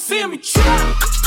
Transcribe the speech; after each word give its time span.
see 0.00 0.26
me 0.26 0.38
trap. 0.38 1.19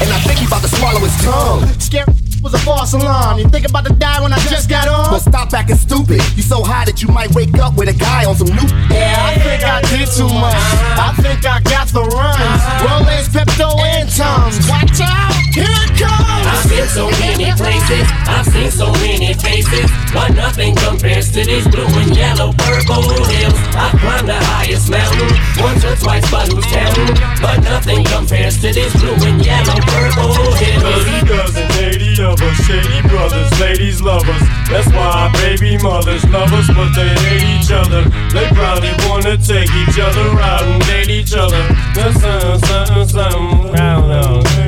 And 0.00 0.10
I 0.12 0.18
think 0.20 0.38
he 0.40 0.46
about 0.46 0.62
to 0.62 0.68
swallow 0.68 1.00
his 1.00 1.16
tongue. 1.24 1.66
Scare 1.80 2.06
was 2.42 2.54
a 2.54 2.58
false 2.58 2.92
alarm. 2.92 3.38
You 3.38 3.48
think 3.48 3.68
about 3.68 3.84
to 3.86 3.92
die 3.92 4.20
when 4.22 4.32
I 4.32 4.38
just 4.46 4.68
got 4.68 4.86
on? 4.88 5.10
But 5.10 5.20
stop 5.20 5.52
acting 5.52 5.76
stupid. 5.76 6.22
You 6.36 6.42
so 6.42 6.62
high 6.62 6.84
that 6.84 7.02
you 7.02 7.08
might 7.08 7.34
wake 7.34 7.58
up 7.58 7.76
with 7.76 7.88
a 7.88 7.92
guy 7.92 8.24
on 8.24 8.36
some 8.36 8.48
new. 8.48 8.68
Yeah, 8.94 9.18
I 9.18 9.34
think 9.38 9.62
I 9.64 9.82
did 9.82 10.08
too 10.10 10.30
much. 10.30 10.54
I 10.54 11.14
think 11.18 11.44
I 11.44 11.60
got 11.62 11.88
the 11.88 12.02
runs. 12.02 12.62
Rolaids, 12.86 13.28
Pepto, 13.34 13.74
and 13.82 14.08
Tums. 14.10 14.58
Watch 14.70 15.00
out, 15.02 15.34
here 15.58 15.82
it 15.86 15.92
comes. 15.98 16.46
I've 16.48 16.68
been 16.70 16.88
so 16.88 17.10
many 17.20 17.50
places, 17.52 18.06
I've 18.26 18.46
seen 18.46 18.70
so 18.70 18.92
many 19.04 19.34
faces, 19.34 19.90
but 20.12 20.32
nothing 20.34 20.74
compares 20.76 21.30
to 21.32 21.44
these 21.44 21.66
blue 21.68 21.86
and 21.98 22.16
yellow 22.16 22.52
purple 22.56 23.02
hills. 23.26 23.58
I've 23.74 23.94
climbed 24.00 24.28
the 24.28 24.38
highest 24.38 24.90
mountain 24.90 25.32
once 25.60 25.84
or 25.84 25.96
twice, 25.96 26.24
but 26.30 26.48
who's 26.50 26.64
counting? 26.66 27.14
But 27.42 27.62
nothing 27.62 28.04
compares 28.04 28.56
to 28.62 28.72
these 28.72 28.94
blue 28.96 29.18
and 29.26 29.44
yellow 29.44 29.78
purple 29.92 30.32
hills. 30.56 30.82
Thirty 30.82 31.18
dozen, 31.26 31.66
eighty 31.84 32.12
of 32.22 32.40
us, 32.40 32.56
shady 32.64 33.00
brothers, 33.08 33.50
ladies 33.60 34.00
love 34.00 34.26
us. 34.28 34.42
That's 34.70 34.88
why 34.92 35.30
baby 35.34 35.78
mothers 35.78 36.24
love 36.30 36.52
us, 36.52 36.68
but 36.68 36.90
they 36.94 37.08
hate 37.28 37.46
each 37.60 37.70
other. 37.72 38.02
They 38.32 38.46
probably 38.54 38.92
wanna 39.08 39.36
take 39.36 39.70
each 39.84 39.98
other 39.98 40.26
out 40.40 40.62
and 40.62 40.82
date 40.86 41.10
each 41.10 41.34
other. 41.34 41.62
That's 41.94 42.20
something, 42.20 42.60
something, 42.68 43.08
something. 43.08 44.67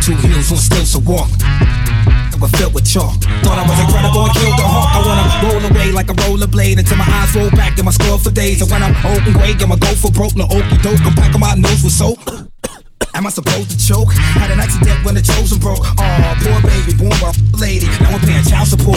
Two 0.00 0.16
hills 0.16 0.50
on 0.50 0.58
stilts 0.58 0.92
to 0.92 0.98
walk. 1.00 1.28
Were 2.40 2.48
filled 2.56 2.72
with 2.72 2.88
chalk. 2.88 3.20
Thought 3.44 3.58
I 3.60 3.68
was 3.68 3.78
incredible 3.84 4.24
and 4.24 4.32
killed 4.32 4.56
the 4.56 4.64
hawk. 4.64 4.96
I 4.96 5.00
wanna 5.04 5.28
roll 5.44 5.60
away 5.70 5.92
like 5.92 6.08
a 6.08 6.14
rollerblade 6.24 6.78
until 6.78 6.96
my 6.96 7.04
eyes 7.04 7.36
roll 7.36 7.50
back 7.50 7.76
and 7.76 7.84
my 7.84 7.92
skull 7.92 8.16
for 8.16 8.30
days. 8.30 8.62
And 8.62 8.70
when 8.70 8.82
I'm 8.82 8.96
old 9.04 9.20
and 9.28 9.34
gray, 9.34 9.52
I'ma 9.60 9.76
go 9.76 9.92
for 9.92 10.10
broke. 10.10 10.34
No 10.36 10.44
okey 10.44 10.78
doke. 10.80 11.04
I'm 11.04 11.14
packing 11.14 11.40
my 11.40 11.54
nose 11.54 11.84
with 11.84 11.92
soap. 11.92 12.18
Am 13.20 13.26
I 13.26 13.28
supposed 13.28 13.68
to 13.68 13.76
choke? 13.76 14.16
Had 14.16 14.48
an 14.48 14.64
accident 14.64 15.04
when 15.04 15.12
the 15.12 15.20
chosen 15.20 15.60
broke. 15.60 15.84
Aw, 15.84 16.40
poor 16.40 16.56
baby, 16.64 16.96
born 16.96 17.12
by 17.20 17.28
a 17.28 17.60
lady. 17.60 17.84
Now 18.00 18.16
I'm 18.16 18.20
paying 18.24 18.40
child 18.48 18.72
support. 18.72 18.96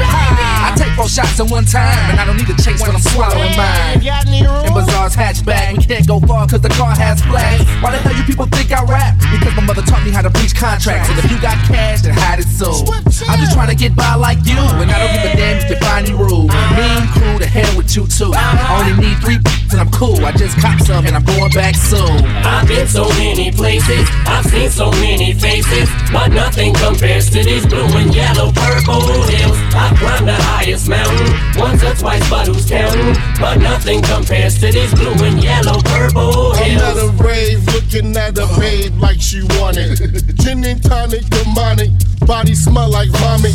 Ah, 0.00 0.72
I 0.72 0.74
take 0.74 0.88
four 0.96 1.04
shots 1.04 1.36
at 1.36 1.52
one 1.52 1.68
time, 1.68 1.92
and 2.08 2.16
I 2.16 2.24
don't 2.24 2.40
need 2.40 2.48
to 2.48 2.56
chase 2.56 2.80
when 2.80 2.96
I'm 2.96 3.04
swallowing 3.12 3.52
mine. 3.60 4.00
Got 4.00 4.24
any? 4.24 4.40
In 4.40 4.72
Bizarre's 4.72 5.12
hatchback, 5.12 5.76
we 5.76 5.84
can't 5.84 6.08
go 6.08 6.16
far 6.24 6.48
cause 6.48 6.64
the 6.64 6.72
car 6.80 6.96
has 6.96 7.20
flags. 7.20 7.68
Why 7.84 7.92
the 7.92 8.00
hell 8.00 8.16
you 8.16 8.24
people 8.24 8.48
think 8.48 8.72
I 8.72 8.80
rap? 8.88 9.20
Because 9.36 9.52
my 9.52 9.60
mother 9.60 9.84
taught 9.84 10.00
me 10.00 10.16
how 10.16 10.24
to 10.24 10.32
breach 10.32 10.56
contracts. 10.56 11.12
And 11.12 11.20
if 11.20 11.28
you 11.28 11.36
got 11.36 11.60
cash, 11.68 12.00
then 12.00 12.16
hide 12.16 12.40
it 12.40 12.48
so. 12.48 12.88
I'm 13.28 13.36
just 13.36 13.52
trying 13.52 13.68
to 13.68 13.76
get 13.76 13.92
by 13.92 14.16
like 14.16 14.40
you, 14.48 14.56
and 14.56 14.88
I 14.88 14.96
don't 14.96 15.12
give 15.12 15.28
a 15.28 15.36
damn 15.36 15.60
if 15.60 15.68
you 15.68 15.76
find 15.84 16.08
me 16.08 16.16
rude. 16.16 16.48
Mean 16.72 17.04
crew, 17.12 17.36
to 17.36 17.44
hell 17.44 17.76
with 17.76 17.92
you 17.92 18.08
too. 18.08 18.32
I 18.32 18.80
only 18.80 18.96
need 18.96 19.20
three 19.20 19.36
and 19.70 19.80
I'm 19.80 19.90
cool. 19.90 20.24
I 20.24 20.32
just 20.32 20.56
cop 20.58 20.80
some 20.80 21.06
and 21.06 21.14
I'm 21.14 21.24
going 21.24 21.50
back 21.52 21.74
soon. 21.74 22.24
I've 22.44 22.66
been 22.66 22.86
so 22.86 23.08
many 23.10 23.50
places, 23.58 24.08
I've 24.24 24.46
seen 24.46 24.70
so 24.70 24.90
many 24.92 25.34
faces, 25.34 25.90
but 26.12 26.28
nothing 26.28 26.72
compares 26.74 27.28
to 27.30 27.42
these 27.42 27.66
blue 27.66 27.90
and 27.98 28.14
yellow 28.14 28.52
purple 28.52 29.02
hills. 29.26 29.58
I've 29.74 29.98
climbed 29.98 30.28
the 30.28 30.38
highest 30.38 30.88
mountain 30.88 31.34
once 31.58 31.82
or 31.82 31.94
twice, 31.94 32.22
but 32.30 32.46
who's 32.46 32.70
counting? 32.70 33.14
But 33.40 33.56
nothing 33.56 34.00
compares 34.02 34.60
to 34.60 34.70
these 34.70 34.94
blue 34.94 35.18
and 35.26 35.42
yellow 35.42 35.82
purple 35.82 36.54
I'm 36.54 36.78
at 36.78 36.96
a 36.96 37.10
rave 37.18 37.66
looking 37.74 38.16
at 38.16 38.38
a 38.38 38.46
babe 38.58 38.94
like 38.98 39.20
she 39.20 39.42
wanted. 39.58 39.98
Gin 40.40 40.64
and 40.64 40.82
tonic, 40.82 41.26
demonic, 41.26 41.90
body 42.26 42.54
smell 42.54 42.88
like 42.88 43.10
vomit. 43.10 43.54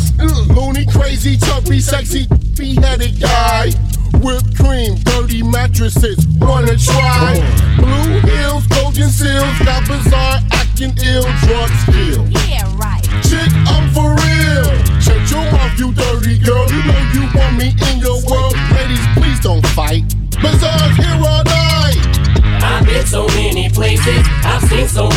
Loony, 0.54 0.84
crazy, 0.86 1.38
chubby, 1.38 1.80
sexy, 1.80 2.26
beheaded 2.56 3.20
guy. 3.20 3.72
Whipped 4.22 4.56
cream, 4.56 4.94
dirty 5.04 5.42
mattresses, 5.42 6.26
wanna 6.40 6.76
try? 6.76 7.34
Blue 7.76 8.20
heels, 8.20 8.66
golden 8.68 9.08
seals, 9.08 9.58
got 9.64 9.86
bizarre, 9.86 10.40
acting 10.52 10.94
ill, 11.04 11.24
drug 11.42 11.70
skill. 11.84 12.33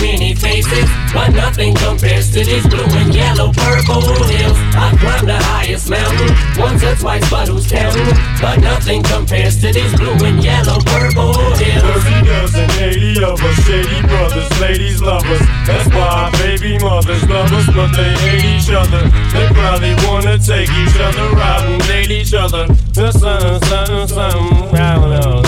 Many 0.01 0.35
faces, 0.35 0.89
but 1.13 1.29
nothing 1.33 1.73
compares 1.75 2.31
to 2.31 2.43
these 2.43 2.65
blue 2.67 2.85
and 3.01 3.13
yellow 3.13 3.51
purple 3.53 4.01
hills. 4.25 4.57
I've 4.75 4.97
climbed 4.99 5.27
the 5.27 5.37
highest 5.37 5.89
mountain 5.89 6.31
once 6.57 6.83
or 6.83 6.95
twice, 6.95 7.29
but 7.29 7.47
who's 7.47 7.67
counting? 7.67 8.07
But 8.41 8.59
nothing 8.61 9.03
compares 9.03 9.59
to 9.61 9.71
these 9.71 9.93
blue 9.95 10.17
and 10.25 10.43
yellow 10.43 10.79
purple 10.85 11.33
hills. 11.55 11.83
Thirty 11.83 12.17
dozen, 12.25 12.69
eighty 12.79 13.23
of 13.23 13.41
us, 13.41 13.57
shady 13.65 14.01
brothers, 14.07 14.49
ladies 14.59 15.01
love 15.01 15.25
us. 15.25 15.41
That's 15.65 15.87
why 15.89 16.29
baby 16.39 16.77
mothers 16.79 17.23
love 17.29 17.51
us, 17.51 17.67
but 17.73 17.91
they 17.95 18.13
hate 18.27 18.45
each 18.45 18.69
other. 18.69 19.01
They 19.33 19.47
probably 19.53 19.95
wanna 20.07 20.37
take 20.37 20.69
each 20.69 20.97
other 20.99 21.27
out 21.39 21.65
and 21.65 21.81
date 21.87 22.11
each 22.11 22.33
other. 22.33 22.67
That's 22.93 23.19
something, 23.19 23.61
something, 23.69 24.07
something. 24.07 24.71
Round, 24.73 25.11
round. 25.11 25.37
and 25.37 25.46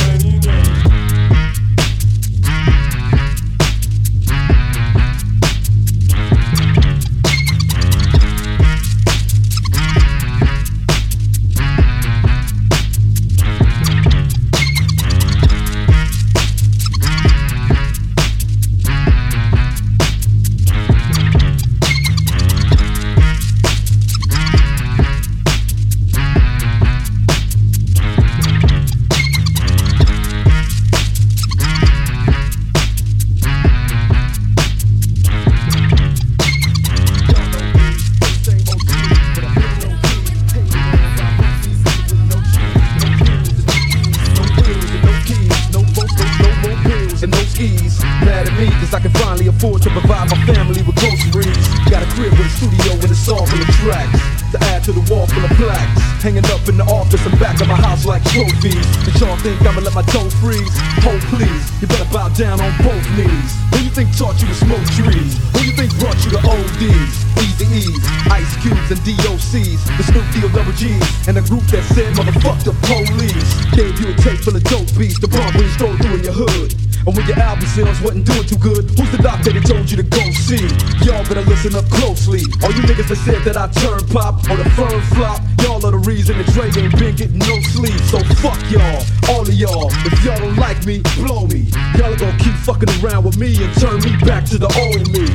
fuck 88.39 88.59
y'all, 88.71 89.03
all 89.27 89.41
of 89.43 89.53
y'all. 89.53 89.91
If 90.07 90.23
y'all 90.23 90.39
don't 90.39 90.55
like 90.55 90.85
me, 90.85 91.01
blow 91.19 91.45
me. 91.47 91.67
Y'all 91.95 92.13
are 92.13 92.17
gonna 92.17 92.37
keep 92.39 92.55
fucking 92.63 92.89
around 93.03 93.25
with 93.25 93.37
me 93.37 93.51
and 93.59 93.71
turn 93.79 93.99
me 93.99 94.15
back 94.23 94.45
to 94.51 94.57
the 94.57 94.71
old 94.79 95.11
me. 95.11 95.27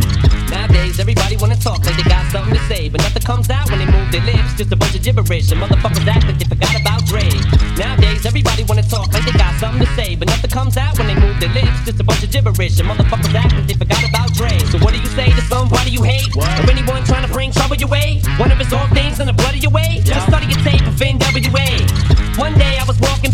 Nowadays, 0.48 0.98
everybody 0.98 1.36
wanna 1.36 1.56
talk 1.56 1.84
like 1.84 1.96
they 1.96 2.08
got 2.08 2.24
something 2.32 2.54
to 2.54 2.64
say, 2.64 2.88
but 2.88 3.00
nothing 3.02 3.22
comes 3.22 3.50
out 3.50 3.68
when 3.70 3.78
they 3.78 3.86
move 3.86 4.10
their 4.10 4.24
lips. 4.24 4.56
Just 4.56 4.72
a 4.72 4.76
bunch 4.76 4.94
of 4.94 5.02
gibberish, 5.02 5.52
and 5.52 5.60
motherfuckers 5.60 6.06
act 6.08 6.24
like 6.24 6.38
they 6.38 6.48
forgot 6.48 6.74
about 6.80 7.04
Dre. 7.04 7.28
Nowadays, 7.76 8.24
everybody 8.24 8.64
wanna 8.64 8.82
talk 8.82 9.12
like 9.12 9.24
they 9.24 9.36
got 9.36 9.54
something 9.60 9.84
to 9.84 9.90
say, 9.94 10.16
but 10.16 10.28
nothing 10.28 10.50
comes 10.50 10.76
out 10.76 10.96
when 10.98 11.06
they 11.08 11.18
move 11.20 11.38
their 11.40 11.52
lips. 11.52 11.84
Just 11.84 12.00
a 12.00 12.04
bunch 12.04 12.24
of 12.24 12.30
gibberish, 12.30 12.80
and 12.80 12.88
motherfuckers 12.88 13.34
act 13.34 13.52
like 13.52 13.66
they 13.66 13.74
forgot 13.74 14.02
about 14.08 14.32
Dre. 14.32 14.56
So 14.72 14.78
what 14.78 14.94
do 14.94 15.00
you 15.00 15.12
say 15.12 15.28
to 15.28 15.42
somebody 15.52 15.90
you 15.90 16.02
hate, 16.02 16.32
or 16.36 16.46
anyone 16.72 17.04
trying 17.04 17.26
to 17.26 17.32
bring 17.32 17.52
trouble 17.52 17.76
your 17.76 17.88
way? 17.88 18.22
One 18.38 18.50
of 18.50 18.58
his 18.58 18.72
old 18.72 18.90
things 18.96 19.20
in 19.20 19.26
the 19.26 19.36
blood 19.36 19.54
of 19.54 19.62
your 19.62 19.72
way. 19.72 20.00
Just 20.04 20.28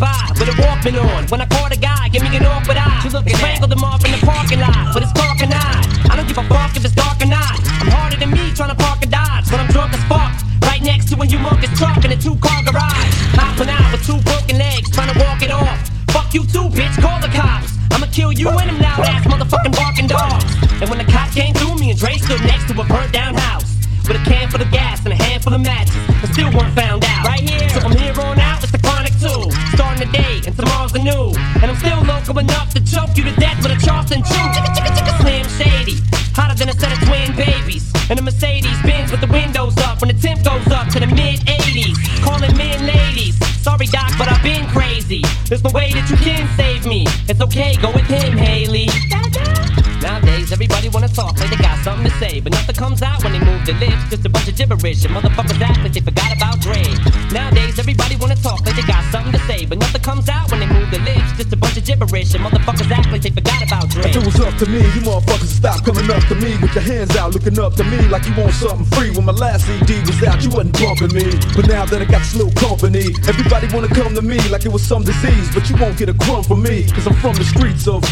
with 0.00 0.48
a 0.48 0.56
Walkman 0.62 0.96
on 0.96 1.28
when 1.28 1.40
I 1.40 1.46
caught 1.46 1.76
a 1.76 1.78
guy, 1.78 2.08
give 2.08 2.22
me 2.22 2.34
an 2.36 2.46
awkward 2.46 2.76
eye. 2.76 3.00
She 3.02 3.10
looked 3.10 3.30
strangled 3.36 3.72
him 3.72 3.84
off 3.84 4.04
in 4.04 4.12
the 4.12 4.20
parking 4.24 4.60
lot, 4.60 4.94
but 4.94 5.02
it's 5.02 5.12
dark 5.12 5.40
and 5.40 5.52
I. 5.52 5.90
Don't 6.20 6.28
give 6.28 6.36
a 6.36 6.44
fuck 6.52 6.76
if 6.76 6.84
it's 6.84 6.92
dark 6.92 7.16
or 7.24 7.32
not. 7.32 7.56
I'm 7.80 7.88
harder 7.88 8.20
than 8.20 8.30
me 8.30 8.52
trying 8.52 8.68
to 8.68 8.76
park 8.76 9.00
a 9.00 9.08
Dodge, 9.08 9.48
but 9.48 9.56
I'm 9.56 9.72
drunk 9.72 9.96
as 9.96 10.04
fuck. 10.04 10.36
Right 10.68 10.82
next 10.84 11.08
to 11.08 11.16
a 11.16 11.24
humongous 11.24 11.72
truck 11.80 12.04
in 12.04 12.12
a 12.12 12.16
two-car 12.20 12.60
garage. 12.60 13.12
Hopping 13.40 13.72
out 13.72 13.88
with 13.88 14.04
two 14.04 14.20
broken 14.20 14.60
legs, 14.60 14.92
trying 14.92 15.08
to 15.08 15.16
walk 15.16 15.40
it 15.40 15.50
off. 15.50 15.80
Fuck 16.12 16.36
you 16.36 16.44
too, 16.44 16.68
bitch, 16.68 16.92
call 17.00 17.16
the 17.24 17.32
cops. 17.32 17.72
I'ma 17.88 18.04
kill 18.12 18.36
you 18.36 18.52
and 18.52 18.68
them 18.68 18.80
loud 18.84 19.00
ass 19.00 19.24
motherfucking 19.24 19.72
barking 19.72 20.08
dogs. 20.08 20.44
And 20.76 20.92
when 20.92 21.00
the 21.00 21.08
cop 21.08 21.32
came 21.32 21.56
through, 21.56 21.80
me 21.80 21.88
and 21.88 21.98
Dre 21.98 22.20
stood 22.20 22.44
next 22.44 22.68
to 22.68 22.76
a 22.76 22.84
burnt 22.84 23.16
down 23.16 23.32
house. 23.32 23.64
With 24.04 24.20
a 24.20 24.24
can 24.28 24.52
full 24.52 24.60
of 24.60 24.70
gas 24.70 25.00
and 25.08 25.12
a 25.12 25.16
handful 25.16 25.56
of 25.56 25.64
matches, 25.64 25.96
local 32.30 32.42
enough 32.42 32.72
to 32.72 32.80
choke 32.84 33.16
you 33.16 33.24
to 33.24 33.34
death 33.40 33.60
with 33.62 33.72
a 33.72 33.84
Charleston 33.84 34.22
chicka 34.22 35.20
slim 35.20 35.46
shady, 35.58 35.98
hotter 36.32 36.54
than 36.54 36.68
a 36.68 36.72
set 36.72 36.92
of 36.92 37.08
twin 37.08 37.34
babies. 37.34 37.90
And 38.08 38.18
a 38.18 38.22
Mercedes 38.22 38.80
Benz 38.82 39.10
with 39.10 39.20
the 39.20 39.26
windows 39.26 39.76
up 39.78 40.00
when 40.00 40.14
the 40.14 40.20
temp 40.20 40.44
goes 40.44 40.66
up 40.68 40.88
to 40.94 41.00
the 41.00 41.06
mid 41.06 41.40
80s. 41.40 41.96
Calling 42.22 42.56
men 42.56 42.86
ladies. 42.86 43.34
Sorry, 43.62 43.86
Doc, 43.86 44.12
but 44.16 44.28
I've 44.30 44.42
been 44.42 44.66
crazy. 44.68 45.22
There's 45.48 45.64
no 45.64 45.70
way 45.70 45.92
that 45.92 46.08
you 46.08 46.16
can 46.16 46.46
save 46.56 46.86
me. 46.86 47.04
It's 47.28 47.40
okay, 47.40 47.76
go 47.82 47.90
with 47.90 48.06
him, 48.06 48.36
Hailie. 48.36 48.88
Nowadays, 50.00 50.50
everybody 50.50 50.88
wanna 50.88 51.08
talk 51.08 51.38
like 51.38 51.50
they 51.50 51.56
got 51.56 51.76
something 51.84 52.08
to 52.08 52.16
say, 52.18 52.40
but 52.40 52.52
nothing 52.52 52.74
comes 52.74 53.02
out 53.02 53.22
when 53.22 53.32
they 53.32 53.40
move 53.40 53.66
their 53.66 53.78
lips. 53.78 54.08
Just 54.08 54.24
a 54.24 54.28
bunch 54.28 54.48
of 54.48 54.56
gibberish, 54.56 55.04
and 55.04 55.14
motherfuckers 55.14 55.60
act 55.60 55.80
like 55.82 55.92
they 55.92 56.00
forgot 56.00 56.34
about 56.34 56.60
Dre. 56.60 56.82
Nowadays, 57.32 57.78
everybody 57.78 58.09
gibberish, 61.90 62.34
and 62.34 62.44
motherfuckers 62.44 62.90
act 62.90 63.10
like 63.10 63.22
they 63.22 63.30
forgot 63.30 63.62
about 63.66 63.88
Dre. 63.90 64.04
If 64.10 64.16
it 64.16 64.24
was 64.24 64.38
up 64.40 64.54
to 64.58 64.66
me, 64.66 64.78
you 64.78 65.02
motherfuckers 65.02 65.50
stop 65.58 65.84
coming 65.84 66.08
up 66.10 66.22
to 66.30 66.34
me 66.36 66.56
with 66.62 66.72
your 66.74 66.84
hands 66.84 67.16
out, 67.16 67.34
looking 67.34 67.58
up 67.58 67.74
to 67.74 67.84
me 67.84 67.98
like 68.08 68.26
you 68.26 68.34
want 68.36 68.54
something 68.54 68.86
free. 68.94 69.10
When 69.10 69.24
my 69.24 69.32
last 69.32 69.66
CD 69.66 69.98
was 70.06 70.22
out, 70.22 70.42
you 70.42 70.50
wasn't 70.50 70.78
bumping 70.78 71.12
me. 71.12 71.26
But 71.56 71.66
now 71.66 71.84
that 71.86 72.00
I 72.00 72.04
got 72.04 72.20
this 72.20 72.34
little 72.34 72.54
company, 72.54 73.10
everybody 73.26 73.66
wanna 73.74 73.88
come 73.88 74.14
to 74.14 74.22
me 74.22 74.38
like 74.48 74.64
it 74.64 74.72
was 74.72 74.82
some 74.82 75.02
disease. 75.02 75.52
But 75.52 75.68
you 75.68 75.76
won't 75.76 75.98
get 75.98 76.08
a 76.08 76.14
crumb 76.14 76.44
from 76.44 76.62
me, 76.62 76.86
cause 76.90 77.06
I'm 77.06 77.14
from 77.14 77.34
the 77.34 77.44
streets 77.44 77.88
of. 77.88 78.04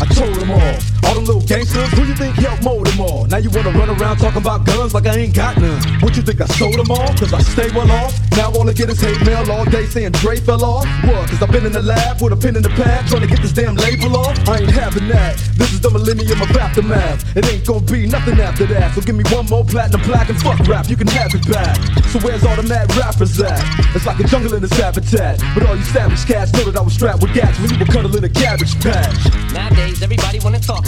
I 0.00 0.06
told 0.14 0.34
them 0.36 0.50
all. 0.50 0.97
All 1.04 1.14
them 1.14 1.24
little 1.24 1.42
gangsters, 1.42 1.90
who 1.92 2.04
you 2.04 2.14
think 2.14 2.36
helped 2.36 2.62
mold 2.64 2.86
them 2.86 3.00
all? 3.00 3.26
Now 3.26 3.38
you 3.38 3.50
wanna 3.50 3.70
run 3.70 3.90
around 3.90 4.18
talking 4.18 4.42
about 4.42 4.64
guns 4.64 4.94
like 4.94 5.06
I 5.06 5.16
ain't 5.16 5.34
got 5.34 5.56
none. 5.58 5.80
What 6.00 6.16
you 6.16 6.22
think 6.22 6.40
I 6.40 6.46
sold 6.46 6.74
them 6.74 6.90
all? 6.90 7.08
Cause 7.16 7.32
I 7.32 7.40
stay 7.40 7.70
well 7.74 7.90
off. 7.90 8.18
Now 8.36 8.52
all 8.52 8.68
I 8.68 8.72
get 8.72 8.90
is 8.90 9.00
hate 9.00 9.20
mail 9.24 9.50
all 9.50 9.64
day 9.64 9.86
saying 9.86 10.12
Dre 10.12 10.36
fell 10.36 10.64
off. 10.64 10.86
What? 11.04 11.28
Cause 11.30 11.42
I've 11.42 11.52
been 11.52 11.66
in 11.66 11.72
the 11.72 11.82
lab 11.82 12.20
with 12.20 12.32
a 12.32 12.36
pen 12.36 12.56
in 12.56 12.62
the 12.62 12.70
pad 12.70 13.06
trying 13.06 13.22
to 13.22 13.28
get 13.28 13.40
this 13.42 13.52
damn 13.52 13.76
label 13.76 14.16
off. 14.16 14.36
I 14.48 14.58
ain't 14.58 14.70
having 14.70 15.08
that. 15.08 15.36
This 15.56 15.72
is 15.72 15.80
the 15.80 15.90
millennium 15.90 16.40
of 16.42 16.50
aftermath. 16.56 17.36
It 17.36 17.46
ain't 17.46 17.66
gonna 17.66 17.80
be 17.80 18.06
nothing 18.06 18.40
after 18.40 18.66
that. 18.66 18.94
So 18.94 19.00
give 19.00 19.14
me 19.14 19.24
one 19.30 19.46
more 19.46 19.64
platinum 19.64 20.00
plaque 20.02 20.28
and 20.28 20.40
fuck 20.40 20.58
rap, 20.66 20.88
you 20.88 20.96
can 20.96 21.08
have 21.08 21.34
it 21.34 21.46
back. 21.48 21.76
So 22.08 22.18
where's 22.20 22.44
all 22.44 22.56
the 22.56 22.62
mad 22.62 22.94
rappers 22.96 23.40
at? 23.40 23.62
It's 23.94 24.06
like 24.06 24.18
a 24.20 24.24
jungle 24.24 24.54
in 24.54 24.64
its 24.64 24.76
habitat. 24.76 25.40
But 25.54 25.66
all 25.66 25.76
you 25.76 25.84
savage 25.84 26.24
cats 26.26 26.52
know 26.52 26.64
that 26.64 26.76
I 26.76 26.82
was 26.82 26.94
strapped 26.94 27.22
with 27.22 27.34
gats 27.34 27.58
when 27.60 27.70
you 27.70 27.78
were 27.78 27.86
cuddling 27.86 28.24
a 28.24 28.28
cabbage 28.28 28.74
patch. 28.80 29.52
Nowadays, 29.52 30.02
everybody 30.02 30.38
wanna 30.40 30.60
talk 30.60 30.87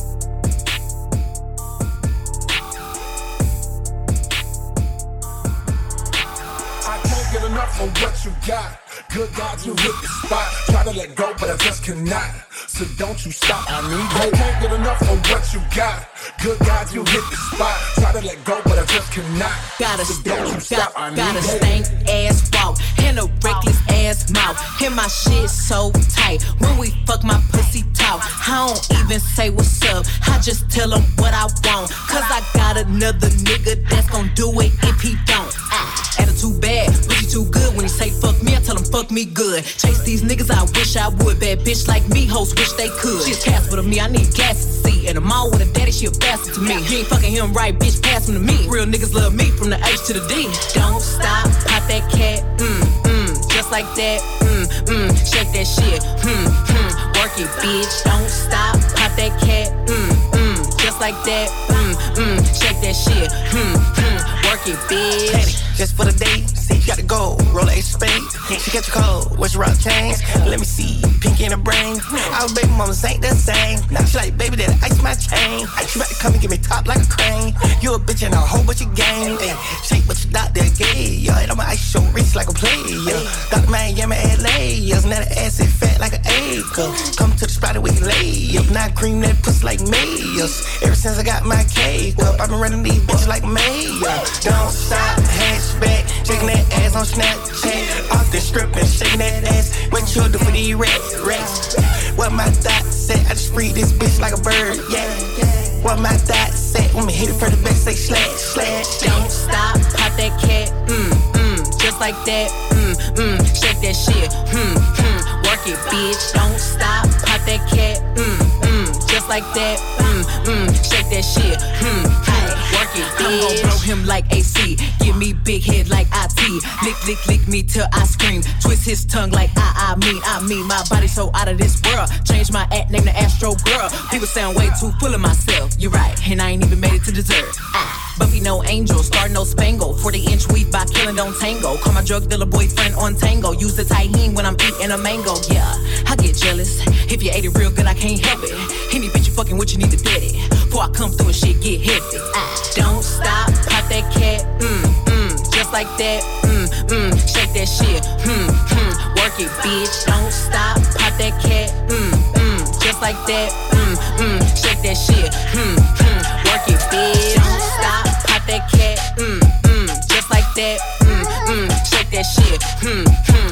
I 6.91 6.99
can't 7.07 7.31
get 7.31 7.43
enough 7.49 7.79
of 7.79 7.89
what 8.01 8.25
you 8.25 8.31
got. 8.45 8.79
Good 9.13 9.33
God, 9.33 9.65
you 9.65 9.73
hit 9.75 9.95
the 10.01 10.07
spot. 10.07 10.47
Try 10.65 10.83
to 10.83 10.91
let 10.91 11.15
go, 11.15 11.33
but 11.39 11.49
I 11.49 11.55
just 11.55 11.85
cannot. 11.85 12.50
So 12.67 12.85
don't 12.97 13.25
you 13.25 13.31
stop. 13.31 13.65
I 13.69 13.81
need 13.87 14.25
you. 14.25 14.31
Can't 14.37 14.61
get 14.61 14.71
enough 14.73 15.01
of 15.01 15.19
what 15.29 15.53
you 15.53 15.61
got. 15.75 16.07
Good 16.43 16.59
God, 16.59 16.93
you 16.93 17.03
hit 17.05 17.23
the 17.29 17.35
spot. 17.35 17.77
Try 17.95 18.11
to 18.13 18.27
let 18.27 18.43
go, 18.45 18.61
but 18.65 18.79
I 18.79 18.85
just 18.85 19.11
cannot. 19.11 19.51
Got 19.79 19.99
a 19.99 20.05
so 20.05 20.21
don't 20.23 20.53
you 20.53 20.59
stop. 20.59 20.93
got, 20.93 21.01
I 21.01 21.09
need 21.09 21.15
got 21.17 21.35
a 21.35 21.41
stank 21.41 22.09
ass 22.09 22.51
walk 22.71 22.79
and 22.99 23.19
a 23.19 23.25
reckless 23.43 23.79
ass 23.89 24.29
mouth. 24.31 24.57
And 24.81 24.95
my 24.95 25.07
shit 25.07 25.49
so 25.49 25.91
tight. 26.09 26.43
When 26.59 26.77
we 26.77 26.91
fuck 27.05 27.23
my 27.23 27.41
pussy 27.51 27.83
talk, 27.93 28.21
I 28.47 28.67
don't 28.67 28.99
even 28.99 29.19
say 29.19 29.49
what's 29.49 29.81
up. 29.83 30.05
I 30.27 30.39
just 30.39 30.69
tell 30.69 30.91
him 30.91 31.03
what 31.17 31.33
I 31.33 31.43
want. 31.43 31.91
Cause 31.91 32.25
I 32.27 32.43
got 32.53 32.77
another 32.77 33.29
nigga 33.47 33.87
that's 33.89 34.09
gonna 34.09 34.31
do 34.35 34.49
it 34.61 34.71
if 34.83 35.01
he 35.01 35.15
don't. 35.25 35.53
Ah, 35.71 36.17
attitude 36.19 36.61
bad, 36.61 36.87
pussy 37.07 37.27
too 37.27 37.45
good. 37.45 37.75
When 37.75 37.83
he 37.83 37.89
say 37.89 38.09
fuck 38.09 38.41
me, 38.43 38.55
I 38.55 38.59
tell 38.59 38.77
him 38.77 38.85
fuck 38.85 39.11
me 39.11 39.25
good. 39.25 39.63
Chase 39.63 40.03
these 40.03 40.21
niggas, 40.21 40.51
I 40.51 40.63
wish 40.77 40.95
I 40.95 41.09
would. 41.09 41.39
Bad 41.39 41.59
bitch 41.59 41.87
like 41.87 42.07
me, 42.09 42.25
wish 42.49 42.73
they 42.73 42.89
could. 42.89 43.21
She's 43.21 43.43
Casper 43.43 43.75
to 43.75 43.83
me, 43.83 43.99
I 43.99 44.07
need 44.07 44.33
gas 44.33 44.65
to 44.65 44.71
see. 44.89 45.07
And 45.07 45.17
I'm 45.17 45.31
all 45.31 45.51
with 45.51 45.61
a 45.61 45.71
daddy, 45.73 45.91
she 45.91 46.07
a 46.07 46.11
bastard 46.11 46.55
to 46.55 46.61
me. 46.61 46.73
You 46.89 46.99
ain't 46.99 47.07
fucking 47.07 47.31
him 47.31 47.53
right, 47.53 47.77
bitch, 47.77 48.01
pass 48.01 48.27
him 48.27 48.35
to 48.35 48.39
me. 48.41 48.67
Real 48.67 48.85
niggas 48.85 49.13
love 49.13 49.33
me 49.35 49.45
from 49.51 49.69
the 49.69 49.77
H 49.77 50.05
to 50.07 50.13
the 50.13 50.25
D. 50.27 50.49
Don't 50.73 51.01
stop, 51.01 51.45
pop 51.69 51.83
that 51.87 52.03
cat, 52.11 52.41
mm, 52.57 52.81
mm, 53.05 53.49
just 53.53 53.71
like 53.71 53.85
that, 53.95 54.19
mm, 54.41 54.65
mm, 54.89 55.09
shake 55.21 55.51
that 55.53 55.67
shit, 55.67 56.01
mm, 56.01 56.47
mm, 56.73 56.91
work 57.21 57.33
it, 57.37 57.49
bitch. 57.61 58.03
Don't 58.03 58.29
stop, 58.29 58.75
pop 58.97 59.11
that 59.17 59.33
cat, 59.41 59.69
mm, 59.87 60.09
mm, 60.33 60.81
just 60.81 60.99
like 60.99 61.17
that, 61.25 61.49
mm, 61.69 61.93
mm, 62.17 62.37
shake 62.57 62.81
that 62.81 62.95
shit, 62.95 63.29
mm, 63.53 63.75
mm, 63.75 64.40
bitch. 64.59 65.77
Just 65.77 65.95
for 65.95 66.05
the 66.05 66.11
day, 66.11 66.45
see 66.53 66.77
you 66.77 66.85
got 66.85 66.97
to 66.97 67.03
go. 67.03 67.37
Roll 67.53 67.69
a 67.69 67.81
spade. 67.81 68.21
She 68.59 68.71
catch 68.71 68.87
a 68.87 68.91
cold. 68.91 69.37
What's 69.39 69.53
your 69.53 69.63
rock 69.63 69.79
chains? 69.79 70.21
Let 70.45 70.59
me 70.59 70.65
see. 70.65 71.01
Pink 71.21 71.41
in 71.41 71.51
the 71.51 71.57
brain. 71.57 71.97
Our 72.37 72.47
baby 72.53 72.69
mamas 72.77 73.03
ain't 73.03 73.21
the 73.21 73.33
same. 73.33 73.79
Now 73.89 74.03
she 74.05 74.17
like, 74.17 74.37
baby, 74.37 74.57
that 74.57 74.77
ice 74.83 75.01
my 75.01 75.15
chain. 75.15 75.65
She 75.87 75.97
about 75.97 76.09
to 76.09 76.15
come 76.15 76.33
and 76.33 76.41
give 76.41 76.51
me 76.51 76.57
top 76.57 76.87
like 76.87 77.01
a 77.01 77.09
crane. 77.09 77.55
You 77.81 77.95
a 77.95 77.99
bitch 77.99 78.23
and 78.23 78.33
a 78.33 78.37
whole 78.37 78.63
bunch 78.63 78.81
of 78.81 78.93
game. 78.93 79.37
Ay, 79.39 79.55
shake 79.83 80.05
what 80.05 80.21
your 80.23 80.33
doctor 80.33 80.61
gave. 80.77 81.17
Yeah, 81.17 81.39
and 81.39 81.51
I'ma 81.51 81.63
ice 81.63 81.93
your 81.93 82.03
wrist 82.11 82.35
like 82.35 82.49
a 82.49 82.53
player. 82.53 83.17
Dr. 83.49 83.69
Miami 83.71 84.15
LA. 84.37 84.77
Yeah, 84.77 85.01
now 85.07 85.23
the 85.23 85.31
ass 85.39 85.59
is 85.59 85.71
fat 85.73 85.99
like 85.99 86.13
an 86.13 86.21
acre. 86.27 86.91
Come 87.17 87.31
to 87.39 87.45
the 87.47 87.51
spot 87.51 87.77
where 87.79 87.93
you 87.93 88.05
lay 88.05 88.57
up. 88.57 88.69
Now 88.69 88.89
cream 88.93 89.21
that 89.21 89.41
pussy 89.41 89.65
like 89.65 89.81
mayors. 89.81 90.61
Ever 90.83 90.95
since 90.95 91.17
I 91.17 91.23
got 91.23 91.45
my 91.45 91.63
cake 91.63 92.19
up, 92.19 92.39
I've 92.39 92.49
been 92.49 92.59
running 92.59 92.83
these 92.83 93.01
bitches 93.07 93.27
like 93.27 93.43
mayor. 93.43 94.19
Don't 94.41 94.71
stop, 94.71 95.19
hatchback. 95.19 96.25
Shaking 96.25 96.47
that 96.47 96.65
ass 96.81 96.95
on 96.95 97.05
Snapchat. 97.05 98.11
Off 98.11 98.31
the 98.31 98.39
strip 98.39 98.75
and 98.75 98.87
shaking 98.87 99.19
that 99.19 99.43
ass. 99.43 99.75
What 99.91 100.15
you 100.15 100.27
do 100.29 100.37
for 100.39 100.51
these 100.51 100.73
rats, 100.73 101.19
rats? 101.21 101.75
What 102.17 102.31
my 102.33 102.49
thought 102.49 102.85
said, 102.91 103.19
I 103.27 103.37
just 103.37 103.53
free 103.53 103.71
this 103.71 103.91
bitch 103.93 104.19
like 104.19 104.33
a 104.33 104.41
bird, 104.41 104.77
yeah. 104.89 105.83
What 105.83 105.99
my 105.99 106.15
thought 106.17 106.53
said, 106.53 106.93
when 106.93 107.05
me 107.05 107.13
hit 107.13 107.29
it 107.29 107.33
for 107.33 107.49
the 107.49 107.57
back, 107.63 107.73
say 107.73 107.93
slash, 107.93 108.29
slash. 108.29 108.99
Don't 109.01 109.29
stop, 109.29 109.75
pop 109.97 110.11
that 110.17 110.33
cat, 110.41 110.69
mm, 110.87 111.09
mm, 111.33 111.57
just 111.79 111.99
like 111.99 112.15
that, 112.25 112.49
mm, 112.73 112.93
mm, 113.13 113.37
shake 113.53 113.81
that 113.81 113.95
shit, 113.95 114.29
mm, 114.53 114.75
mm, 114.77 115.19
work 115.45 115.61
it, 115.67 115.77
bitch. 115.89 116.33
Don't 116.33 116.59
stop, 116.59 117.05
pop 117.25 117.41
that 117.45 117.61
cat, 117.69 118.01
mm, 118.15 118.37
mm, 118.61 119.00
just 119.11 119.27
like 119.27 119.43
that. 119.53 119.77
Mmm, 119.99 120.23
mmm, 120.47 120.67
shake 120.87 121.09
that 121.11 121.25
shit. 121.27 121.59
Hmm, 121.59 122.07
hmm, 122.07 122.47
work 122.71 122.91
it, 122.95 123.03
bitch. 123.19 123.27
I'm 123.27 123.43
gon' 123.43 123.69
blow 123.69 123.79
him 123.83 124.05
like 124.05 124.25
AC. 124.33 124.77
Give 125.03 125.17
me 125.17 125.33
big 125.33 125.63
head 125.63 125.89
like 125.89 126.07
IT. 126.13 126.39
Lick, 126.83 126.95
lick, 127.05 127.27
lick 127.27 127.47
me 127.47 127.61
till 127.61 127.85
I 127.91 128.05
scream. 128.05 128.41
Twist 128.61 128.85
his 128.85 129.03
tongue 129.05 129.31
like 129.31 129.51
I, 129.57 129.91
I 129.91 129.95
mean, 129.99 130.21
I 130.23 130.41
mean. 130.47 130.65
My 130.71 130.81
body 130.89 131.07
so 131.07 131.29
out 131.33 131.49
of 131.49 131.57
this 131.57 131.81
world. 131.83 132.09
Change 132.23 132.51
my 132.51 132.65
act, 132.71 132.89
name 132.89 133.03
the 133.03 133.11
Astro 133.11 133.55
Girl. 133.65 133.89
People 134.09 134.27
sound 134.27 134.55
way 134.55 134.69
too 134.79 134.91
full 134.99 135.13
of 135.13 135.19
myself. 135.19 135.75
You're 135.77 135.91
right, 135.91 136.15
and 136.29 136.41
I 136.41 136.51
ain't 136.51 136.63
even 136.63 136.79
made 136.79 136.93
it 136.93 137.03
to 137.03 137.11
dessert. 137.11 137.51
Ah, 137.75 138.15
Buffy 138.17 138.39
no 138.39 138.63
angel, 138.63 139.03
star 139.03 139.27
no 139.27 139.43
spangle. 139.43 139.97
40 139.97 140.31
inch 140.31 140.47
weed 140.53 140.71
by 140.71 140.85
killing 140.85 141.15
don't 141.15 141.35
tango. 141.37 141.75
Call 141.77 141.93
my 141.93 142.03
drug 142.03 142.29
dealer 142.29 142.45
boyfriend 142.45 142.95
on 142.95 143.15
tango. 143.15 143.51
Use 143.51 143.75
the 143.75 143.83
tahini 143.83 144.33
when 144.33 144.45
I'm 144.45 144.55
eating 144.55 144.91
a 144.91 144.97
mango. 144.97 145.35
Yeah, 145.49 145.67
I 146.07 146.15
get 146.15 146.37
jealous. 146.37 146.79
If 147.11 147.21
you 147.23 147.31
ate 147.33 147.43
it 147.43 147.57
real 147.57 147.71
good, 147.71 147.87
I 147.87 147.93
can't 147.93 148.23
help 148.23 148.39
it. 148.43 148.80
Any 148.93 149.07
bitch 149.07 149.27
you 149.27 149.33
fucking 149.33 149.57
with, 149.57 149.71
you 149.71 149.77
need 149.79 149.91
to 149.91 149.97
dead 149.97 150.21
it. 150.21 150.35
Before 150.49 150.83
I 150.83 150.89
come 150.89 151.11
through 151.11 151.27
and 151.27 151.35
shit 151.35 151.61
get 151.61 151.79
heavy. 151.79 152.19
Ah, 152.35 152.71
don't 152.75 153.01
stop, 153.01 153.47
pop 153.71 153.87
that 153.87 154.03
cat. 154.11 154.43
Mmm, 154.59 154.83
mmm, 155.07 155.51
just 155.53 155.71
like 155.71 155.87
that. 155.97 156.19
Mmm, 156.43 156.67
mmm, 156.91 157.11
shake 157.23 157.53
that 157.55 157.71
shit. 157.71 158.03
Hmm, 158.27 158.51
hmm, 158.51 158.91
work 159.15 159.39
it, 159.39 159.47
bitch. 159.63 159.95
Don't 160.05 160.31
stop, 160.31 160.75
pop 160.99 161.15
that 161.23 161.39
cat. 161.39 161.71
Mmm, 161.87 162.11
mmm, 162.35 162.83
just 162.83 163.01
like 163.01 163.15
that. 163.27 163.51
Mmm, 163.71 163.95
mmm, 164.19 164.39
shake 164.59 164.83
that 164.83 164.97
shit. 164.99 165.31
Hmm, 165.55 165.79
hmm, 165.79 166.19
work 166.51 166.67
it, 166.67 166.81
bitch. 166.91 167.39
Don't 167.39 167.63
stop, 167.79 168.03
pop 168.27 168.43
that 168.47 168.67
cat. 168.75 168.99
Mmm, 169.15 169.39
mmm, 169.39 169.87
just 170.11 170.29
like 170.29 170.47
that. 170.59 170.79
Mmm, 170.99 171.23
mmm, 171.47 171.67
shake 171.87 172.11
that 172.11 172.27
shit. 172.27 172.59
Hmm, 172.83 173.07
hmm, 173.07 173.49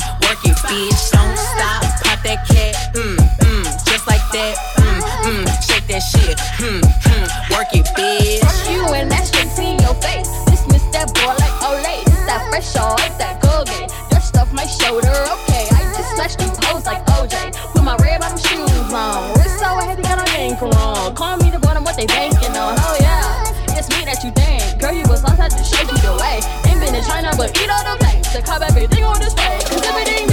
work 0.49 0.57
it, 0.57 0.67
bitch. 0.67 1.11
Don't 1.11 1.37
stop, 1.37 1.83
pop 2.03 2.19
that 2.23 2.45
cat. 2.47 2.75
Mmm, 2.93 3.15
mmm, 3.17 3.63
just 3.85 4.07
like 4.07 4.23
that. 4.33 4.55
Mmm, 4.77 5.01
mmm, 5.23 5.45
shake 5.61 5.87
that 5.87 5.99
shit. 5.99 6.39
Hmm, 6.57 6.81
hmm, 6.81 7.53
work 7.53 7.69
it, 7.73 7.85
bitch. 7.95 8.41
Fuck 8.41 8.71
you 8.71 8.83
and 8.93 9.11
that 9.11 9.27
straight 9.27 9.51
to 9.55 9.83
your 9.83 9.95
face. 10.01 10.29
Dismiss 10.45 10.83
that 10.93 11.13
boy 11.13 11.33
like 11.37 11.55
Olay. 11.65 12.03
That 12.25 12.47
fresh 12.49 12.75
all 12.75 12.95
like 12.97 13.17
that 13.17 13.41
Colgate. 13.41 13.89
Dust 14.09 14.37
off 14.37 14.51
my 14.53 14.65
shoulder, 14.65 15.09
okay. 15.09 15.67
I 15.71 15.81
just 15.95 16.15
smashed 16.15 16.41
you 16.41 16.49
hoes 16.65 16.85
like 16.85 17.05
OJ. 17.17 17.53
With 17.73 17.83
my 17.83 17.95
red 17.97 18.21
bottom 18.21 18.37
shoes 18.37 18.93
on. 18.93 19.33
Wrist 19.37 19.59
so 19.59 19.77
heavy, 19.79 20.01
got 20.03 20.21
a 20.21 20.31
yank 20.33 20.61
wrong. 20.61 21.13
Call 21.15 21.37
me 21.37 21.51
the 21.51 21.59
bottom, 21.59 21.83
what 21.83 21.95
they 21.97 22.07
banking 22.07 22.55
on. 22.57 22.75
Oh 22.77 22.97
yeah, 22.99 23.77
it's 23.77 23.89
me 23.89 24.05
that 24.05 24.23
you 24.23 24.31
think. 24.31 24.81
Girl, 24.81 24.93
you 24.93 25.05
was 25.09 25.23
lost, 25.23 25.39
I 25.39 25.49
just 25.49 25.73
showed 25.73 25.89
you 25.89 25.97
the 26.01 26.15
way. 26.17 26.41
Ain't 26.69 26.79
been 26.79 26.95
in 26.95 27.03
China, 27.03 27.33
but 27.37 27.53
eat 27.57 27.69
all 27.69 27.83
the 27.83 27.97
place. 27.99 28.33
To 28.33 28.41
cop 28.41 28.61
everything 28.61 29.03
on 29.03 29.19
display. 29.19 29.59
Cause 29.65 29.83
everything 29.83 30.28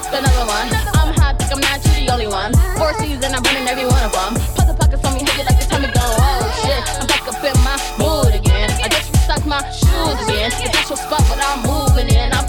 Dropped 0.00 0.16
another 0.16 0.46
one. 0.48 0.68
I'm 0.96 1.12
hot, 1.12 1.36
think 1.36 1.52
I'm 1.52 1.60
not 1.60 1.84
you 1.84 2.06
the 2.06 2.12
only 2.12 2.26
one. 2.26 2.56
Four 2.80 2.96
seasons, 2.96 3.36
I'm 3.36 3.44
running 3.44 3.68
every 3.68 3.84
one 3.84 4.00
of 4.00 4.12
them. 4.16 4.32
Put 4.56 4.64
the 4.64 4.72
pockets 4.72 5.04
on 5.04 5.12
me, 5.12 5.20
heavy 5.28 5.44
like 5.44 5.60
the 5.60 5.68
time 5.68 5.84
to 5.84 5.92
go. 5.92 6.00
Oh 6.00 6.40
shit, 6.64 6.80
I'm 6.96 7.04
back 7.04 7.28
up 7.28 7.36
in 7.44 7.52
my 7.60 7.76
mood 8.00 8.32
again. 8.32 8.72
I 8.80 8.88
just 8.88 9.12
restocked 9.12 9.44
my 9.44 9.60
shoes 9.68 10.16
again. 10.24 10.48
It's 10.56 10.72
not 10.72 10.88
your 10.88 10.96
spot, 10.96 11.20
but 11.28 11.36
I'm 11.36 11.60
moving 11.68 12.08
in. 12.08 12.32
I'm 12.32 12.39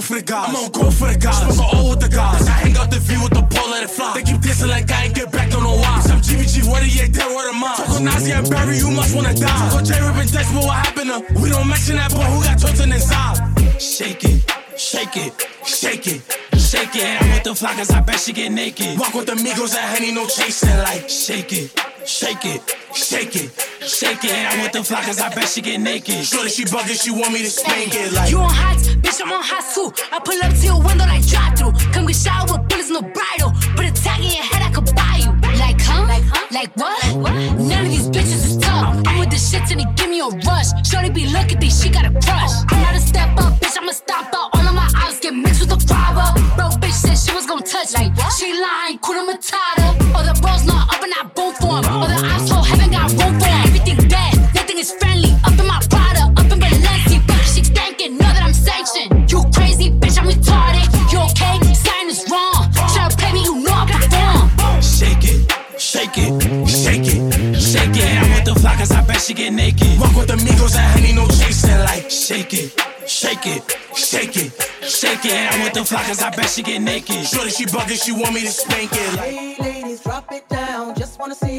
For 0.00 0.14
the 0.14 0.22
guys. 0.22 0.48
I'm 0.48 0.56
on 0.56 0.70
go 0.72 0.90
for 0.90 1.12
the 1.12 1.18
guys. 1.18 1.36
Smoke 1.54 1.60
a 1.60 1.76
O 1.76 1.90
with 1.90 2.00
the 2.00 2.08
guys. 2.08 2.48
I 2.48 2.56
hang 2.64 2.76
out 2.78 2.90
the 2.90 2.98
V 2.98 3.20
with 3.22 3.36
the 3.36 3.44
pole, 3.44 3.70
let 3.70 3.84
it 3.84 3.90
fly. 3.90 4.14
They 4.14 4.22
keep 4.22 4.40
dissing 4.40 4.68
like 4.68 4.90
I 4.90 5.04
ain't 5.04 5.14
get 5.14 5.30
back, 5.30 5.50
don't 5.50 5.62
know 5.62 5.76
why. 5.76 6.00
Some 6.00 6.20
GBG, 6.20 6.66
what 6.68 6.82
he 6.82 7.00
ain't 7.00 7.12
dead, 7.12 7.28
word 7.28 7.50
of 7.50 7.60
mine. 7.60 7.76
Talk 7.76 7.90
on 7.90 8.04
Nazi 8.04 8.32
and 8.32 8.46
mm-hmm. 8.46 8.54
Barry, 8.54 8.78
you 8.78 8.90
must 8.90 9.14
wanna 9.14 9.34
die. 9.34 9.46
Talk 9.46 9.76
on 9.76 9.84
J 9.84 10.00
Rip 10.00 10.16
and 10.16 10.32
Dex, 10.32 10.50
but 10.52 10.64
what 10.64 10.78
happened 10.80 11.10
to? 11.12 11.18
We 11.42 11.50
don't 11.50 11.68
mention 11.68 11.96
that 11.96 12.10
boy 12.10 12.24
who 12.32 12.42
got 12.42 12.58
chosen 12.58 12.90
inside. 12.90 13.38
Shake 13.78 14.24
it, 14.24 14.40
shake 14.76 15.16
it, 15.16 15.32
shake 15.64 16.06
it. 16.06 16.20
Shake 16.56 16.96
it, 16.96 17.20
I'm 17.20 17.30
with 17.34 17.44
the 17.44 17.50
flockers, 17.50 17.92
I 17.92 18.00
bet 18.00 18.20
she 18.20 18.32
get 18.32 18.52
naked. 18.52 18.98
Walk 18.98 19.12
with 19.12 19.26
the 19.26 19.34
Migos 19.34 19.76
and 19.76 19.84
Henny, 19.84 20.12
no 20.12 20.26
chasing. 20.26 20.70
Like, 20.78 21.10
shake 21.10 21.52
it, 21.52 21.76
shake 22.06 22.44
it, 22.44 22.62
I'm 24.22 24.60
with 24.62 24.72
the 24.72 24.80
flockers, 24.80 25.18
I 25.20 25.34
bet 25.34 25.48
she 25.48 25.62
get 25.62 25.80
naked. 25.80 26.24
Shorty, 26.24 26.50
she 26.50 26.64
bugging, 26.64 27.00
she 27.02 27.10
want 27.10 27.32
me 27.32 27.40
to 27.40 27.50
spank 27.50 27.94
it. 27.94 28.12
Like, 28.12 28.30
You 28.30 28.38
on 28.38 28.50
hot, 28.50 28.76
bitch, 28.76 29.20
I'm 29.22 29.32
on 29.32 29.42
hot 29.42 29.64
too. 29.72 29.88
I 30.12 30.18
pull 30.20 30.36
up 30.44 30.52
to 30.52 30.64
your 30.66 30.76
window 30.82 31.06
like 31.06 31.26
drive 31.26 31.56
through. 31.56 31.72
Come 31.92 32.06
get 32.06 32.16
shot 32.16 32.50
with 32.50 32.68
bullets, 32.68 32.90
no 32.90 33.00
bridle. 33.00 33.52
Put 33.76 33.86
a 33.86 33.92
tag 33.92 34.20
in 34.20 34.32
your 34.36 34.44
head, 34.44 34.60
I 34.60 34.70
could 34.70 34.94
buy 34.94 35.16
you. 35.24 35.32
Like, 35.56 35.80
huh? 35.80 36.04
Like, 36.04 36.24
huh? 36.28 36.46
Like 36.52 36.70
what? 36.76 37.00
None 37.16 37.86
of 37.86 37.90
these 37.90 38.08
bitches 38.08 38.44
is 38.44 38.56
tough. 38.58 39.00
I'm 39.06 39.20
with 39.20 39.30
the 39.30 39.38
shit 39.38 39.64
and 39.72 39.80
they 39.80 39.88
give 39.96 40.10
me 40.10 40.20
a 40.20 40.28
rush. 40.44 40.68
Shorty 40.84 41.08
be 41.08 41.24
looking, 41.32 41.58
she 41.70 41.88
got 41.88 42.04
a 42.04 42.12
crush. 42.12 42.52
I'm 42.68 42.82
not 42.82 42.94
a 42.94 43.00
step 43.00 43.30
up, 43.40 43.49
Flockers, 76.10 76.22
I 76.22 76.36
bet 76.36 76.50
she 76.50 76.62
get 76.62 76.82
naked. 76.82 77.26
Shorty, 77.26 77.50
she 77.50 77.66
bugging, 77.66 78.02
she 78.02 78.12
want 78.12 78.34
me 78.34 78.40
to 78.40 78.48
spank 78.48 78.90
it. 78.92 79.18
Hey 79.18 79.56
ladies, 79.58 80.02
drop 80.02 80.30
it 80.32 80.48
down. 80.48 80.94
Just 80.96 81.18
wanna 81.20 81.34
see 81.34 81.49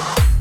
Yeah. 0.00 0.39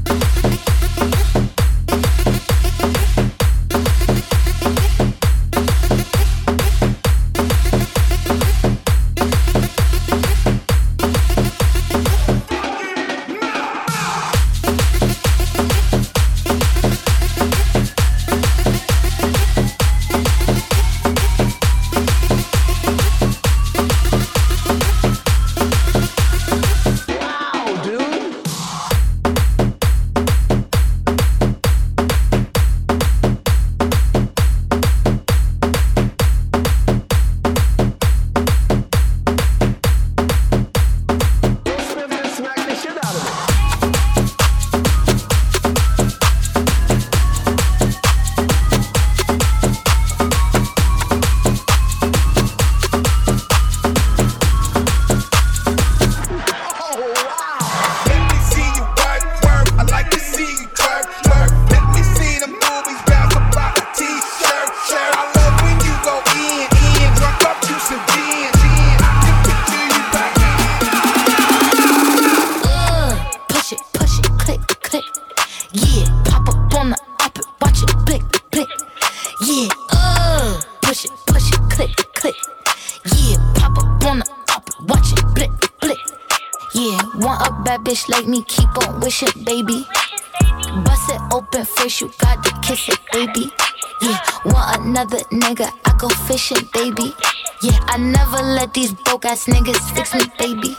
Ass 99.39 99.45
niggas 99.47 99.95
fix 99.95 100.13
me, 100.13 100.25
baby. 100.37 100.75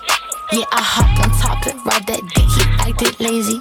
Yeah, 0.53 0.65
I 0.73 0.83
hop 0.83 1.11
on 1.23 1.31
top 1.39 1.67
and 1.67 1.79
ride 1.87 2.07
that 2.09 2.23
dick, 2.35 2.51
he 2.51 2.63
acted 2.83 3.21
lazy. 3.21 3.61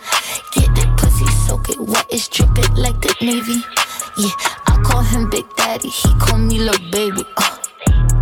Get 0.51 0.73
that 0.75 0.97
pussy, 0.97 1.25
soak 1.45 1.69
it 1.69 1.79
wet, 1.79 2.05
it's 2.09 2.27
dripping 2.27 2.73
like 2.75 2.99
the 2.99 3.13
Navy. 3.21 3.63
Yeah, 4.17 4.33
I 4.67 4.81
call 4.83 5.01
him 5.01 5.29
Big 5.29 5.45
Daddy, 5.55 5.89
he 5.89 6.09
call 6.19 6.37
me 6.39 6.59
little 6.59 6.81
baby. 6.91 7.23
Uh. 7.37 7.55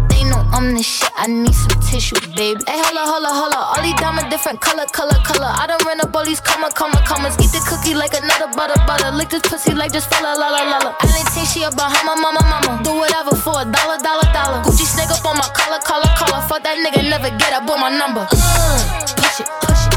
They 0.09 0.23
know 0.23 0.41
I'm 0.51 0.73
the 0.75 0.83
shit, 0.83 1.09
I 1.15 1.27
need 1.27 1.53
some 1.53 1.79
tissue, 1.81 2.19
baby. 2.35 2.61
Hey, 2.67 2.81
holla, 2.81 3.05
holla, 3.05 3.31
holla. 3.31 3.59
All 3.73 3.81
these 3.81 3.95
diamonds 3.95 4.29
different 4.29 4.59
color, 4.61 4.85
color, 4.91 5.17
color. 5.23 5.49
I 5.49 5.67
done 5.67 5.79
ran 5.85 6.01
up 6.01 6.15
all 6.15 6.25
these 6.25 6.41
comma, 6.41 6.69
comma, 6.73 7.01
commas. 7.05 7.37
Eat 7.37 7.53
the 7.53 7.61
cookie 7.65 7.93
like 7.93 8.13
another 8.17 8.49
butter, 8.57 8.77
butter. 8.85 9.13
Lick 9.15 9.29
this 9.29 9.45
pussy 9.45 9.73
like 9.73 9.93
just 9.93 10.09
fella, 10.09 10.33
la, 10.33 10.49
la, 10.49 10.63
la, 10.65 10.77
la. 10.81 10.91
I 10.99 11.05
didn't 11.05 11.29
think 11.31 11.47
she 11.47 11.63
a 11.63 11.71
Bahama, 11.71 12.19
mama, 12.19 12.36
that 16.67 16.83
nigga, 16.83 17.09
never 17.09 17.29
get 17.37 17.53
up 17.53 17.69
on 17.69 17.79
my 17.79 17.89
number. 17.89 18.27
Uh, 18.29 19.05
push 19.15 19.39
it, 19.39 19.47
push 19.61 19.87
it, 19.87 19.96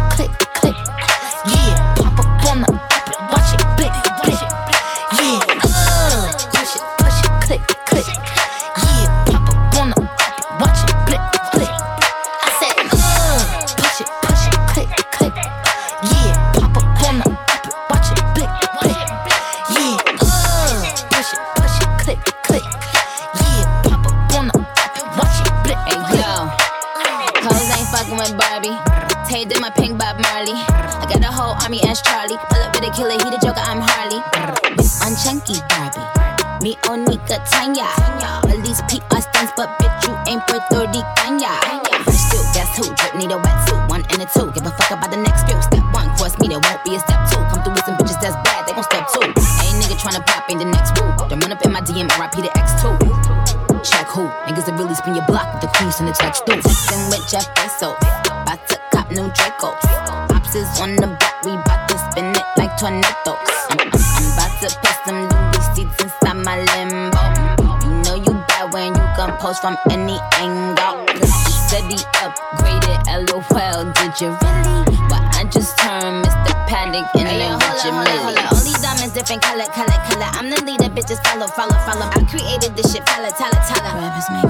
Mr. 77.00 77.12
Panic 77.12 77.14
in 77.14 77.26
Hey, 77.26 77.38
the 77.38 77.44
yo, 77.44 77.54
Richard 77.56 77.92
holla, 77.92 78.10
holla, 78.10 78.32
Millie. 78.32 78.46
All 78.48 78.60
these 78.60 78.80
diamonds 78.80 79.14
different 79.14 79.42
color, 79.42 79.64
color, 79.72 79.98
color. 80.08 80.28
I'm 80.36 80.50
the 80.50 80.60
leader, 80.64 80.88
bitches 80.92 81.20
follow, 81.26 81.46
follow, 81.48 81.76
follow. 81.88 82.06
I 82.12 82.20
created 82.28 82.76
this 82.76 82.92
shit, 82.92 83.04
tala, 83.06 83.30
tala, 83.30 83.56
tala. 83.68 84.49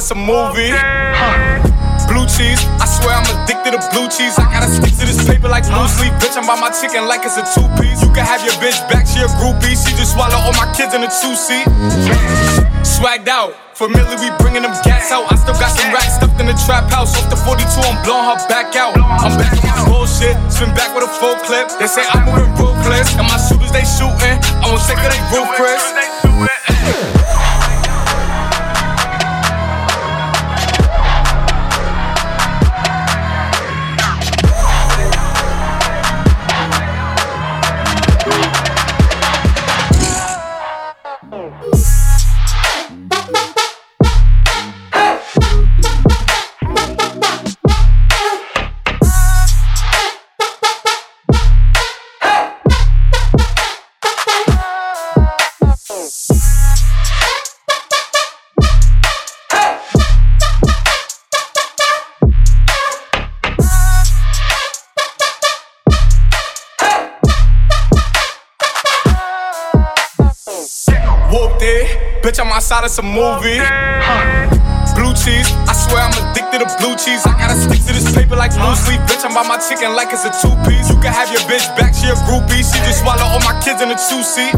Bitch, 0.00 0.16
I'm 0.16 0.24
outside 0.24 0.24
of 0.24 0.24
some 0.24 0.24
movie. 0.24 0.72
Blue 2.08 2.24
cheese, 2.24 2.58
I 2.80 2.88
swear 2.88 3.20
I'm 3.20 3.28
addicted 3.28 3.76
to 3.76 3.80
blue 3.92 4.08
cheese. 4.08 4.32
I 4.40 4.48
gotta 4.48 4.72
stick 4.72 4.96
to 4.96 5.04
this 5.04 5.20
paper 5.28 5.46
like 5.46 5.68
blue 5.68 5.84
sleep. 5.92 6.16
Bitch, 6.16 6.40
I'm 6.40 6.48
by 6.48 6.56
my 6.56 6.72
chicken 6.72 7.04
like 7.04 7.20
it's 7.28 7.36
a 7.36 7.44
two 7.52 7.68
piece. 7.76 8.00
You 8.00 8.08
can 8.16 8.24
have 8.24 8.40
your 8.40 8.56
bitch 8.64 8.80
back, 8.88 9.04
she 9.04 9.20
a 9.20 9.28
groupie. 9.36 9.76
She 9.76 9.92
just 10.00 10.16
swallow 10.16 10.40
all 10.40 10.56
my 10.56 10.72
kids 10.72 10.96
in 10.96 11.04
a 11.04 11.10
two 11.20 11.36
seat. 11.36 11.68
Swagged 12.80 13.28
out, 13.28 13.52
familiar, 13.76 14.16
we 14.16 14.32
bringing 14.40 14.64
them 14.64 14.72
gas 14.82 15.12
out. 15.12 15.28
I 15.28 15.36
still 15.36 15.54
got 15.60 15.68
some 15.68 15.92
racks 15.92 16.16
stuffed 16.16 16.40
in 16.40 16.48
the 16.48 16.56
trap 16.64 16.88
house. 16.88 17.12
Off 17.20 17.28
the 17.28 17.36
42, 17.36 17.60
I'm 17.84 18.00
blowing 18.00 18.24
her 18.24 18.40
back 18.48 18.72
out. 18.80 18.96
I'm 18.96 19.36
back 19.36 19.52
on 19.52 19.68
my 19.68 19.84
bullshit, 19.84 20.34
spin 20.48 20.72
back 20.72 20.96
with 20.96 21.04
a 21.04 21.12
full 21.20 21.36
clip. 21.44 21.68
They 21.76 21.86
say 21.86 22.08
I'm 22.08 22.24
moving 22.24 22.48
ruthless, 22.56 23.12
and 23.20 23.28
my 23.28 23.36
shooters 23.36 23.70
they 23.70 23.84
shooting. 23.84 24.40
I 24.64 24.64
won't 24.64 24.80
take 24.88 24.96
of 24.96 25.12
they 25.12 25.20
roof, 25.28 27.19
I'm 72.50 72.58
outside 72.58 72.82
of 72.82 72.90
some 72.90 73.06
movie. 73.06 73.62
Blue 74.98 75.14
cheese, 75.14 75.46
I 75.70 75.74
swear 75.86 76.02
I'm 76.02 76.10
addicted 76.18 76.66
to 76.66 76.68
blue 76.82 76.98
cheese. 76.98 77.22
I 77.22 77.38
gotta 77.38 77.54
stick 77.54 77.78
to 77.86 77.94
this 77.94 78.10
paper 78.10 78.34
like 78.34 78.50
blue 78.50 78.74
sleep. 78.74 78.98
Bitch, 79.06 79.22
I'm 79.22 79.30
by 79.30 79.46
my 79.46 79.54
chicken 79.62 79.94
like 79.94 80.10
it's 80.10 80.26
a 80.26 80.34
two 80.34 80.50
piece. 80.66 80.90
You 80.90 80.98
can 80.98 81.14
have 81.14 81.30
your 81.30 81.46
bitch 81.46 81.62
back, 81.78 81.94
she 81.94 82.10
a 82.10 82.18
groupie. 82.26 82.58
She 82.58 82.82
just 82.82 83.06
swallow 83.06 83.22
all 83.22 83.38
my 83.46 83.54
kids 83.62 83.78
in 83.78 83.94
a 83.94 83.94
two 83.94 84.26
seat. 84.26 84.50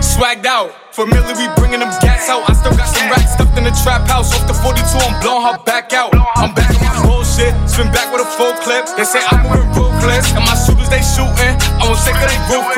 Swagged 0.00 0.48
out, 0.48 0.72
familiar, 0.96 1.36
we 1.36 1.52
bringing 1.60 1.84
them 1.84 1.92
gas 2.00 2.32
out. 2.32 2.48
I 2.48 2.56
still 2.56 2.72
got 2.72 2.88
some 2.88 3.12
racks 3.12 3.36
stuffed 3.36 3.60
in 3.60 3.68
the 3.68 3.76
trap 3.84 4.08
house. 4.08 4.32
Off 4.32 4.48
the 4.48 4.56
42, 4.56 4.80
I'm 5.04 5.20
blowing 5.20 5.44
her 5.52 5.60
back 5.68 5.92
out. 5.92 6.16
I'm 6.40 6.56
back 6.56 6.72
on 6.80 6.80
my 6.80 6.96
bullshit, 7.04 7.52
spin 7.68 7.92
back 7.92 8.08
with 8.08 8.24
a 8.24 8.28
full 8.40 8.56
clip. 8.64 8.88
They 8.96 9.04
say 9.04 9.20
I'm 9.28 9.44
moving 9.44 9.68
ruthless, 9.76 10.32
and 10.32 10.48
my 10.48 10.56
shooters 10.56 10.88
they 10.88 11.04
shooting. 11.04 11.60
I 11.76 11.84
won't 11.84 12.00
say 12.00 12.16
cause 12.16 12.24
they 12.24 12.40
roof 12.48 12.72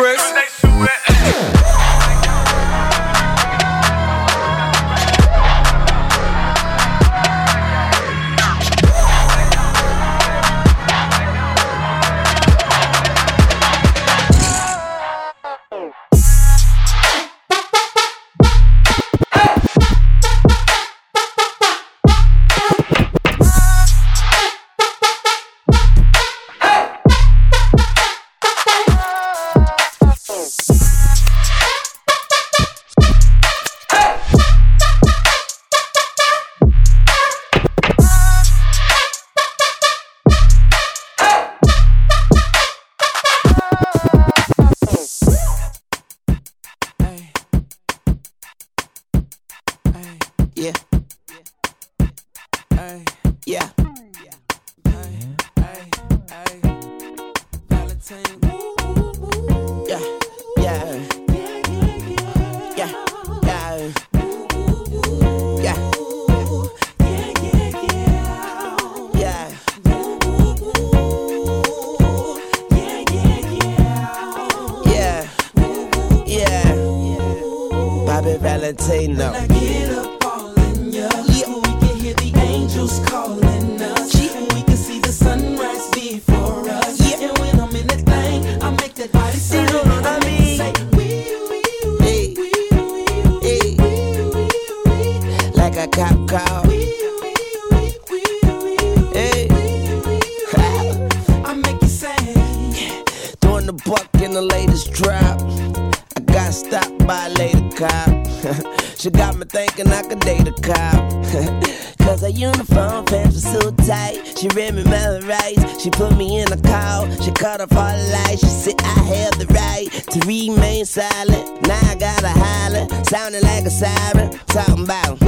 She 115.82 115.90
put 115.90 116.16
me 116.16 116.40
in 116.40 116.52
a 116.52 116.56
call. 116.58 117.10
She 117.22 117.32
cut 117.32 117.60
off 117.60 117.72
all 117.72 117.90
the 117.90 118.12
lights. 118.12 118.40
She 118.40 118.46
said 118.46 118.80
I 118.82 119.02
have 119.14 119.36
the 119.36 119.46
right 119.46 119.90
to 120.12 120.20
remain 120.28 120.84
silent. 120.84 121.66
Now 121.66 121.80
I 121.90 121.96
gotta 121.96 122.28
holler, 122.28 122.86
sounding 123.02 123.42
like 123.42 123.64
a 123.64 123.70
siren. 123.70 124.30
Talking 124.46 124.84
about. 124.84 125.20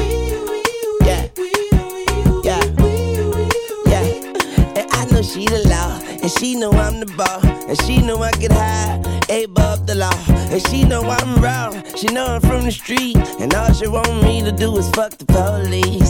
Yeah. 1.02 1.26
Yeah. 2.44 2.62
Yeah. 3.84 4.04
And 4.78 4.86
I 4.92 5.06
know 5.10 5.22
she 5.22 5.44
the 5.46 5.66
law. 5.68 5.98
And 6.22 6.30
she 6.30 6.54
know 6.54 6.70
I'm 6.70 7.00
the 7.00 7.06
ball. 7.16 7.44
And 7.68 7.76
she 7.82 8.00
know 8.00 8.22
I 8.22 8.30
get 8.38 8.52
high, 8.52 9.02
above 9.28 9.88
the 9.88 9.96
law. 9.96 10.14
And 10.28 10.64
she 10.68 10.84
know 10.84 11.02
I'm 11.02 11.42
wrong. 11.42 11.82
She 11.96 12.06
know 12.14 12.26
I'm 12.26 12.40
from 12.40 12.64
the 12.64 12.70
street. 12.70 13.16
And 13.40 13.52
all 13.54 13.72
she 13.72 13.88
want 13.88 14.22
me 14.22 14.40
to 14.44 14.52
do 14.52 14.76
is 14.76 14.88
fuck 14.90 15.18
the 15.18 15.26
police. 15.26 16.03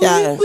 Yeah. 0.00 0.36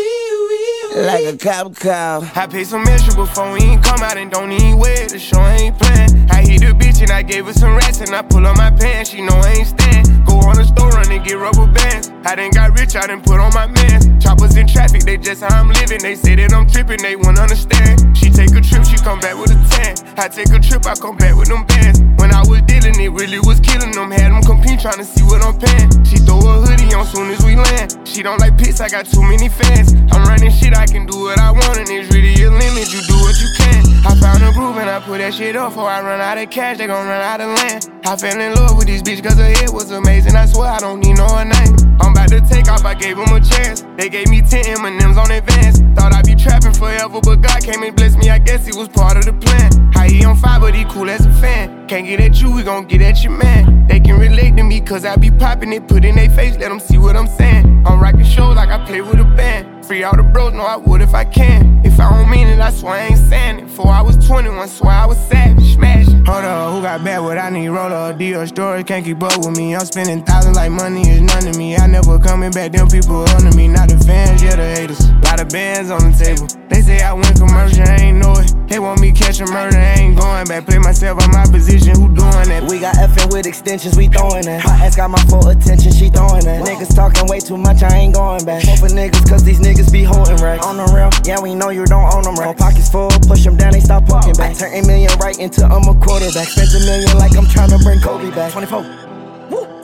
Like 0.95 1.25
a 1.25 1.37
cop 1.37 1.75
call. 1.75 2.23
I 2.35 2.47
paid 2.49 2.67
some 2.67 2.83
extra 2.87 3.15
before 3.15 3.51
we 3.53 3.59
ain't 3.61 3.83
come 3.83 4.01
out 4.01 4.17
and 4.17 4.31
don't 4.31 4.51
even 4.51 4.77
wear 4.77 5.07
the 5.07 5.19
show 5.19 5.41
ain't 5.45 5.77
playing. 5.77 6.29
Hit 6.45 6.61
the 6.61 6.71
bitch 6.77 7.01
and 7.01 7.11
I 7.11 7.21
gave 7.21 7.45
her 7.45 7.53
some 7.53 7.75
rats 7.75 8.01
and 8.01 8.13
I 8.13 8.21
pull 8.21 8.45
on 8.45 8.57
my 8.57 8.71
pants. 8.71 9.09
She 9.09 9.21
know 9.21 9.35
I 9.35 9.59
ain't 9.59 9.67
stand. 9.67 10.25
Go 10.25 10.39
on 10.45 10.55
the 10.55 10.63
store 10.63 10.89
run 10.89 11.11
and 11.11 11.23
get 11.25 11.37
rubber 11.37 11.67
bands. 11.67 12.11
I 12.25 12.35
done 12.35 12.51
got 12.51 12.77
rich, 12.77 12.95
I 12.95 13.05
done 13.05 13.21
put 13.21 13.39
on 13.39 13.53
my 13.53 13.67
mans. 13.67 14.09
Choppers 14.23 14.55
in 14.57 14.67
traffic, 14.67 15.03
they 15.03 15.17
just 15.17 15.41
how 15.41 15.61
I'm 15.61 15.69
living. 15.69 16.01
They 16.01 16.15
say 16.15 16.35
that 16.35 16.53
I'm 16.53 16.65
tripping, 16.65 17.01
they 17.01 17.15
won't 17.15 17.37
understand. 17.37 18.17
She 18.17 18.29
take 18.29 18.49
a 18.53 18.61
trip, 18.61 18.85
she 18.85 18.97
come 18.97 19.19
back 19.19 19.37
with 19.37 19.53
a 19.53 19.59
tan. 19.69 19.93
I 20.17 20.27
take 20.27 20.49
a 20.49 20.59
trip, 20.59 20.85
I 20.85 20.95
come 20.95 21.17
back 21.17 21.35
with 21.35 21.49
them 21.49 21.65
bands. 21.65 22.01
When 22.17 22.33
I 22.33 22.41
was 22.41 22.61
dealing, 22.63 22.97
it 22.97 23.13
really 23.13 23.39
was 23.39 23.59
killing 23.59 23.91
them. 23.91 24.09
Had 24.09 24.33
them 24.33 24.41
compete 24.41 24.79
trying 24.81 24.97
to 24.97 25.05
see 25.05 25.21
what 25.21 25.45
I'm 25.45 25.57
paying. 25.57 25.89
She 26.05 26.17
throw 26.17 26.41
a 26.41 26.65
hoodie 26.65 26.93
on 26.93 27.05
soon 27.05 27.29
as 27.29 27.41
we 27.45 27.55
land. 27.55 27.93
She 28.07 28.23
don't 28.23 28.39
like 28.39 28.57
pics, 28.57 28.81
I 28.81 28.89
got 28.89 29.05
too 29.05 29.21
many 29.21 29.49
fans. 29.49 29.93
I'm 30.09 30.25
running 30.25 30.51
shit, 30.51 30.73
I 30.73 30.85
can 30.85 31.05
do 31.05 31.29
what 31.29 31.37
I 31.37 31.51
want, 31.51 31.77
and 31.77 31.89
it's 31.89 32.09
really 32.13 32.33
a 32.41 32.49
limit. 32.49 32.89
You 32.89 33.01
do 33.05 33.17
what 33.21 33.37
you 33.37 33.49
can. 33.57 33.85
I 34.05 34.13
found 34.21 34.41
a 34.43 34.51
groove 34.53 34.77
and 34.77 34.89
I 34.89 34.99
put 34.99 35.17
that 35.17 35.33
shit 35.33 35.55
up. 35.55 35.73
Before 35.73 35.89
I 35.89 36.01
run 36.01 36.21
out 36.21 36.34
of 36.37 36.49
cash, 36.49 36.77
they 36.77 36.87
gon' 36.87 37.07
run 37.07 37.21
out 37.21 37.41
of 37.41 37.47
land. 37.57 37.89
I 38.05 38.15
fell 38.15 38.39
in 38.39 38.53
love 38.53 38.77
with 38.77 38.87
this 38.87 39.01
bitch 39.01 39.23
cause 39.23 39.37
her 39.37 39.49
head 39.49 39.69
was 39.69 39.91
amazing. 39.91 40.35
I 40.35 40.45
swear 40.45 40.69
I 40.69 40.79
don't 40.79 40.99
need 40.99 41.17
no 41.17 41.27
her 41.27 41.45
name. 41.45 41.75
I'm 42.01 42.11
about 42.11 42.29
to 42.29 42.41
take 42.41 42.67
off, 42.69 42.83
I 42.83 42.93
gave 42.93 43.17
them 43.17 43.29
a 43.33 43.39
chance. 43.39 43.85
They 43.97 44.09
gave 44.09 44.29
me 44.29 44.41
10 44.41 44.65
M&M's 44.79 45.17
on 45.17 45.31
advance. 45.31 45.79
Thought 45.95 46.13
I'd 46.13 46.25
be 46.25 46.35
trapping 46.35 46.73
forever, 46.73 47.19
but 47.21 47.37
God 47.37 47.63
came 47.63 47.83
and 47.83 47.95
blessed 47.95 48.17
me. 48.17 48.29
I 48.29 48.39
guess 48.39 48.65
he 48.65 48.77
was 48.77 48.87
part 48.89 49.17
of 49.17 49.25
the 49.25 49.33
plan. 49.33 49.91
How 49.93 50.03
he 50.03 50.23
on 50.25 50.35
fire, 50.37 50.59
but 50.59 50.75
he 50.75 50.85
cool 50.85 51.09
as 51.09 51.25
a 51.25 51.33
fan. 51.33 51.87
Can't 51.87 52.05
get 52.05 52.19
at 52.19 52.41
you, 52.41 52.51
we 52.51 52.63
gon' 52.63 52.85
get 52.85 53.01
at 53.01 53.23
your 53.23 53.33
man. 53.33 53.87
They 53.87 53.99
can 53.99 54.19
relate 54.19 54.55
to 54.57 54.63
me 54.63 54.81
cause 54.81 55.05
I 55.05 55.15
be 55.15 55.31
popping 55.31 55.73
it, 55.73 55.87
put 55.87 56.05
in 56.05 56.15
their 56.15 56.29
face, 56.29 56.57
let 56.57 56.69
them 56.69 56.79
see 56.79 56.97
what 56.97 57.15
I'm 57.15 57.27
saying. 57.27 57.83
I'm 57.85 57.99
rocking 57.99 58.25
shows 58.25 58.55
like 58.55 58.69
I 58.69 58.83
play 58.85 59.01
with 59.01 59.19
a 59.19 59.23
band. 59.23 59.74
Free 59.87 60.03
all 60.03 60.17
the 60.17 60.23
bros, 60.23 60.51
know 60.51 60.63
I 60.65 60.77
would 60.77 61.01
if 61.01 61.13
I 61.13 61.25
can. 61.25 61.79
If 61.85 61.99
I 61.99 62.09
don't 62.09 62.27
mean 62.27 62.47
it, 62.47 62.59
I 62.59 62.71
swear 62.71 62.93
I 62.93 63.05
ain't 63.05 63.19
saying 63.29 63.59
it. 63.59 63.65
Before 63.65 63.89
I 63.91 64.01
was 64.01 64.17
21, 64.25 64.67
swear 64.67 64.91
I 64.91 65.05
was 65.05 65.17
savage, 65.27 65.75
smashing. 65.75 66.25
Hold 66.25 66.43
up, 66.43 66.73
who 66.73 66.81
got 66.81 67.03
bad 67.03 67.19
what 67.19 67.37
I 67.37 67.51
need? 67.51 67.69
Roller, 67.69 68.11
deal, 68.17 68.47
story, 68.47 68.83
can't 68.83 69.05
keep 69.05 69.21
up 69.21 69.37
with 69.37 69.55
me. 69.55 69.75
I'm 69.75 69.85
spending 69.85 70.23
thousands 70.23 70.55
like 70.55 70.71
money 70.71 71.07
is 71.07 71.21
none 71.21 71.43
to 71.43 71.55
me. 71.55 71.77
I 71.77 71.85
never 71.85 72.17
coming 72.17 72.49
back, 72.49 72.71
them 72.71 72.87
people 72.87 73.29
under 73.29 73.55
me. 73.55 73.67
Not 73.67 73.89
the 73.89 73.97
fans, 73.99 74.41
yeah, 74.41 74.55
the 74.55 74.63
haters. 74.63 75.11
Lot 75.21 75.39
of 75.39 75.49
bands 75.49 75.91
on 75.91 76.01
the 76.01 76.17
table. 76.17 76.47
They 76.67 76.81
say 76.81 77.03
I 77.03 77.13
went 77.13 77.37
commercial, 77.37 77.83
I 77.83 78.09
ain't 78.09 78.17
know 78.17 78.33
it. 78.37 78.55
They 78.67 78.79
want 78.79 79.01
me 79.01 79.11
catching 79.11 79.51
murder, 79.51 79.77
I 79.77 80.01
ain't 80.01 80.17
going 80.17 80.47
back. 80.47 80.65
Play 80.65 80.79
myself 80.79 81.21
on 81.21 81.29
my 81.29 81.45
position, 81.45 81.93
who 81.93 82.07
doing 82.07 82.49
that? 82.49 82.63
We 82.63 82.79
got 82.79 82.95
effing 82.95 83.31
with 83.31 83.45
extensions, 83.45 83.95
we 83.95 84.07
throwing 84.07 84.45
that. 84.45 84.65
My 84.65 84.73
ass 84.81 84.95
got 84.95 85.11
my 85.11 85.21
full 85.29 85.47
attention, 85.47 85.91
she 85.93 86.09
throwing 86.09 86.43
that. 86.45 86.65
Niggas 86.65 86.95
talking 86.95 87.27
way 87.27 87.39
too 87.39 87.57
much, 87.57 87.83
I 87.83 87.93
ain't 87.95 88.15
going 88.15 88.43
back. 88.45 88.63
Fuck 88.63 88.79
for 88.79 88.89
niggas, 88.89 89.29
cause 89.29 89.43
these 89.43 89.59
niggas 89.59 89.74
be 89.83 90.03
holding 90.03 90.37
racks. 90.37 90.65
On 90.65 90.77
the 90.77 90.85
real, 90.95 91.09
yeah, 91.23 91.41
we 91.41 91.55
know 91.55 91.69
you 91.69 91.85
don't 91.85 92.13
own 92.13 92.23
them 92.23 92.35
racks. 92.35 92.61
Pockets 92.61 92.89
full, 92.89 93.09
push 93.27 93.43
them 93.43 93.57
down, 93.57 93.73
they 93.73 93.79
stop 93.79 94.05
poking 94.05 94.33
back. 94.33 94.57
Turn 94.57 94.73
a 94.73 94.85
million 94.85 95.11
right 95.19 95.37
into 95.39 95.65
I'm 95.65 95.87
a 95.87 95.95
quarterback. 95.99 96.47
Spend 96.47 96.69
a 96.75 96.79
million 96.85 97.17
like 97.17 97.35
I'm 97.35 97.47
trying 97.47 97.69
to 97.69 97.79
bring 97.79 97.99
Kobe 97.99 98.31
back. 98.31 98.51
24. 98.51 99.04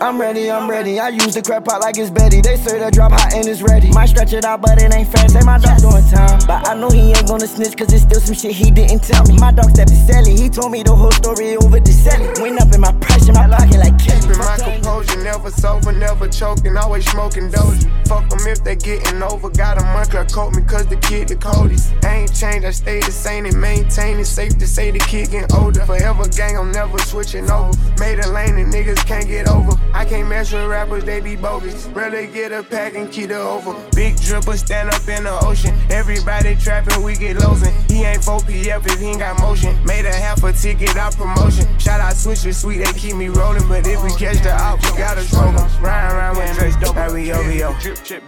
I'm 0.01 0.19
ready, 0.19 0.49
I'm 0.49 0.67
ready. 0.67 0.99
I 0.99 1.09
use 1.09 1.35
the 1.35 1.41
crap 1.43 1.65
pot 1.65 1.81
like 1.81 1.97
it's 1.97 2.09
Betty. 2.09 2.41
They 2.41 2.57
say 2.57 2.79
the 2.79 2.89
drop 2.89 3.11
hot 3.11 3.33
and 3.33 3.47
it's 3.47 3.61
ready. 3.61 3.91
Might 3.91 4.09
stretch 4.09 4.33
it 4.33 4.43
out, 4.43 4.61
but 4.61 4.81
it 4.81 4.91
ain't 4.93 5.07
fast. 5.07 5.33
Say 5.33 5.41
my 5.45 5.59
dog 5.59 5.77
doing 5.77 6.03
time. 6.09 6.39
But 6.47 6.67
I 6.67 6.73
know 6.73 6.89
he 6.89 7.13
ain't 7.13 7.27
gonna 7.27 7.45
snitch, 7.45 7.77
cause 7.77 7.93
it's 7.93 8.03
still 8.03 8.19
some 8.19 8.33
shit 8.33 8.51
he 8.51 8.71
didn't 8.71 9.03
tell 9.03 9.23
me. 9.25 9.37
My 9.37 9.51
dog 9.51 9.69
stepped 9.69 9.89
to 9.89 9.95
Sally. 9.95 10.33
He 10.33 10.49
told 10.49 10.71
me 10.71 10.81
the 10.81 10.95
whole 10.95 11.11
story 11.11 11.55
over 11.55 11.79
the 11.79 11.91
Sally. 11.91 12.25
Went 12.41 12.59
up 12.59 12.73
in 12.73 12.81
my 12.81 12.91
price 12.93 13.27
in 13.29 13.35
my 13.35 13.45
pocket 13.45 13.77
like 13.77 13.97
Kelly. 14.01 14.21
Keeping 14.25 14.41
my 14.41 14.57
composure, 14.57 15.23
never 15.23 15.51
sober, 15.51 15.91
never 15.91 16.27
choking, 16.27 16.75
always 16.77 17.05
smoking 17.05 17.51
dozy. 17.51 17.87
Fuck 18.09 18.27
them 18.29 18.41
if 18.49 18.63
they 18.63 18.75
getting 18.75 19.21
over. 19.21 19.49
Got 19.49 19.77
a 19.77 19.85
month, 19.93 20.09
coat 20.33 20.55
me, 20.55 20.63
cause 20.63 20.87
the 20.87 20.97
kid 20.97 21.27
the 21.27 21.35
coldest. 21.35 21.93
I 22.03 22.25
ain't 22.25 22.33
changed, 22.33 22.65
I 22.65 22.71
stay 22.71 22.99
the 23.01 23.11
same 23.11 23.45
and 23.45 23.59
maintain 23.61 24.17
it. 24.17 24.25
Safe 24.25 24.57
to 24.57 24.65
say 24.65 24.89
the 24.89 24.99
kid 24.99 25.29
getting 25.29 25.53
older. 25.55 25.85
Forever 25.85 26.27
gang, 26.29 26.57
I'm 26.57 26.71
never 26.71 26.97
switching 26.99 27.49
over. 27.51 27.77
Made 27.99 28.17
a 28.17 28.27
lane 28.33 28.50
niggas 28.81 29.05
can't 29.05 29.27
get 29.27 29.47
over. 29.47 29.71
I 29.93 30.05
can't 30.05 30.27
mess 30.27 30.51
with 30.51 30.65
rappers, 30.65 31.03
they 31.03 31.19
be 31.19 31.35
bogus. 31.35 31.87
Rather 31.87 32.25
get 32.27 32.51
a 32.51 32.63
pack 32.63 32.95
and 32.95 33.11
keep 33.11 33.29
it 33.29 33.33
over. 33.33 33.73
Big 33.95 34.15
dripper, 34.15 34.57
stand 34.57 34.89
up 34.89 35.07
in 35.07 35.23
the 35.23 35.39
ocean. 35.45 35.77
Everybody 35.89 36.55
trapping, 36.55 37.03
we 37.03 37.15
get 37.15 37.37
losing. 37.37 37.73
He 37.87 38.03
ain't 38.03 38.21
4PF 38.21 38.85
if 38.87 38.99
he 38.99 39.07
ain't 39.07 39.19
got 39.19 39.39
motion. 39.39 39.77
Made 39.85 40.05
a 40.05 40.13
half 40.13 40.43
a 40.43 40.53
ticket 40.53 40.95
out 40.95 41.15
promotion. 41.15 41.67
Shout 41.79 41.99
out 41.99 42.13
Switcher 42.15 42.53
Sweet, 42.53 42.79
they 42.83 42.93
keep 42.93 43.15
me 43.15 43.29
rolling. 43.29 43.67
But 43.67 43.85
if 43.85 44.03
we 44.03 44.09
catch 44.11 44.41
the 44.41 44.53
op, 44.53 44.81
we 44.83 44.97
gotta 44.97 45.21
stroke 45.21 45.55
em. 45.59 45.83
Ryan 45.83 46.15
around 46.15 46.37
with 46.37 46.57
Drake, 46.57 46.79
dope, 46.79 46.95
like 46.95 47.13
we 47.13 47.31
OVO. 47.31 47.75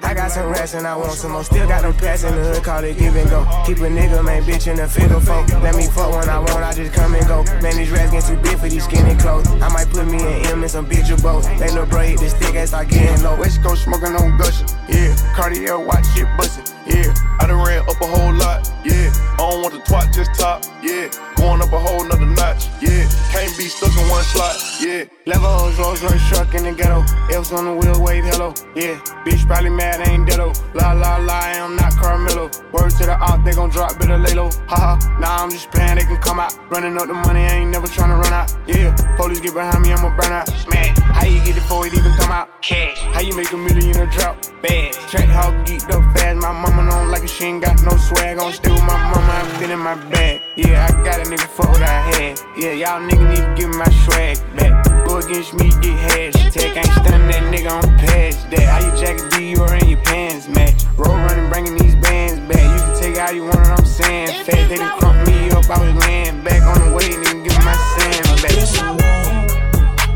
I 0.04 0.14
got 0.14 0.32
some 0.32 0.49
rats 0.49 0.74
and 0.74 0.86
I 0.86 0.95
want 0.95 1.14
some 1.14 1.32
more. 1.32 1.43
Still 1.43 1.68
got 1.68 1.82
them 1.84 1.93
pass 1.93 2.24
in 2.24 2.36
the 2.36 2.41
hood, 2.41 2.64
call 2.64 2.84
it 2.84 2.97
give 2.97 3.16
and 3.16 3.30
go. 3.30 3.45
Keep 3.66 3.78
a 3.78 3.89
nigga, 3.89 4.24
man, 4.24 4.43
bitch 4.43 4.68
in 4.68 4.78
the 4.78 4.88
figure 4.88 5.20
folk. 5.20 5.47
Let 5.64 5.76
me 5.76 5.88
fuck 5.88 6.12
when 6.12 6.30
I 6.30 6.39
want, 6.39 6.64
I 6.64 6.74
just 6.74 6.93
come 6.93 7.16
and 7.16 7.28
go. 7.28 7.43
Man, 7.62 7.78
these 7.78 7.91
rats 7.91 8.12
get 8.12 8.26
too 8.26 8.38
big 8.38 8.60
for 8.60 8.70
these 8.70 8.84
skinny 8.84 9.16
clothes. 9.16 9.47
I 9.47 9.70
might 9.70 9.89
put 9.89 10.06
me 10.06 10.22
an 10.22 10.43
M 10.46 10.62
and 10.62 10.72
some 10.72 10.86
bitch 10.86 11.10
or 11.12 11.22
both. 11.22 11.46
They 11.60 11.68
bro 11.86 12.02
hit 12.02 12.20
the 12.20 12.30
stick 12.30 12.56
and 12.56 12.68
start 12.68 12.89
getting 12.89 13.24
low. 13.24 13.36
West 13.38 13.62
Coast 13.64 13.84
smoking 13.84 14.16
on 14.16 14.38
gushing, 14.38 14.68
yeah. 14.89 15.16
Cartier 15.36 15.80
watch 15.80 16.06
shit 16.14 16.28
bustin', 16.38 16.66
yeah. 16.86 17.14
I 17.39 17.48
done 17.48 17.66
ran 17.66 17.82
up 17.82 18.02
a 18.02 18.08
whole 18.08 18.34
lot, 18.34 18.72
yeah. 18.84 19.12
I 19.34 19.38
don't 19.38 19.62
want 19.62 19.74
the 19.74 19.80
twat, 19.82 20.14
just 20.14 20.34
top, 20.39 20.64
yeah. 20.82 21.10
Going 21.44 21.60
up 21.60 21.74
a 21.74 21.78
whole 21.78 22.06
nother 22.08 22.26
notch, 22.26 22.72
yeah. 22.80 23.04
Can't 23.36 23.52
be 23.58 23.68
stuck 23.68 23.91
in 23.91 24.08
one 24.08 24.24
slot, 24.24 24.56
yeah. 24.80 25.04
Levels, 25.26 25.78
Rolls 25.78 26.02
Royce 26.02 26.30
truck 26.30 26.54
in 26.56 26.64
the 26.64 26.72
ghetto. 26.72 27.04
Elves 27.36 27.52
on 27.52 27.66
the 27.66 27.76
wheel, 27.76 28.02
wave 28.02 28.24
hello, 28.24 28.54
yeah. 28.78 28.96
Bitch 29.28 29.46
probably 29.46 29.70
mad, 29.70 30.08
ain't 30.08 30.26
deado. 30.26 30.56
La 30.74 30.94
la 30.94 31.18
la, 31.18 31.34
I 31.34 31.58
am 31.60 31.76
not 31.76 31.98
Carmelo. 31.98 32.50
Words 32.72 32.98
to 33.00 33.08
the 33.08 33.18
op, 33.20 33.44
they 33.44 33.52
gon' 33.52 33.70
drop, 33.70 34.00
better 34.00 34.18
lay 34.18 34.34
low. 34.34 34.52
Haha, 34.72 35.20
nah, 35.20 35.44
I'm 35.44 35.52
just 35.52 35.70
playing, 35.70 35.96
they 35.96 36.06
can 36.06 36.16
come 36.22 36.39
out. 36.39 36.56
Running 36.72 36.96
up 36.96 37.08
the 37.08 37.14
money, 37.14 37.41
I 37.41 37.60
ain't 37.60 37.72
never 37.72 37.88
tryna 37.88 38.24
run 38.24 38.32
out, 38.32 38.56
yeah. 38.66 38.96
Police 39.18 39.41
get 39.41 39.54
behind 39.54 39.84
me, 39.84 39.91
I'ma 39.91 40.16
burn 40.16 40.32
out. 40.32 40.48
Smash, 40.48 40.98
how 40.98 41.26
you 41.26 41.39
get 41.44 41.50
it 41.50 41.56
before 41.56 41.86
it 41.88 41.94
even 41.94 42.14
come 42.14 42.32
out? 42.32 42.62
Cash, 42.62 43.02
how 43.12 43.20
you 43.20 43.36
make 43.36 43.52
a 43.52 43.58
million 43.58 44.00
a 44.00 44.08
drop? 44.16 44.39
Bad, 44.62 44.94
Trackhawk 45.12 45.68
geeked 45.68 45.91
up 45.91 46.04
fast. 46.16 46.39
My 46.39 46.54
mama 46.54 46.89
don't 46.89 47.12
like 47.12 47.24
it, 47.24 47.30
she 47.30 47.44
ain't 47.44 47.64
got 47.66 47.84
no 47.84 47.98
swag. 47.98 48.39
On 48.39 48.54
stay 48.54 48.72
with 48.72 48.84
my 48.84 48.96
mama, 49.12 49.44
I 49.44 49.60
fit 49.60 49.70
in 49.70 49.80
my 49.80 49.96
bag. 50.10 50.39
Yeah, 50.56 50.88
I 50.88 51.04
got 51.04 51.20
a 51.20 51.33
nigga 51.36 51.48
fuck 51.48 51.70
what 51.70 51.82
I 51.82 52.02
had. 52.14 52.40
Yeah, 52.58 52.74
y'all 52.74 53.02
niggas 53.02 53.30
need 53.30 53.42
to 53.42 53.54
give 53.58 53.70
me 53.70 53.78
my 53.78 53.90
swag 54.06 54.38
back. 54.56 54.86
Go 55.08 55.18
against 55.18 55.54
me, 55.54 55.70
get 55.82 55.98
hashtag. 56.10 56.78
Ain't 56.78 56.86
stunning 56.86 57.28
that 57.28 57.44
nigga 57.54 57.72
on 57.72 57.82
past 57.98 58.50
that. 58.52 58.66
How 58.70 58.80
you 58.86 58.92
jacket 59.00 59.32
be 59.36 59.50
you 59.50 59.58
or 59.62 59.74
in 59.76 59.90
your 59.90 60.02
pants 60.02 60.48
match? 60.48 60.84
Roll 60.98 61.16
running, 61.16 61.50
bringing 61.50 61.78
these 61.78 61.96
bands 61.96 62.40
back. 62.52 62.62
You 62.62 62.80
can 62.86 63.02
take 63.02 63.16
it 63.16 63.20
how 63.20 63.32
you 63.32 63.44
want 63.44 63.56
it, 63.56 63.68
I'm 63.68 63.86
saying. 63.86 64.46
Fat, 64.46 64.70
they 64.70 64.78
done 64.78 65.00
crump 65.00 65.28
me 65.28 65.50
up, 65.52 65.70
I 65.70 65.80
was 65.82 66.06
laying 66.06 66.44
back 66.44 66.62
on 66.62 66.78
the 66.86 66.96
way, 66.96 67.10
nigga, 67.10 67.44
give 67.44 67.58
my 67.66 67.76
sand 67.94 68.26
back. 68.44 68.54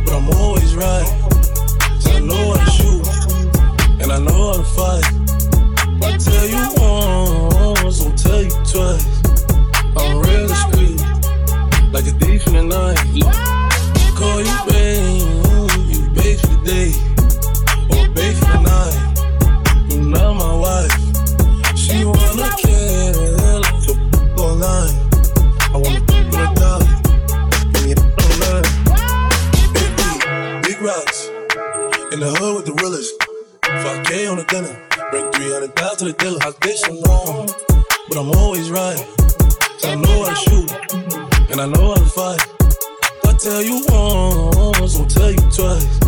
but 0.06 0.14
I'm 0.14 0.30
always 0.38 0.76
right. 0.76 1.08
So 2.00 2.12
I 2.12 2.20
know 2.20 2.54
how 2.54 2.64
to 2.64 2.72
shoot, 2.78 3.04
and 4.02 4.12
I 4.12 4.20
know 4.20 4.54
how 4.54 4.58
to 4.58 4.68
fight. 4.78 5.06
I 6.04 6.18
tell 6.18 6.46
you 6.46 6.64
once, 6.78 8.06
I'll 8.06 8.14
tell 8.14 8.44
you 8.44 8.54
twice. 8.70 9.18
I'm 9.98 10.22
real 10.22 10.48
discreet, 10.48 10.77
like 11.98 12.14
a 12.14 12.18
thief 12.20 12.46
in 12.48 12.54
the 12.54 12.64
night. 12.64 12.98
Call 14.14 14.40
you 14.46 14.58
babe, 14.70 15.18
you 15.90 16.06
oh, 16.06 16.14
babe 16.14 16.38
for 16.38 16.48
the 16.54 16.60
day, 16.64 16.90
or 17.90 18.06
babe 18.14 18.36
for 18.38 18.50
the 18.54 18.62
night. 18.62 18.98
You're 19.90 20.06
not 20.06 20.36
my 20.38 20.54
wife. 20.66 20.94
She 21.76 22.06
wanna 22.06 22.54
kill, 22.62 23.64
so 23.82 23.94
online. 24.38 24.94
I 25.74 25.78
wanna 25.82 26.02
put 26.06 26.38
her 26.38 26.54
down, 26.62 26.86
give 27.74 27.84
me 27.86 27.94
online. 28.26 28.68
Big, 29.74 29.90
big 30.68 30.80
rocks 30.82 31.30
in 32.14 32.20
the 32.20 32.30
hood 32.38 32.58
with 32.58 32.66
the 32.68 32.74
realest. 32.78 33.18
5K 33.64 34.30
on 34.30 34.38
the 34.38 34.46
dinner, 34.46 34.76
bring 35.10 35.32
300 35.32 35.76
pounds 35.76 35.98
to 35.98 36.06
the 36.06 36.14
dealer. 36.14 36.38
I 36.44 36.52
did 36.62 36.78
some 36.78 37.02
wrong, 37.10 37.50
but 38.08 38.18
I'm 38.20 38.30
always 38.38 38.70
right. 38.70 39.02
I 39.84 39.96
know 39.96 40.26
how 40.26 40.30
to 40.30 40.36
shoot, 40.46 41.37
and 41.50 41.62
I 41.62 41.66
know 41.66 41.90
how 41.90 41.96
to 41.96 42.06
fight. 42.06 42.42
I 43.26 43.34
tell 43.40 43.62
you 43.62 43.84
once, 43.88 44.98
I'll 44.98 45.06
tell 45.06 45.32
you 45.32 45.38
twice. 45.52 46.00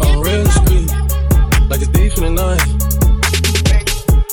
I'm 0.00 0.20
real 0.20 0.44
discreet, 0.44 0.90
like 1.70 1.82
a 1.82 1.86
thief 1.86 2.16
in 2.18 2.24
the 2.24 2.30
night. 2.30 2.93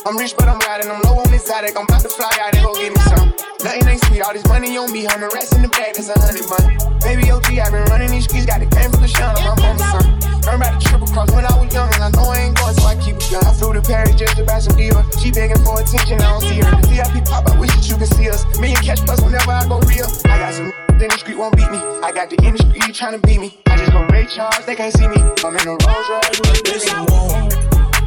I'm 0.06 0.18
rich, 0.18 0.34
but 0.38 0.47
I'm 0.49 0.58
riding. 0.66 0.89
I'm 0.89 1.02
low 1.02 1.22
on 1.22 1.30
this 1.30 1.45
side. 1.45 1.66
I'm 1.66 1.86
about 1.86 2.02
to 2.02 2.10
fly 2.10 2.32
out 2.41 2.56
and 2.56 2.66
go 2.66 2.74
get 2.74 2.89
me 2.89 3.02
some. 3.06 3.30
Nothing 3.62 3.88
ain't 3.88 4.04
sweet. 4.06 4.22
All 4.22 4.34
this 4.34 4.45
money 4.47 4.76
on 4.78 4.91
me. 4.91 5.06
Hundred 5.06 5.34
rats 5.34 5.54
in 5.54 5.62
the 5.62 5.70
bag. 5.70 5.93
That's 5.93 6.10
a 6.10 6.18
hundred 6.18 6.49
bun. 6.49 6.74
Baby 7.06 7.30
OG, 7.30 7.54
i 7.62 7.70
been 7.70 7.86
running 7.86 8.10
these 8.10 8.26
streets. 8.26 8.45
Got 8.49 8.66
the 8.66 8.66
game 8.66 8.89
for 8.89 8.97
the 8.97 9.08
shine 9.08 9.36
on 9.38 9.45
my 9.45 9.56
mama's 9.62 9.86
son. 9.93 10.41
Learned 10.41 10.58
about 10.58 10.74
the 10.74 10.82
triple 10.82 11.08
cross 11.08 11.30
when 11.38 11.45
I 11.45 11.54
was 11.54 11.70
young. 11.70 11.93
And 11.93 12.02
I 12.02 12.10
know 12.18 12.34
I 12.34 12.49
ain't 12.49 12.58
going, 12.58 12.74
so 12.74 12.86
I 12.89 12.97
keep 12.97 13.22
it 13.22 13.30
young. 13.30 13.45
I 13.45 13.54
flew 13.54 13.74
to 13.78 13.82
Paris 13.86 14.18
just 14.18 14.38
to 14.38 14.43
buy 14.43 14.58
some 14.58 14.74
Dior. 14.74 15.06
She 15.22 15.30
begging 15.30 15.62
for 15.62 15.78
attention. 15.78 16.18
I 16.18 16.34
don't 16.34 16.41
see 16.49 16.58
her. 16.66 16.72
The 16.82 16.88
VIP 16.89 17.22
pop. 17.30 17.45
I 17.45 17.54
wish 17.62 17.70
that 17.78 17.86
you 17.86 17.93
could 18.02 18.10
see 18.18 18.26
us. 18.26 18.41
Million 18.58 18.82
cash 18.82 19.06
plus 19.06 19.22
whenever 19.22 19.54
I 19.54 19.70
go 19.70 19.78
real. 19.86 20.10
I 20.26 20.41
got 20.41 20.54
some 20.58 20.74
in 20.97 21.10
the 21.10 21.18
street 21.18 21.38
won't 21.38 21.54
beat 21.56 21.70
me. 21.70 21.78
I 22.02 22.10
got 22.10 22.30
the 22.30 22.38
industry 22.41 22.78
trying 22.93 23.20
to 23.20 23.22
beat 23.26 23.39
me. 23.39 23.58
I 23.66 23.78
just 23.78 23.91
go 23.91 24.02
Ray 24.10 24.26
Charles, 24.26 24.66
they 24.66 24.76
can't 24.76 24.93
see 24.93 25.08
me. 25.08 25.18
I'm 25.45 25.54
in 25.58 25.66
a 25.66 25.78
Rolls 25.78 26.10
Royce 26.10 26.41
with 26.41 26.58
a 26.58 26.74
Listen, 26.74 27.06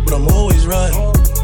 but 0.07 0.15
I'm 0.15 0.29
always 0.35 0.67
right. 0.67 1.44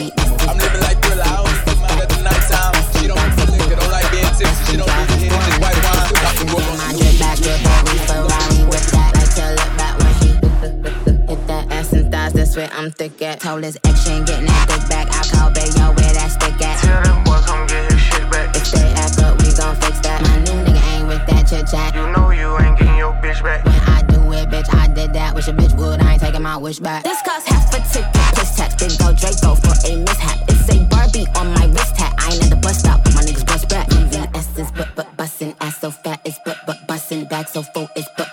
and 12.61 12.71
thighs. 12.71 12.71
That's 12.71 12.71
where 12.71 12.71
I'm 12.73 12.91
thick 12.91 13.21
at. 13.21 13.39
Told 13.39 13.63
his 13.63 13.77
ex 13.83 14.03
she 14.03 14.11
ain't 14.11 14.27
getting 14.27 14.45
that 14.45 14.67
dick 14.67 14.89
back. 14.89 15.07
I 15.09 15.21
call 15.29 15.51
Bayo 15.51 15.93
where 15.95 16.13
that 16.13 16.31
stick 16.31 16.61
at. 16.61 16.77
Tell 16.79 17.03
them 17.03 17.23
boys 17.23 17.45
come 17.45 17.67
get 17.67 17.91
his 17.91 18.01
shit 18.01 18.29
back. 18.31 18.55
If 18.55 18.71
they 18.71 18.87
act 18.93 19.19
up, 19.19 19.37
we 19.41 19.53
gon' 19.53 19.75
fix 19.77 19.99
that. 20.01 20.21
My 20.21 20.37
new 20.45 20.57
nigga 20.65 20.83
ain't 20.95 21.07
with 21.07 21.25
that 21.27 21.47
chit 21.47 21.67
chat. 21.67 21.95
You 21.95 22.07
know 22.11 22.31
you 22.31 22.57
ain't 22.59 22.77
getting 22.77 22.97
your 22.97 23.13
bitch 23.13 23.41
back. 23.43 23.65
When 23.65 23.75
I 23.75 24.01
do 24.03 24.19
it, 24.33 24.49
bitch, 24.49 24.73
I 24.73 24.87
did 24.87 25.13
that. 25.13 25.35
Wish 25.35 25.47
a 25.47 25.53
bitch 25.53 25.75
would. 25.77 26.01
I 26.01 26.13
ain't 26.13 26.21
taking 26.21 26.41
my 26.41 26.57
wish 26.57 26.79
back. 26.79 27.03
This 27.03 27.21
cost 27.21 27.47
half 27.47 27.73
a 27.73 27.79
ticket. 27.91 28.11
Plus 28.13 28.55
tax. 28.55 28.75
Then 28.75 28.91
go 28.97 29.13
Draco 29.13 29.55
for 29.55 29.75
a 29.87 29.91
mishap. 29.97 30.37
It's 30.49 30.69
a 30.69 30.83
Barbie 30.85 31.27
on 31.35 31.53
my 31.53 31.65
wrist 31.67 31.97
hat. 31.97 32.13
I 32.17 32.33
ain't 32.33 32.43
at 32.43 32.49
the 32.49 32.55
bus 32.57 32.79
stop, 32.79 33.03
but 33.03 33.13
my 33.15 33.21
niggas 33.21 33.45
bust 33.45 33.69
back. 33.69 33.87
VVS 33.89 34.59
is 34.59 34.71
but 34.71 34.89
but 34.95 35.07
bussin'. 35.17 35.55
Ass 35.61 35.79
so 35.79 35.91
fat 35.91 36.21
it's 36.25 36.39
but 36.45 36.57
but 36.65 36.77
bussin'. 36.87 37.29
Back 37.29 37.47
so 37.47 37.61
full 37.61 37.89
it's 37.95 38.09
but 38.17 38.30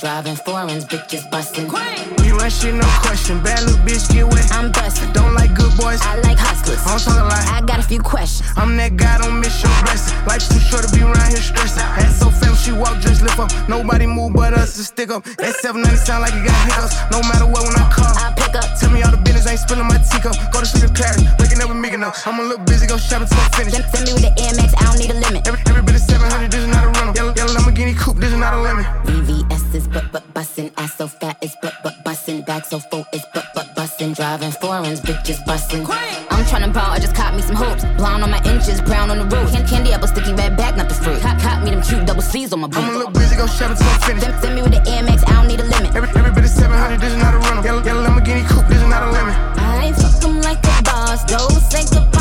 Driving 0.00 0.36
foreigns, 0.36 0.84
bitches 0.84 1.28
bussin'. 1.30 1.68
You 2.24 2.40
ain't 2.40 2.52
shit, 2.52 2.74
no 2.74 2.86
question. 3.02 3.42
Bad 3.42 3.64
little 3.64 3.78
bitch, 3.84 4.10
get 4.12 4.26
wet. 4.26 4.46
I'm 4.52 4.70
bustin'. 4.72 5.12
Don't 5.12 5.34
like 5.34 5.54
good 5.54 5.74
boys. 5.76 6.00
I 6.02 6.16
like 6.20 6.38
hustlers. 6.38 6.80
I'm 6.86 6.98
talking 6.98 7.28
like 7.28 7.46
I 7.48 7.60
got 7.66 7.78
a 7.80 7.82
few 7.82 8.00
questions. 8.00 8.48
I'm 8.56 8.76
that 8.76 8.96
guy, 8.96 9.18
don't 9.18 9.40
miss 9.40 9.62
your 9.62 9.72
blessing. 9.82 10.16
Life's 10.26 10.48
too 10.48 10.60
short 10.60 10.84
to 10.84 10.90
be 10.94 11.02
around 11.02 11.30
here 11.30 11.42
stressing. 11.42 11.82
Ass 11.82 12.18
so 12.20 12.30
fam, 12.30 12.54
she 12.56 12.72
walk, 12.72 13.00
dress, 13.00 13.20
lift 13.22 13.38
up. 13.38 13.50
Nobody 13.68 14.06
move 14.06 14.32
but 14.34 14.54
us 14.54 14.76
to 14.76 14.84
stick 14.84 15.10
up. 15.10 15.24
That 15.24 15.56
790 15.56 15.96
sound 15.96 16.22
like 16.22 16.34
you 16.34 16.44
got 16.44 16.56
hiccups. 16.64 16.94
No 17.10 17.20
matter 17.28 17.46
what, 17.46 17.62
when 17.64 17.76
I 17.76 17.86
call, 17.90 18.06
I 18.06 18.32
pick 18.36 18.54
up. 18.54 18.66
Tell 18.78 18.90
me 18.90 19.02
all 19.02 19.10
the 19.10 19.20
business, 19.20 19.46
I 19.46 19.52
ain't 19.52 19.60
spilling 19.60 19.88
my 19.88 19.98
teacup. 19.98 20.36
Go 20.52 20.60
to 20.60 20.66
sleep 20.66 20.88
in 20.88 20.94
Paris, 20.94 21.24
waking 21.38 21.60
up 21.60 21.68
with 21.68 21.80
Mickey 21.80 22.00
up. 22.00 22.14
I'm 22.26 22.40
a 22.40 22.42
little 22.42 22.64
busy, 22.64 22.86
go 22.86 22.96
shopping 22.96 23.28
till 23.28 23.40
I 23.40 23.48
finish. 23.56 23.74
Send, 23.74 23.84
send 23.92 24.04
me 24.08 24.12
with 24.16 24.24
the 24.24 24.32
Amex, 24.40 24.70
I 24.78 24.82
don't 24.88 24.98
need 25.00 25.10
a 25.10 25.18
limit. 25.20 25.46
Every, 25.48 25.60
every 25.68 25.82
bit 25.82 25.96
of 25.96 26.04
700, 26.04 26.50
this 26.50 26.62
is 26.64 26.70
not 26.70 26.84
a 26.84 26.90
rental. 26.96 27.12
Yellow, 27.12 27.34
yellow 27.36 27.52
Lamborghini 27.52 27.94
coupe, 27.98 28.16
this 28.16 28.32
is 28.32 28.38
not 28.38 28.54
a 28.54 28.60
lemon. 28.60 28.84
VVS 29.04 29.51
is 29.51 29.51
but 29.92 30.10
but 30.12 30.24
bussin', 30.34 30.72
ass 30.78 30.96
so 30.96 31.06
fat 31.06 31.36
is 31.42 31.54
but 31.62 31.74
but 31.82 31.94
bussin', 32.04 32.44
back 32.46 32.64
so 32.64 32.78
full 32.78 33.04
is 33.12 33.24
but 33.34 33.46
but 33.54 33.66
bussin', 33.76 34.14
driving 34.16 34.50
foreigns, 34.52 35.00
bitches 35.00 35.38
bussin'. 35.44 35.86
I'm 36.30 36.44
tryna 36.44 36.72
ball, 36.72 36.90
I 36.90 36.98
just 36.98 37.14
caught 37.14 37.34
me 37.34 37.42
some 37.42 37.56
hoops. 37.56 37.84
Blonde 37.96 38.22
on 38.24 38.30
my 38.30 38.42
inches, 38.44 38.80
brown 38.80 39.10
on 39.10 39.18
the 39.18 39.36
roof. 39.36 39.52
Can- 39.52 39.66
Candy 39.66 39.92
apple, 39.92 40.08
sticky 40.08 40.32
red 40.34 40.56
bag, 40.56 40.76
not 40.76 40.88
the 40.88 40.94
fruit. 40.94 41.20
Cop, 41.20 41.38
cop 41.40 41.62
me 41.64 41.70
them 41.70 41.82
cute 41.82 42.06
double 42.06 42.22
C's 42.22 42.52
on 42.52 42.60
my 42.60 42.68
boots. 42.68 42.78
I'm 42.78 42.94
a 42.94 42.98
little 42.98 43.12
busy, 43.12 43.36
go 43.36 43.46
shopping 43.46 43.76
till 43.76 43.86
I 43.86 43.98
finish. 44.06 44.22
Send, 44.22 44.40
send 44.42 44.54
me 44.56 44.62
with 44.62 44.72
the 44.72 44.80
Amex, 44.90 45.28
I 45.28 45.32
don't 45.34 45.48
need 45.48 45.60
a 45.60 45.64
limit. 45.64 45.94
Every, 45.94 46.08
every 46.18 46.32
bit 46.32 46.44
of 46.44 46.50
700, 46.50 47.00
this 47.00 47.12
is 47.12 47.18
not 47.18 47.34
a 47.34 47.38
rental. 47.38 47.64
Yellow, 47.64 47.82
yellow 47.84 48.02
Lamborghini 48.06 48.48
coupe, 48.48 48.66
this 48.68 48.80
is 48.80 48.88
not 48.88 49.02
a 49.02 49.10
lemon. 49.10 49.34
I 49.58 49.86
ain't 49.86 49.96
fuck 49.96 50.24
'em 50.24 50.40
like 50.40 50.64
a 50.64 50.82
boss. 50.82 51.24
Those 51.24 51.62
on 51.74 51.84
the 51.92 52.11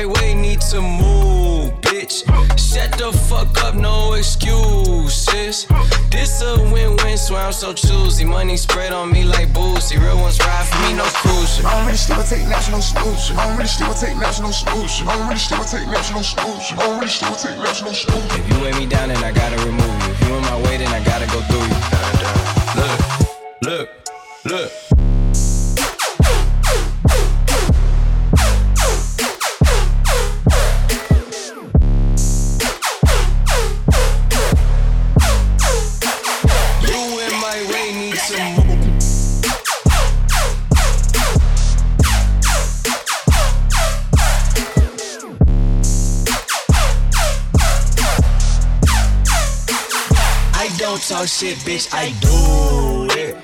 You 0.00 0.08
way, 0.08 0.32
need 0.32 0.62
to 0.72 0.80
move, 0.80 1.76
bitch. 1.82 2.24
Shut 2.56 2.90
the 2.96 3.12
fuck 3.12 3.52
up, 3.62 3.74
no 3.74 4.14
excuses. 4.14 5.66
This 6.08 6.40
a 6.40 6.56
win-win, 6.72 7.18
swear 7.18 7.42
I'm 7.42 7.52
so 7.52 7.74
choosy. 7.74 8.24
Money 8.24 8.56
spread 8.56 8.94
on 8.94 9.12
me 9.12 9.24
like 9.24 9.52
boozy. 9.52 9.98
Real 9.98 10.16
ones 10.16 10.38
ride 10.40 10.64
for 10.64 10.78
me, 10.88 10.96
no 10.96 11.04
cruising. 11.04 11.66
I 11.66 11.76
don't 11.76 11.84
really 11.84 11.98
still 11.98 12.22
take 12.22 12.48
national 12.48 12.80
solution. 12.80 13.36
I 13.36 13.44
don't 13.46 13.58
really 13.58 13.68
still 13.68 13.92
take 13.92 14.16
national 14.16 14.52
solution. 14.52 15.06
I 15.06 15.18
don't 15.18 15.28
really 15.28 15.38
still 15.38 15.64
take 15.64 15.86
national 15.86 16.22
solution. 16.22 16.78
I 16.78 16.82
don't 16.86 16.96
really 16.96 17.08
still 17.08 17.36
take 17.36 17.58
national 17.58 17.92
solution. 17.92 18.40
If 18.40 18.48
you 18.48 18.62
weigh 18.62 18.72
me 18.80 18.86
down, 18.86 19.08
then 19.10 19.22
I 19.22 19.32
gotta 19.32 19.58
remove 19.66 19.84
you. 19.84 20.12
If 20.12 20.20
you 20.26 20.34
in 20.34 20.42
my 20.48 20.56
way, 20.62 20.78
then 20.78 20.88
I 20.88 21.04
gotta 21.04 21.26
go 21.26 21.42
through 21.44 21.68
you. 21.68 21.76
Look, 22.80 23.68
look, 23.68 23.88
look. 24.46 24.79
Talk 51.20 51.28
shit, 51.28 51.58
bitch, 51.58 51.92
I 51.92 52.12
do 52.20 53.20
it. 53.20 53.36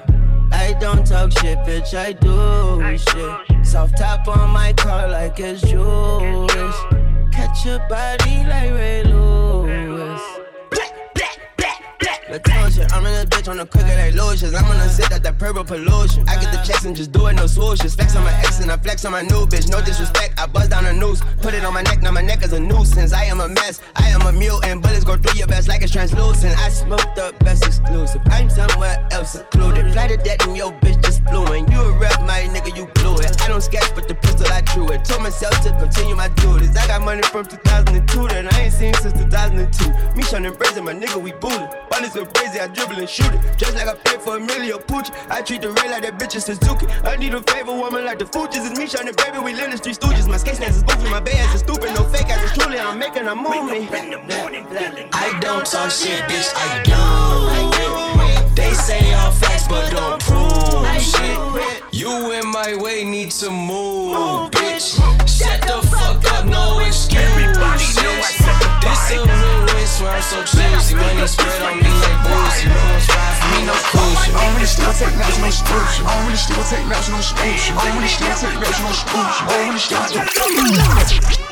I 0.50 0.72
don't 0.80 1.06
talk 1.06 1.30
shit, 1.32 1.58
bitch, 1.58 1.92
I 1.94 2.12
do 2.12 2.96
shit. 2.96 3.66
Soft 3.66 3.98
top 3.98 4.26
on 4.28 4.48
my 4.50 4.72
car 4.72 5.08
like 5.08 5.38
it's 5.38 5.60
Jewish. 5.60 6.76
Catch 7.32 7.66
your 7.66 7.80
body 7.90 8.44
like 8.44 8.72
Ray 8.72 9.02
Lewis. 9.04 9.85
I'm 12.44 13.06
in 13.06 13.12
this 13.12 13.24
bitch 13.26 13.48
on 13.48 13.56
the 13.56 13.66
cricket 13.66 13.96
like 13.96 14.14
lotions. 14.14 14.54
I'm 14.54 14.64
gonna 14.64 14.88
sit 14.88 15.10
at 15.10 15.22
that 15.22 15.38
purple 15.38 15.64
pollution. 15.64 16.28
I 16.28 16.36
get 16.40 16.52
the 16.52 16.60
checks 16.66 16.84
and 16.84 16.94
just 16.94 17.12
do 17.12 17.26
it, 17.26 17.34
no 17.34 17.44
swooshes. 17.44 17.96
Flex 17.96 18.14
on 18.16 18.24
my 18.24 18.32
ex 18.40 18.60
and 18.60 18.70
I 18.70 18.76
flex 18.76 19.04
on 19.04 19.12
my 19.12 19.22
new 19.22 19.46
bitch. 19.46 19.70
No 19.70 19.80
disrespect, 19.80 20.38
I 20.38 20.46
buzz 20.46 20.68
down 20.68 20.84
a 20.86 20.92
noose. 20.92 21.22
Put 21.40 21.54
it 21.54 21.64
on 21.64 21.72
my 21.72 21.82
neck, 21.82 22.02
now 22.02 22.10
my 22.12 22.20
neck 22.20 22.44
is 22.44 22.52
a 22.52 22.60
nuisance. 22.60 23.12
I 23.12 23.24
am 23.24 23.40
a 23.40 23.48
mess, 23.48 23.80
I 23.96 24.08
am 24.08 24.22
a 24.22 24.32
mutant. 24.32 24.82
Bullets 24.82 25.04
go 25.04 25.16
through 25.16 25.38
your 25.38 25.46
vest 25.46 25.68
like 25.68 25.82
it's 25.82 25.92
translucent. 25.92 26.58
I 26.58 26.68
smoke 26.68 27.14
the 27.14 27.34
best 27.40 27.66
exclusive. 27.66 28.20
I'm 28.26 28.50
somewhere 28.50 28.96
else 29.12 29.32
secluded. 29.32 29.92
Fly 29.92 30.08
to 30.08 30.16
death 30.16 30.46
and 30.46 30.56
your 30.56 30.72
bitch 30.72 31.02
just 31.02 31.24
flew 31.28 31.46
in. 31.54 31.70
You 31.70 31.80
a 31.80 31.98
rep, 31.98 32.20
my 32.22 32.48
nigga, 32.52 32.76
you 32.76 32.86
blew 32.96 33.16
it. 33.16 33.40
I 33.42 33.48
don't 33.48 33.62
sketch, 33.62 33.94
but 33.94 34.08
the 34.08 34.14
pistol 34.14 34.46
I 34.48 34.60
drew 34.60 34.88
it. 34.90 35.04
Told 35.04 35.22
myself 35.22 35.58
to 35.62 35.70
continue 35.78 36.16
my 36.16 36.28
duties. 36.28 36.76
I 36.76 36.86
got 36.86 37.02
money 37.02 37.22
from 37.22 37.46
2002 37.46 38.28
that 38.28 38.52
I 38.52 38.60
ain't 38.62 38.72
seen 38.72 38.94
since 38.94 39.14
2002. 39.14 40.16
Me 40.16 40.22
shunning 40.22 40.54
brazen, 40.54 40.84
my 40.84 40.92
nigga, 40.92 41.22
we 41.22 41.32
booted. 41.32 41.70
Go 42.16 42.25
crazy, 42.26 42.60
I 42.60 42.68
dribble 42.68 42.98
and 42.98 43.08
shoot 43.08 43.32
it. 43.32 43.40
Just 43.56 43.74
like 43.74 43.88
I 43.88 43.94
paid 43.94 44.20
for 44.20 44.36
a 44.36 44.40
million 44.40 44.78
Pucci. 44.78 45.12
I 45.30 45.42
treat 45.42 45.62
the 45.62 45.70
rail 45.70 45.90
like 45.90 46.02
that 46.02 46.18
bitch 46.18 46.36
is 46.36 46.44
Suzuki. 46.44 46.86
I 47.04 47.16
need 47.16 47.34
a 47.34 47.42
favor 47.42 47.72
woman 47.72 48.04
like 48.04 48.18
the 48.18 48.24
Fugees. 48.24 48.68
It's 48.68 48.78
me 48.78 48.86
shunning, 48.86 49.14
baby, 49.14 49.38
we 49.38 49.54
live 49.54 49.70
the 49.70 49.78
street 49.78 49.98
stooges. 49.98 50.28
My 50.28 50.36
skate 50.36 50.56
stance 50.56 50.76
is 50.76 50.82
goofy, 50.82 51.08
my 51.10 51.20
bay 51.20 51.38
ass 51.38 51.54
is 51.54 51.60
stupid. 51.60 51.94
No 51.94 52.04
fake 52.04 52.28
ass 52.28 52.42
is 52.44 52.52
truly, 52.58 52.78
I'm 52.78 52.98
making 52.98 53.26
a 53.26 53.34
movie. 53.34 53.88
I 55.12 55.38
don't 55.40 55.66
talk 55.66 55.90
shit, 55.90 56.22
bitch, 56.24 56.50
I 56.54 56.82
do 56.84 56.94
it. 58.24 58.56
They 58.56 58.72
say 58.72 59.12
all 59.14 59.30
facts, 59.32 59.68
but 59.68 59.90
don't 59.90 60.20
prove 60.20 61.02
shit. 61.02 61.82
You 61.92 62.32
in 62.32 62.46
my 62.48 62.76
way, 62.76 63.04
need 63.04 63.30
to 63.42 63.50
move, 63.50 64.50
bitch. 64.50 64.96
Shut 65.26 65.60
the 65.62 65.86
fuck 65.88 66.24
up, 66.32 66.46
no 66.46 66.80
excuses. 66.80 68.65
This 68.86 69.10
a 69.10 69.18
win-win, 69.18 69.86
swear 69.86 70.14
I'm 70.14 70.22
so 70.22 70.38
choosy. 70.46 70.94
Money 70.94 71.26
spread 71.26 71.62
on 71.62 71.82
me 71.82 71.90
like 71.90 72.22
boozy. 72.22 72.70
No 72.70 72.78
one's 72.86 73.08
ride 73.10 73.34
for 73.34 73.48
me, 73.50 73.66
no 73.66 73.74
cruising. 73.74 74.34
I 74.34 74.46
don't 74.46 74.54
really 74.54 74.66
still 74.70 74.94
take 74.94 75.16
national 75.18 75.50
solution. 75.50 76.06
I 76.06 76.14
don't 76.14 76.26
really 76.30 76.38
still 76.38 76.62
take 76.70 76.86
national 76.86 77.22
solution. 77.22 77.74
I 77.74 77.82
don't 77.82 77.98
really 77.98 78.14
still 78.14 78.36
take 78.38 78.54
national 78.62 78.94
solution. 78.94 79.42
I 79.42 79.50
don't 79.50 79.66
really 79.66 79.82
still 79.82 80.06
take. 80.06 80.22
I've 80.22 81.45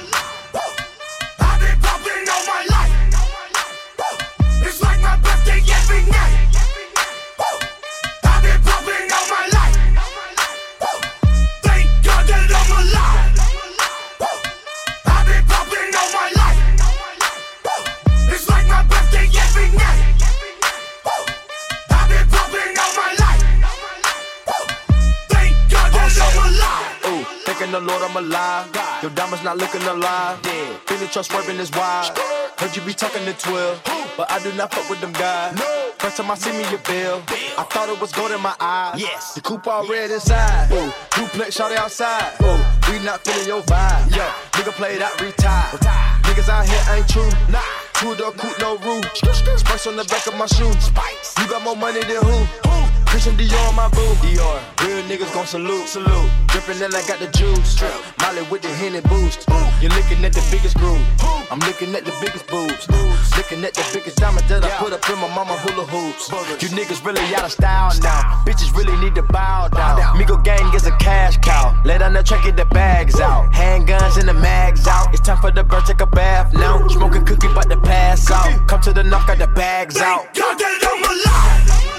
Trust 31.15 31.31
swerving 31.31 31.61
is 31.61 31.71
wild. 31.71 32.11
Heard 32.59 32.75
you 32.75 32.83
be 32.83 32.93
talking 32.93 33.25
to 33.25 33.33
12, 33.35 34.15
but 34.17 34.29
I 34.33 34.43
do 34.43 34.53
not 34.55 34.75
fuck 34.75 34.91
with 34.91 35.01
them 35.01 35.12
guys. 35.12 35.57
First 35.99 36.17
time 36.17 36.29
I 36.29 36.35
see 36.35 36.51
me 36.51 36.65
a 36.75 36.79
bill, 36.79 37.23
I 37.57 37.62
thought 37.71 37.89
it 37.89 38.01
was 38.01 38.11
gold 38.11 38.33
in 38.33 38.41
my 38.41 38.53
eyes. 38.59 39.01
Yes, 39.01 39.33
the 39.33 39.41
coupe 39.41 39.65
all 39.69 39.87
red 39.87 40.11
inside. 40.11 40.73
Ooh, 40.73 40.93
duplex 41.15 41.55
shot 41.55 41.71
outside. 41.71 42.35
Ooh, 42.43 42.59
we 42.91 42.99
not 43.05 43.23
feeling 43.23 43.47
your 43.47 43.62
vibe. 43.62 44.11
Yo, 44.11 44.27
nigga 44.59 44.73
played 44.73 45.03
out, 45.03 45.21
retired. 45.21 45.79
Niggas 46.27 46.49
out 46.49 46.67
here 46.67 46.83
ain't 46.91 47.09
true. 47.09 47.31
Nah, 47.49 47.62
two 47.95 48.17
door 48.17 48.33
coupe, 48.33 48.59
no 48.59 48.77
roof. 48.79 49.07
Spice 49.15 49.87
on 49.87 49.95
the 49.95 50.03
back 50.07 50.27
of 50.27 50.35
my 50.35 50.47
shoes. 50.47 50.91
You 51.39 51.47
got 51.47 51.62
more 51.62 51.77
money 51.77 52.03
than 52.03 52.25
who? 52.25 52.84
Christian 53.15 53.37
Dior 53.37 53.69
on 53.69 53.77
my 53.77 53.87
boo. 53.91 54.03
Dior. 54.27 54.59
Real 54.83 55.01
niggas 55.05 55.33
gon' 55.33 55.47
salute. 55.47 55.87
Salute. 55.87 56.29
Drippin' 56.49 56.83
and 56.83 56.93
I 56.97 57.07
got 57.07 57.21
the 57.21 57.29
juice. 57.29 57.77
Trip. 57.77 57.95
Molly 58.21 58.43
with 58.51 58.62
the 58.62 58.69
Henny 58.75 59.01
boost. 59.03 59.47
You're 59.81 59.95
looking 59.95 60.25
at 60.25 60.33
the 60.33 60.43
biggest 60.51 60.77
groove. 60.77 60.99
I'm 61.49 61.61
looking 61.61 61.95
at 61.95 62.05
the 62.05 62.11
biggest 62.21 62.49
boobs. 62.49 62.91
Looking 63.39 63.62
at 63.62 63.73
the 63.75 63.87
biggest 63.95 64.17
diamond 64.17 64.49
that 64.49 64.65
I 64.65 64.71
put 64.83 64.93
up 64.93 65.09
in 65.09 65.17
my 65.21 65.33
mama 65.33 65.55
hula 65.62 65.87
hoops. 65.87 66.29
You 66.61 66.69
niggas 66.75 67.07
really 67.07 67.23
out 67.37 67.45
of 67.45 67.53
style 67.53 67.93
now. 68.03 68.43
Bitches 68.45 68.75
really 68.77 68.97
need 68.97 69.15
to 69.15 69.23
bow 69.23 69.69
down. 69.69 70.19
Migo 70.19 70.43
gang 70.43 70.75
is 70.75 70.85
a 70.89 70.97
cash 70.97 71.37
cow. 71.37 71.81
Let 71.85 72.03
on 72.03 72.15
the 72.15 72.23
track, 72.25 72.43
get 72.43 72.57
the 72.57 72.65
bags 72.65 73.21
out. 73.21 73.53
Handguns 73.53 74.19
and 74.19 74.29
the 74.29 74.35
mags 74.35 74.89
out. 74.89 75.15
It's 75.15 75.23
time 75.23 75.39
for 75.39 75.53
the 75.53 75.62
bird, 75.62 75.87
take 75.87 76.01
a 76.01 76.07
bath 76.07 76.53
now. 76.53 76.85
Smoking 76.89 77.25
cookie, 77.25 77.47
but 77.55 77.69
the 77.69 77.77
pass 77.77 78.29
out. 78.33 78.67
Come 78.67 78.81
to 78.81 78.93
the 78.93 79.05
knock, 79.05 79.29
got 79.29 79.39
the 79.39 79.47
bags 79.47 79.99
out. 79.99 80.35
God, 80.35 80.59
that 80.59 80.81
I'm 80.83 81.85
alive. 81.85 81.93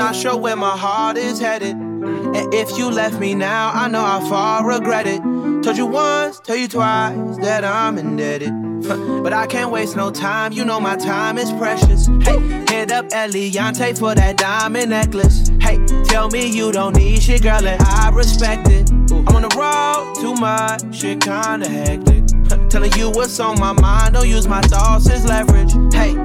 Not 0.00 0.16
sure 0.16 0.34
where 0.34 0.56
my 0.56 0.78
heart 0.78 1.18
is 1.18 1.38
headed. 1.38 1.76
And 1.76 2.54
if 2.54 2.78
you 2.78 2.90
left 2.90 3.20
me 3.20 3.34
now, 3.34 3.70
I 3.74 3.86
know 3.86 4.02
how 4.02 4.26
far 4.30 4.62
I 4.62 4.66
regret 4.66 5.06
it. 5.06 5.20
Told 5.62 5.76
you 5.76 5.84
once, 5.84 6.40
tell 6.40 6.56
you 6.56 6.68
twice 6.68 7.36
that 7.42 7.64
I'm 7.66 7.98
indebted. 7.98 8.50
But 9.22 9.34
I 9.34 9.46
can't 9.46 9.70
waste 9.70 9.96
no 9.96 10.10
time, 10.10 10.54
you 10.54 10.64
know 10.64 10.80
my 10.80 10.96
time 10.96 11.36
is 11.36 11.52
precious. 11.52 12.06
Hey, 12.22 12.40
hit 12.70 12.90
up 12.90 13.10
Eliantte 13.10 13.98
for 13.98 14.14
that 14.14 14.38
diamond 14.38 14.88
necklace. 14.88 15.50
Hey, 15.60 15.76
tell 16.04 16.30
me 16.30 16.46
you 16.46 16.72
don't 16.72 16.96
need 16.96 17.22
shit, 17.22 17.42
girl, 17.42 17.66
and 17.66 17.82
I 17.82 18.08
respect 18.08 18.68
it. 18.70 18.90
I'm 18.90 19.28
on 19.28 19.42
the 19.42 19.54
road, 19.54 20.14
too 20.18 20.32
much, 20.34 20.96
shit 20.98 21.20
kinda 21.20 21.68
hectic. 21.68 22.24
Telling 22.70 22.92
you 22.94 23.10
what's 23.10 23.38
on 23.38 23.60
my 23.60 23.74
mind, 23.74 24.14
don't 24.14 24.26
use 24.26 24.48
my 24.48 24.62
thoughts 24.62 25.10
as 25.10 25.26
leverage. 25.26 25.74
Hey, 25.92 26.16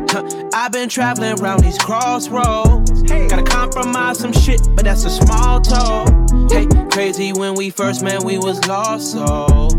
I've 0.54 0.72
been 0.72 0.88
traveling 0.88 1.42
around 1.42 1.60
these 1.60 1.78
crossroads. 1.78 2.85
Gotta 3.08 3.44
compromise 3.44 4.20
some 4.20 4.34
shit, 4.34 4.62
but 4.76 4.86
that's 4.86 5.06
a 5.06 5.10
small 5.10 5.62
toll. 5.62 6.06
Hey, 6.50 6.68
crazy 6.92 7.34
when 7.34 7.56
we 7.56 7.70
first 7.70 8.02
met, 8.02 8.24
we 8.24 8.38
was 8.38 8.66
lost 8.68 9.12
souls. 9.12 9.76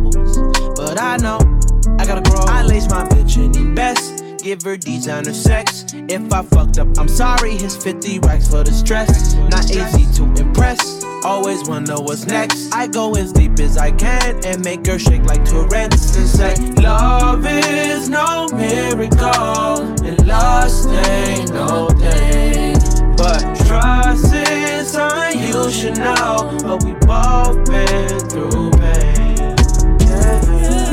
But 0.77 1.01
I 1.01 1.17
know 1.17 1.39
I 1.99 2.05
gotta 2.07 2.23
grow. 2.29 2.41
I 2.47 2.63
lace 2.63 2.89
my 2.89 3.05
bitch 3.05 3.37
in 3.37 3.53
the 3.53 3.73
best. 3.75 4.23
Give 4.43 4.63
her 4.63 4.77
designer 4.77 5.33
sex. 5.33 5.87
If 5.93 6.33
I 6.33 6.43
fucked 6.43 6.79
up, 6.79 6.89
I'm 6.99 7.09
sorry. 7.09 7.57
His 7.57 7.77
50 7.77 8.21
racks 8.21 8.49
for 8.49 8.63
the 8.63 8.73
stress. 8.73 9.35
Not 9.35 9.71
easy 9.71 10.07
to 10.19 10.25
impress. 10.41 11.05
Always 11.25 11.69
wonder 11.69 11.97
what's 11.97 12.27
next. 12.27 12.73
I 12.73 12.87
go 12.87 13.17
as 13.17 13.33
deep 13.33 13.59
as 13.59 13.77
I 13.77 13.91
can 13.91 14.45
and 14.45 14.65
make 14.65 14.87
her 14.87 14.99
shake 14.99 15.25
like 15.25 15.45
Tourette's 15.45 16.17
and 16.17 16.29
say, 16.29 16.55
Love 16.81 17.45
is 17.45 18.09
no 18.09 18.47
miracle, 18.53 19.83
and 20.05 20.27
lust 20.27 20.89
ain't 20.89 21.53
no 21.53 21.89
thing. 21.89 22.76
But 23.17 23.41
trust 23.67 24.33
is 24.35 24.91
something 24.93 25.41
you 25.41 25.71
should 25.71 25.99
know. 25.99 26.57
But 26.63 26.85
we 26.85 26.93
both 27.07 27.65
been 27.67 28.19
through 28.29 28.71
pain. 28.73 29.55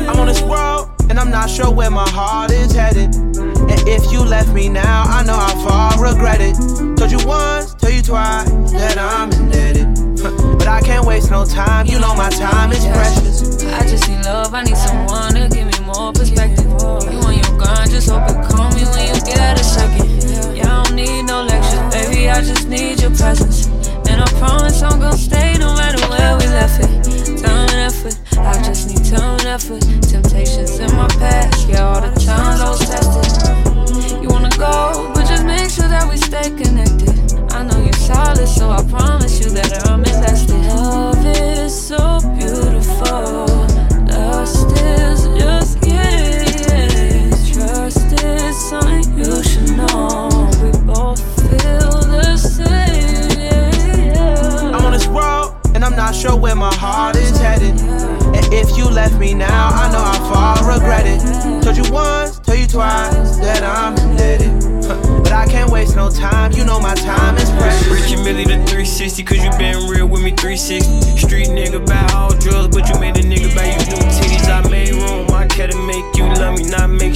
I'm 0.08 0.20
on 0.20 0.28
this 0.28 0.42
road, 0.42 0.90
and 1.10 1.20
I'm 1.20 1.30
not 1.30 1.50
sure 1.50 1.72
where 1.72 1.92
my 1.92 2.10
heart 2.10 2.52
is 2.52 2.72
headed. 2.74 3.16
And 3.16 3.88
if 3.88 4.12
you 4.12 4.22
left 4.22 4.50
me 4.54 4.70
now, 4.70 5.04
I 5.04 5.24
know 5.24 5.36
how 5.36 5.56
far 5.68 5.94
I 5.94 6.12
regret 6.12 6.42
it. 6.42 6.56
Told 6.98 7.12
you 7.12 7.26
once, 7.28 7.74
tell 7.76 7.92
you 7.92 8.02
twice 8.02 8.50
that 8.72 8.98
I'm 8.98 9.32
indebted. 9.32 9.88
But 10.58 10.68
I 10.68 10.80
can't 10.80 11.06
waste 11.06 11.30
no 11.30 11.44
time, 11.44 11.86
you 11.88 12.00
know 12.00 12.16
my 12.16 12.30
time 12.30 12.72
is 12.72 12.86
precious. 12.86 13.62
I 13.66 13.86
just 13.86 14.08
need 14.08 14.24
love, 14.24 14.54
I 14.54 14.64
need 14.64 14.78
someone 14.78 15.34
to 15.34 15.50
give 15.50 15.68
me 15.68 15.86
more 15.86 16.14
perspective. 16.14 16.64
You 16.64 17.20
on 17.28 17.34
your 17.36 17.58
grind, 17.60 17.92
just 17.92 18.10
hope 18.10 18.30
you 18.30 18.36
call 18.48 18.72
me 18.72 18.86
when 18.86 19.14
you 19.14 19.22
get 19.26 19.60
a 19.60 19.64
second. 19.64 20.56
Yeah, 20.56 20.80
I 20.80 20.84
don't 20.86 20.96
need 20.96 21.24
no 21.24 21.44
lectures, 21.44 21.73
I 22.30 22.42
just 22.42 22.68
need 22.68 23.02
your 23.02 23.12
presence. 23.12 23.68
And 24.10 24.22
I 24.22 24.28
promise 24.40 24.82
I'm 24.82 25.00
gonna 25.00 25.18
stay 25.18 25.58
no 25.58 25.74
matter 25.76 26.00
where 26.08 26.38
we 26.38 26.46
left 26.48 26.80
it. 26.80 27.42
Time 27.42 27.70
and 27.70 27.92
effort, 27.92 28.18
I 28.38 28.54
just 28.64 28.90
need 28.90 29.04
time 29.06 29.40
and 29.40 29.48
effort. 29.48 29.82
Temptations 30.02 30.80
in 30.80 30.96
my 30.96 31.08
past, 31.20 31.68
yeah, 31.68 31.88
all 31.88 32.02
the 32.02 32.12
times 32.20 32.62
I 32.62 32.70
was 32.70 32.80
tested. 32.80 34.22
You 34.22 34.30
wanna 34.30 34.50
go, 34.58 35.12
but 35.14 35.28
just 35.28 35.46
make 35.46 35.70
sure 35.70 35.88
that 35.88 36.08
we 36.10 36.18
stay 36.18 36.50
connected. 36.52 37.16
I 37.52 37.64
know 37.64 37.80
you're 37.82 37.94
solid, 37.94 38.48
so 38.48 38.70
I 38.70 38.84
promise 38.84 39.40
you 39.40 39.50
that 39.52 39.88
I'm 39.88 40.00
invested. 40.00 40.56
Love 40.68 41.26
is 41.26 41.88
so 41.88 42.20
beautiful. 42.38 43.53
Not 56.14 56.22
sure 56.22 56.38
where 56.38 56.55
my 56.55 56.74
heart 56.76 57.16
is 57.16 57.36
headed. 57.39 57.80
And 57.82 58.53
if 58.53 58.78
you 58.78 58.86
left 58.86 59.18
me 59.20 59.34
now, 59.34 59.70
I 59.70 59.91
know 59.91 60.03
how 60.03 60.34
far 60.34 60.57
I 60.57 60.76
regret 60.76 61.05
it. 61.07 61.64
Told 61.64 61.78
you 61.78 61.91
once, 61.91 62.39
told 62.39 62.59
you 62.59 62.68
twice 62.68 63.38
that 63.38 63.64
I'm 63.64 63.97
indebted. 63.97 64.53
But 65.24 65.32
I 65.32 65.45
can't 65.47 65.72
waste 65.72 65.95
no 65.95 66.09
time, 66.09 66.51
you 66.51 66.66
know 66.66 66.80
my 66.80 66.93
time 66.93 67.38
is 67.38 67.49
precious. 67.51 68.11
And 68.11 68.24
Millie 68.24 68.43
the 68.43 68.61
360, 68.68 69.24
cause 69.24 69.43
you 69.43 69.49
been 69.57 69.89
real 69.89 70.07
with 70.07 70.22
me 70.22 70.32
360. 70.32 71.18
Street 71.18 71.47
nigga 71.47 71.86
buy 71.86 72.05
all 72.14 72.34
drugs, 72.38 72.76
but 72.76 72.88
you 72.89 72.99
made 72.99 73.18
a 73.18 73.24
nigga 73.24 73.49
buy 73.55 73.74
you 73.74 73.82
new 73.89 74.05
titties. 74.14 74.47
I 74.47 74.70
made 74.70 74.93
room, 74.93 75.32
I 75.32 75.47
to 75.47 75.78
make 75.88 76.05
you 76.16 76.26
love 76.26 76.57
me, 76.59 76.70
not 76.70 76.89
make 76.89 77.12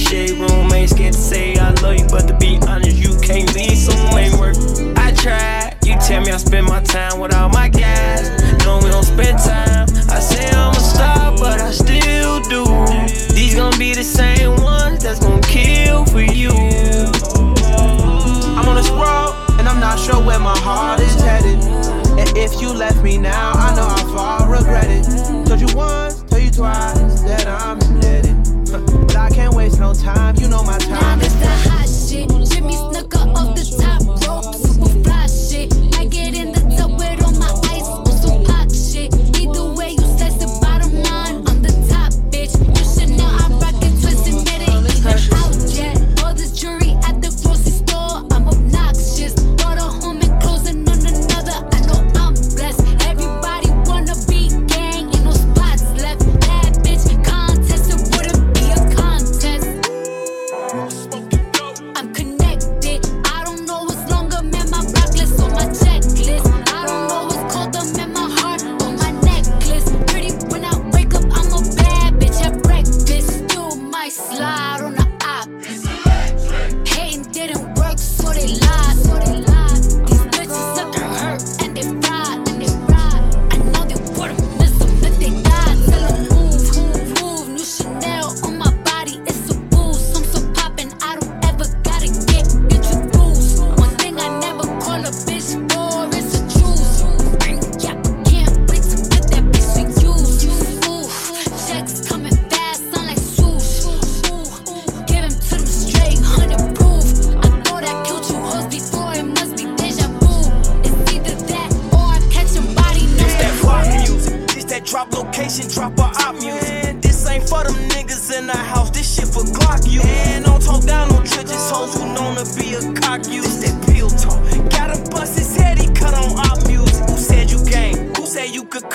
if 22.52 22.62
you 22.62 22.72
left 22.72 23.02
me 23.02 23.18
now, 23.18 23.52
I 23.52 23.74
know 23.74 23.88
how 23.88 24.16
far 24.16 24.42
I 24.42 24.58
regret 24.58 24.86
it. 24.88 25.46
Told 25.46 25.60
you 25.60 25.76
once, 25.76 26.22
tell 26.22 26.38
you 26.38 26.50
twice 26.50 27.22
that 27.22 27.46
I'm 27.46 27.80
indebted. 27.80 28.36
But 29.08 29.16
I 29.16 29.30
can't 29.30 29.54
waste 29.54 29.80
no 29.80 29.94
time, 29.94 30.36
you 30.36 30.48
know 30.48 30.62
my 30.62 30.78
time 30.78 31.27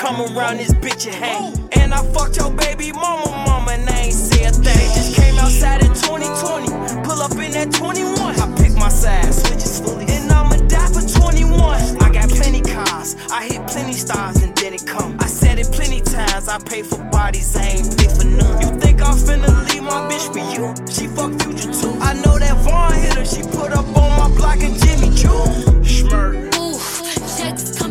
come 0.03 0.19
around 0.35 0.57
this 0.57 0.73
bitch 0.73 1.07
and 1.07 1.15
hang? 1.15 1.69
And 1.79 1.93
I 1.93 2.03
fucked 2.11 2.35
your 2.35 2.51
baby 2.51 2.91
mama, 2.91 3.31
mama, 3.47 3.71
and 3.71 3.89
I 3.89 4.11
ain't 4.11 4.13
say 4.13 4.43
a 4.43 4.51
thing. 4.51 4.87
Just 4.97 5.15
came 5.15 5.37
outside 5.39 5.81
in 5.81 5.93
2020, 5.93 6.67
pull 7.07 7.21
up 7.21 7.31
in 7.39 7.51
that 7.53 7.71
21. 7.71 8.19
I 8.19 8.53
pick 8.61 8.73
my 8.75 8.89
side, 8.89 9.33
switches 9.33 9.79
fully, 9.79 10.05
and 10.09 10.29
I'ma 10.29 10.57
die 10.67 10.91
for 10.91 11.07
21. 11.07 12.03
I 12.03 12.09
got 12.11 12.27
plenty 12.27 12.59
cars, 12.59 13.15
I 13.31 13.45
hit 13.47 13.65
plenty 13.65 13.93
stars, 13.93 14.43
and 14.43 14.53
then 14.57 14.73
it 14.73 14.85
come. 14.85 15.15
I 15.21 15.27
said 15.27 15.57
it 15.57 15.71
plenty 15.71 16.01
times, 16.01 16.49
I 16.49 16.57
pay 16.59 16.81
for 16.83 17.01
bodies, 17.05 17.55
I 17.55 17.63
ain't 17.63 17.97
pay 17.97 18.09
for 18.09 18.25
none. 18.25 18.59
You 18.59 18.77
think 18.81 19.01
I'm 19.01 19.15
finna 19.15 19.55
leave 19.71 19.83
my 19.83 20.03
bitch 20.11 20.27
for 20.35 20.43
you? 20.51 20.75
She 20.91 21.07
fuck 21.15 21.31
future 21.41 21.71
too. 21.71 21.95
I 22.01 22.11
know 22.15 22.37
that 22.37 22.57
Vaughn 22.57 22.93
hit 22.93 23.13
her, 23.13 23.23
she 23.23 23.41
put 23.43 23.71
up 23.71 23.87
on 23.95 24.11
my 24.19 24.27
block 24.35 24.59
and 24.67 24.75
Jimmy 24.83 25.15
Choo. 25.15 25.31
Ooh, 26.59 26.77
checks 27.37 27.82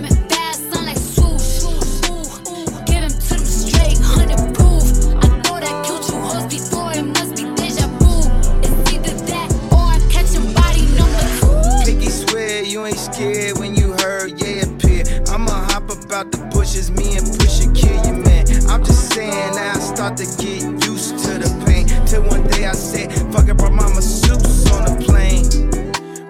ain't 12.86 12.98
scared 12.98 13.58
when 13.58 13.74
you 13.74 13.92
heard 13.92 14.40
yeah 14.40 14.64
appear. 14.64 15.04
I'ma 15.28 15.52
hop 15.70 15.90
about 15.90 16.32
the 16.32 16.38
bushes, 16.52 16.90
me 16.90 17.16
and 17.16 17.26
Pusha 17.26 17.68
kill 17.74 17.98
you, 18.06 18.22
man. 18.22 18.46
I'm 18.68 18.84
just 18.84 19.12
saying 19.12 19.54
now 19.54 19.72
I 19.74 19.78
start 19.78 20.16
to 20.18 20.24
get 20.42 20.62
used 20.86 21.18
to 21.24 21.38
the 21.38 21.50
pain. 21.66 21.86
Till 22.06 22.22
one 22.22 22.46
day 22.48 22.66
I 22.66 22.72
said, 22.72 23.12
fuck 23.32 23.48
it, 23.48 23.56
brought 23.56 23.72
my 23.72 23.88
masseuse 23.94 24.70
on 24.72 24.84
the 24.84 25.04
plane. 25.04 25.46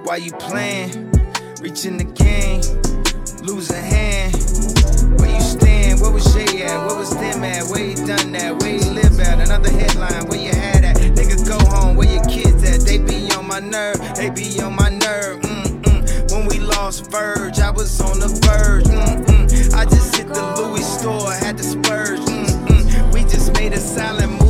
Why 0.05 0.17
you 0.17 0.33
playing? 0.33 1.11
Reaching 1.61 1.97
the 1.97 2.05
game, 2.05 2.61
lose 3.43 3.71
a 3.71 3.81
hand. 3.81 4.35
Where 5.21 5.33
you 5.33 5.41
stand? 5.41 6.01
Where 6.01 6.11
was 6.11 6.25
Shay 6.33 6.63
at? 6.65 6.87
Where 6.87 6.97
was 6.97 7.11
them 7.11 7.45
at? 7.45 7.65
Where 7.69 7.85
you 7.85 7.97
done 7.97 8.33
that? 8.33 8.61
Where 8.61 8.75
you 8.75 8.91
live 8.91 9.19
at? 9.21 9.41
Another 9.41 9.71
headline, 9.71 10.27
where 10.27 10.41
you 10.41 10.51
had 10.51 10.85
at? 10.85 10.97
Nigga, 10.97 11.47
go 11.47 11.59
home, 11.71 11.97
where 11.97 12.13
your 12.13 12.25
kids 12.25 12.63
at? 12.65 12.81
They 12.81 12.99
be 12.99 13.31
on 13.33 13.47
my 13.47 13.61
nerve, 13.61 14.01
they 14.17 14.31
be 14.31 14.61
on 14.61 14.75
my 14.75 14.89
nerve. 14.89 15.42
Lost 16.83 17.13
Verge, 17.13 17.61
I 17.61 17.71
was 17.71 18.01
on 18.01 18.19
the 18.19 18.27
verge. 18.27 18.83
Mm-mm. 18.87 19.73
I 19.73 19.85
just 19.85 20.17
hit 20.17 20.27
the 20.27 20.43
Louis 20.57 20.85
store, 20.99 21.31
had 21.31 21.57
to 21.59 21.63
splurge. 21.63 22.19
Mm-mm. 22.19 23.15
We 23.15 23.21
just 23.21 23.55
made 23.55 23.73
a 23.73 23.79
silent 23.79 24.42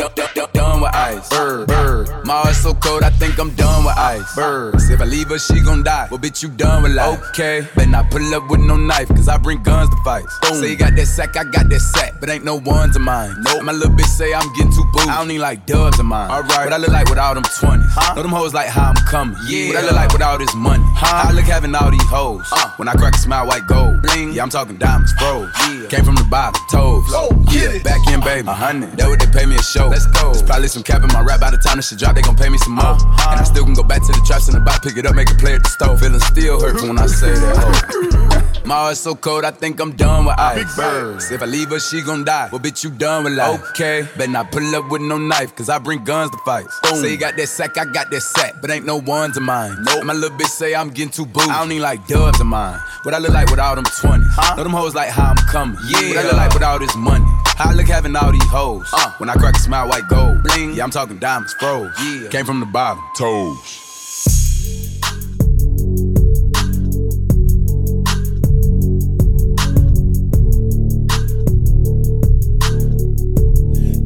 Done, 0.00 0.48
done, 0.54 0.80
with 0.80 0.94
ice. 0.94 1.28
Bird, 1.28 1.68
bird. 1.68 2.08
My 2.24 2.40
heart's 2.40 2.62
so 2.62 2.72
cold, 2.72 3.02
I 3.02 3.10
think 3.10 3.38
I'm 3.38 3.54
done 3.54 3.84
with 3.84 3.98
ice. 3.98 4.34
Birds. 4.34 4.88
If 4.88 5.00
I 5.00 5.04
leave 5.04 5.28
her, 5.28 5.38
she 5.38 5.60
gon' 5.60 5.82
die. 5.82 6.08
Well, 6.10 6.18
bitch, 6.18 6.42
you 6.42 6.48
done 6.48 6.82
with 6.82 6.92
life. 6.92 7.20
Okay. 7.30 7.66
Better 7.76 7.90
not 7.90 8.10
pull 8.10 8.34
up 8.34 8.48
with 8.48 8.60
no 8.60 8.76
knife, 8.76 9.08
cause 9.08 9.28
I 9.28 9.36
bring 9.36 9.62
guns 9.62 9.90
to 9.90 9.96
fights. 10.02 10.34
Say 10.58 10.70
you 10.70 10.76
got 10.76 10.96
that 10.96 11.06
sack, 11.06 11.36
I 11.36 11.44
got 11.44 11.68
that 11.68 11.80
sack, 11.80 12.14
but 12.18 12.30
ain't 12.30 12.44
no 12.44 12.56
ones 12.56 12.96
of 12.96 13.02
mine. 13.02 13.34
Nope. 13.42 13.62
My 13.64 13.72
little 13.72 13.94
bitch 13.94 14.06
say 14.06 14.32
I'm 14.32 14.50
getting 14.54 14.72
too 14.72 14.84
booed. 14.92 15.08
I 15.08 15.18
don't 15.18 15.28
need 15.28 15.40
like 15.40 15.66
dubs 15.66 15.98
of 15.98 16.06
mine. 16.06 16.30
Alright. 16.30 16.64
What 16.64 16.72
I 16.72 16.78
look 16.78 16.90
like 16.90 17.08
without 17.10 17.34
them 17.34 17.44
20s. 17.44 17.84
Huh? 17.90 18.14
Know 18.14 18.22
them 18.22 18.32
hoes 18.32 18.54
like 18.54 18.68
how 18.68 18.88
I'm 18.90 18.96
coming. 19.06 19.36
Yeah. 19.46 19.68
What 19.68 19.76
I 19.76 19.82
look 19.82 19.96
like 19.96 20.12
with 20.12 20.22
all 20.22 20.38
this 20.38 20.54
money. 20.54 20.84
Huh? 20.96 21.28
I 21.28 21.32
look 21.32 21.44
having 21.44 21.74
all 21.74 21.90
these 21.90 22.08
hoes. 22.08 22.46
Uh. 22.52 22.70
When 22.76 22.88
I 22.88 22.94
crack 22.94 23.14
a 23.14 23.18
smile, 23.18 23.46
white 23.46 23.66
gold. 23.66 24.00
Bling. 24.02 24.32
Yeah, 24.32 24.42
I'm 24.42 24.50
talking 24.50 24.78
diamonds, 24.78 25.12
froze. 25.14 25.50
Yeah. 25.68 25.88
Came 25.88 26.04
from 26.04 26.14
the 26.16 26.24
bottom, 26.24 26.60
toes. 26.70 27.04
Oh, 27.10 27.28
yeah. 27.50 27.82
Back 27.82 28.06
in, 28.08 28.20
baby. 28.20 28.48
A 28.48 28.54
hundred. 28.54 28.96
That 28.96 29.08
what 29.08 29.20
they 29.20 29.26
pay 29.26 29.46
me 29.46 29.56
a 29.56 29.62
show. 29.62 29.89
Let's 29.90 30.06
go. 30.06 30.32
There's 30.32 30.42
probably 30.42 30.68
some 30.68 30.82
cap 30.82 31.02
in 31.02 31.08
my 31.08 31.20
rap 31.20 31.40
by 31.40 31.50
the 31.50 31.58
time 31.58 31.76
this 31.76 31.88
shit 31.88 31.98
drop, 31.98 32.14
they 32.14 32.22
gon' 32.22 32.36
pay 32.36 32.48
me 32.48 32.58
some 32.58 32.74
more. 32.74 32.94
Uh-huh. 32.94 33.30
And 33.32 33.40
I 33.40 33.44
still 33.44 33.64
can 33.64 33.74
go 33.74 33.82
back 33.82 34.02
to 34.02 34.12
the 34.12 34.22
traps 34.24 34.48
in 34.48 34.54
the 34.54 34.60
box, 34.60 34.86
pick 34.86 34.96
it 34.96 35.04
up, 35.04 35.14
make 35.14 35.30
a 35.30 35.34
play 35.34 35.54
at 35.54 35.62
the 35.62 35.68
stove. 35.68 35.98
Feeling 36.00 36.20
still 36.20 36.60
hurt 36.60 36.80
when 36.82 36.98
I 36.98 37.06
say 37.06 37.34
that. 37.34 38.62
My 38.64 38.76
heart's 38.76 39.00
so 39.00 39.16
cold, 39.16 39.44
I 39.44 39.50
think 39.50 39.80
I'm 39.80 39.96
done 39.96 40.26
with 40.26 40.38
ice. 40.38 40.58
Big 40.58 40.76
birds. 40.76 41.30
If 41.32 41.42
I 41.42 41.46
leave 41.46 41.70
her, 41.70 41.80
she 41.80 42.02
gon' 42.02 42.24
die. 42.24 42.50
Well, 42.52 42.60
bitch, 42.60 42.84
you 42.84 42.90
done 42.90 43.24
with 43.24 43.32
life. 43.32 43.60
Okay. 43.70 44.06
Better 44.16 44.30
not 44.30 44.52
pull 44.52 44.74
up 44.76 44.88
with 44.90 45.02
no 45.02 45.18
knife, 45.18 45.56
cause 45.56 45.68
I 45.68 45.78
bring 45.78 46.04
guns 46.04 46.30
to 46.30 46.38
fight. 46.44 46.66
Say 46.94 47.10
you 47.10 47.16
got 47.16 47.36
that 47.36 47.48
sack, 47.48 47.76
I 47.76 47.84
got 47.86 48.10
that 48.10 48.20
sack, 48.20 48.54
but 48.60 48.70
ain't 48.70 48.86
no 48.86 48.96
ones 48.96 49.36
of 49.36 49.42
mine. 49.42 49.76
Nope. 49.82 50.04
My 50.04 50.12
little 50.12 50.36
bitch 50.36 50.50
say 50.50 50.74
I'm 50.74 50.90
getting 50.90 51.10
too 51.10 51.26
booed. 51.26 51.48
I 51.48 51.58
don't 51.58 51.68
need 51.68 51.80
like 51.80 52.06
dubs 52.06 52.40
of 52.40 52.46
mine. 52.46 52.78
What 53.02 53.14
I 53.14 53.18
look 53.18 53.32
like 53.32 53.50
without 53.50 53.76
them 53.76 53.86
20s. 53.86 54.22
Huh? 54.36 54.56
Know 54.56 54.62
them 54.62 54.72
hoes 54.72 54.94
like 54.94 55.08
how 55.08 55.30
I'm 55.30 55.36
coming. 55.48 55.78
Yeah. 55.88 56.08
What 56.08 56.18
I 56.18 56.22
look 56.22 56.36
like 56.36 56.54
with 56.54 56.62
all 56.62 56.78
this 56.78 56.94
money. 56.96 57.24
How 57.56 57.70
I 57.70 57.72
look 57.72 57.88
having 57.88 58.14
all 58.14 58.30
these 58.30 58.44
hoes. 58.44 58.88
Uh. 58.92 59.12
When 59.18 59.30
I 59.30 59.34
crack 59.34 59.56
a 59.56 59.58
smile, 59.58 59.79
white 59.88 60.08
gold. 60.08 60.42
Bling. 60.42 60.74
Yeah, 60.74 60.84
I'm 60.84 60.90
talking 60.90 61.18
diamonds, 61.18 61.54
froze. 61.54 61.92
Yeah. 62.02 62.28
Came 62.28 62.44
from 62.44 62.60
the 62.60 62.66
bottom. 62.66 63.02
Toes. 63.16 63.56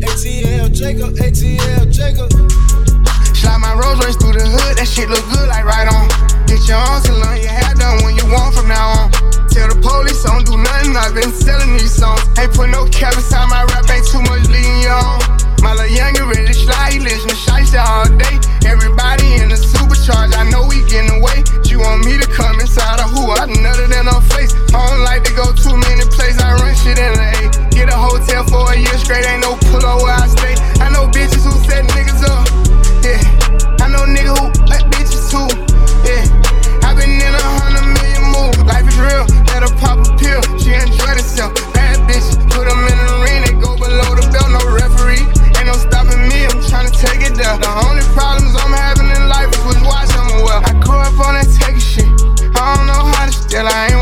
ATL 0.05 0.73
Jacob, 0.73 1.15
ATL 1.17 1.91
Jacob. 1.91 2.31
Slide 3.35 3.59
my 3.59 3.75
Rolls 3.75 4.05
Royce 4.05 4.17
through 4.17 4.33
the 4.33 4.47
hood, 4.47 4.79
that 4.79 4.87
shit 4.87 5.09
look 5.09 5.25
good 5.33 5.49
like 5.49 5.65
right 5.65 5.89
on. 5.91 6.09
Get 6.47 6.67
your 6.69 6.79
own 6.79 7.03
salon, 7.03 7.37
your 7.41 7.51
hair 7.51 7.75
done 7.75 8.05
when 8.05 8.17
you 8.17 8.25
want 8.31 8.55
from 8.55 8.69
now 8.69 9.05
on. 9.05 9.11
Tell 9.51 9.69
the 9.69 9.79
police 9.81 10.25
I 10.25 10.33
don't 10.33 10.47
do 10.47 10.57
nothing, 10.57 10.97
I've 10.97 11.15
been 11.15 11.33
selling 11.33 11.73
these 11.77 11.93
songs. 11.93 12.23
Ain't 12.39 12.55
put 12.55 12.71
no 12.71 12.87
cap 12.89 13.15
inside 13.15 13.49
my 13.49 13.65
rap, 13.65 13.91
ain't 13.91 14.07
too 14.07 14.23
much 14.23 14.49
leading 14.49 14.81
you 14.81 14.89
on. 14.89 15.54
My 15.65 15.73
little 15.73 15.97
youngin' 15.97 16.29
ready 16.29 16.45
to 16.45 16.53
slide, 16.53 16.93
he 16.93 17.01
listen 17.01 17.25
to 17.25 17.35
shiesty 17.35 17.81
all 17.81 18.05
day. 18.21 18.37
Everybody 18.69 19.41
in 19.41 19.49
the 19.49 19.57
supercharge, 19.57 20.37
I 20.37 20.45
know 20.53 20.69
we 20.69 20.85
getting 20.85 21.09
away. 21.17 21.41
You 21.65 21.81
want 21.81 22.05
me 22.05 22.21
to 22.21 22.29
come 22.29 22.61
inside 22.61 23.01
of 23.01 23.09
who? 23.09 23.33
I 23.33 23.49
nutted 23.49 23.89
in 23.89 24.05
her 24.05 24.21
face. 24.37 24.53
I 24.77 24.85
don't 24.93 25.05
like 25.09 25.25
to 25.25 25.33
go 25.33 25.57
too 25.57 25.73
many 25.73 26.05
places, 26.13 26.37
I 26.45 26.53
run 26.61 26.77
shit 26.77 27.01
in 27.01 27.17
the 27.17 27.27
A. 27.41 27.43
Get 27.73 27.89
a 27.89 27.97
hotel 27.97 28.45
for 28.45 28.61
a 28.73 28.77
year 28.77 28.99
straight, 29.01 29.25
ain't 29.25 29.41
no 29.41 29.57
pull 29.73 29.81
up 29.81 30.05
where 30.05 30.13
I 30.13 30.29
stay. 30.29 30.53
I 30.85 30.93
know 30.93 31.09
bitches 31.09 31.49
who 31.49 31.57
set 31.65 31.89
niggas 31.97 32.21
up. 32.29 32.45
Yeah, 33.01 33.25
I 33.81 33.89
know 33.89 34.05
niggas 34.05 34.37
who 34.37 34.53
let 34.69 34.85
bitches 34.93 35.33
too. 35.33 35.74
Steal, 53.55 53.69
I 53.69 53.87
ain't 53.87 53.94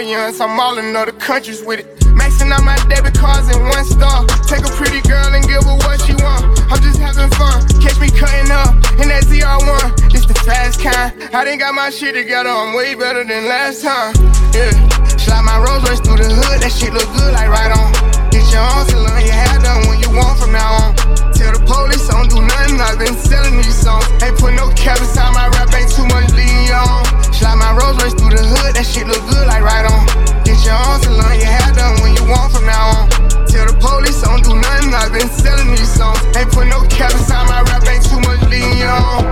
audience. 0.00 0.40
I'm 0.40 0.58
all 0.58 0.78
in 0.78 0.96
other 0.96 1.12
countries 1.12 1.62
with 1.62 1.80
it. 1.80 1.86
Maxing 2.16 2.50
out 2.52 2.64
my 2.64 2.76
debit 2.88 3.12
cards 3.18 3.52
in 3.52 3.60
one 3.68 3.84
star. 3.84 4.24
Take 4.48 4.64
a 4.64 4.72
pretty 4.72 5.04
girl 5.06 5.28
and 5.28 5.44
give 5.44 5.62
her 5.64 5.76
what 5.84 6.00
she 6.00 6.16
want. 6.24 6.56
I'm 6.72 6.80
just 6.80 6.98
having 6.98 7.28
fun. 7.36 7.60
Catch 7.84 8.00
me 8.00 8.08
cutting 8.08 8.50
up 8.50 8.72
in 8.96 9.12
that 9.12 9.28
ZR1. 9.28 10.14
It's 10.14 10.24
the 10.24 10.34
fast 10.40 10.80
kind. 10.80 11.12
I 11.34 11.44
done 11.44 11.58
got 11.58 11.74
my 11.74 11.90
shit 11.90 12.14
together. 12.14 12.48
I'm 12.48 12.72
way 12.72 12.94
better 12.94 13.24
than 13.24 13.44
last 13.44 13.82
time. 13.84 14.16
Yeah. 14.56 14.72
Slide 15.20 15.44
my 15.44 15.60
Rolls 15.60 15.84
Royce 15.84 16.00
through 16.00 16.24
the 16.24 16.32
hood. 16.32 16.64
That 16.64 16.72
shit 16.72 16.92
look 16.96 17.08
good 17.12 17.32
like 17.36 17.52
right 17.52 17.68
on. 17.68 17.92
Get 18.32 18.48
your 18.48 18.64
own 18.64 18.88
salon, 18.88 19.20
your 19.20 19.36
have 19.36 19.62
done 19.62 19.84
when 19.84 20.00
you 20.00 20.08
want 20.16 20.40
from 20.40 20.52
now 20.52 20.80
on. 20.80 20.96
Tell 21.36 21.52
the 21.52 21.60
police 21.68 22.08
I 22.08 22.16
don't 22.16 22.30
do 22.32 22.40
nothing. 22.40 22.80
I've 22.80 22.96
been 22.96 23.16
selling 23.20 23.56
these 23.60 23.76
songs. 23.76 24.08
Ain't 24.24 24.40
put 24.40 24.56
no 24.56 24.72
cap 24.72 24.96
inside 24.96 25.36
my 25.36 25.52
rap. 25.60 25.68
Ain't 25.76 25.92
too 25.92 26.08
much 26.08 26.32
lean 26.32 26.72
on. 26.72 27.04
Slide 27.40 27.56
my 27.56 27.72
Rolls 27.72 27.96
Royce 27.96 28.12
through 28.12 28.36
the 28.36 28.44
hood, 28.44 28.76
that 28.76 28.84
shit 28.84 29.08
look 29.08 29.24
good 29.32 29.48
like 29.48 29.64
right 29.64 29.88
on. 29.88 30.04
Get 30.44 30.60
your 30.60 30.76
own 30.76 31.00
salon, 31.00 31.40
your 31.40 31.48
hair 31.48 31.72
done 31.72 31.96
when 32.04 32.12
you 32.12 32.28
want 32.28 32.52
from 32.52 32.68
now 32.68 33.00
on. 33.00 33.08
Tell 33.48 33.64
the 33.64 33.72
police, 33.80 34.20
I 34.20 34.36
don't 34.36 34.44
do 34.44 34.52
nothing, 34.60 34.92
I've 34.92 35.08
been 35.08 35.24
selling 35.40 35.72
these 35.72 35.88
songs. 35.88 36.20
Ain't 36.36 36.52
put 36.52 36.68
no 36.68 36.84
cap 36.92 37.16
inside 37.16 37.48
my 37.48 37.64
rap, 37.64 37.80
ain't 37.88 38.04
too 38.04 38.20
much 38.20 38.44
lean 38.52 38.84
on. 38.84 39.29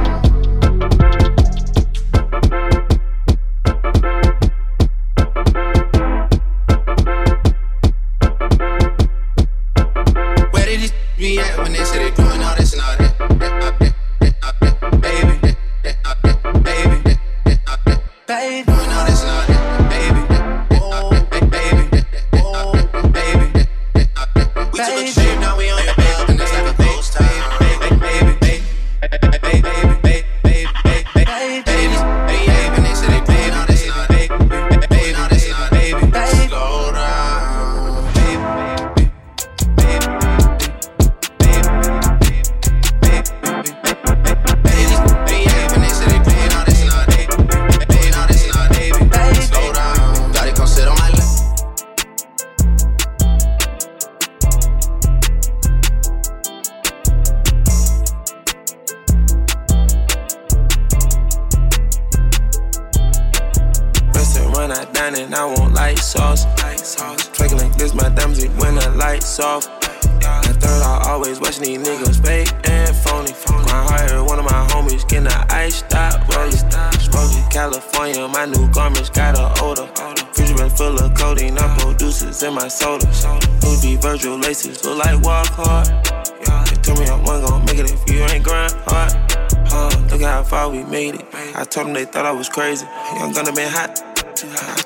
crazy. 92.58 92.86
Young 93.14 93.32
gunna 93.32 93.52
been 93.52 93.70
hot. 93.70 94.02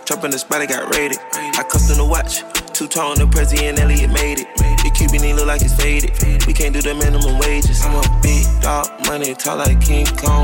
Chopping 0.04 0.30
the 0.30 0.38
spot, 0.38 0.60
I 0.60 0.66
got 0.66 0.94
raided. 0.94 1.16
I 1.32 1.64
custom 1.64 1.96
the 1.96 2.04
watch. 2.04 2.44
Two 2.74 2.86
tone, 2.86 3.16
the 3.16 3.26
president 3.26 3.78
Eliantte 3.78 4.12
made 4.12 4.40
it. 4.40 4.48
The 4.84 4.90
Cuban 4.92 5.24
look 5.36 5.46
like 5.46 5.62
it's 5.62 5.72
faded. 5.74 6.12
We 6.46 6.52
can't 6.52 6.74
do 6.74 6.82
the 6.82 6.92
minimum 6.94 7.38
wages. 7.38 7.80
I'm 7.80 7.96
a 7.96 8.04
big 8.20 8.44
dog, 8.60 8.88
money 9.08 9.32
tall 9.32 9.56
like 9.56 9.80
King 9.80 10.04
Kong. 10.20 10.41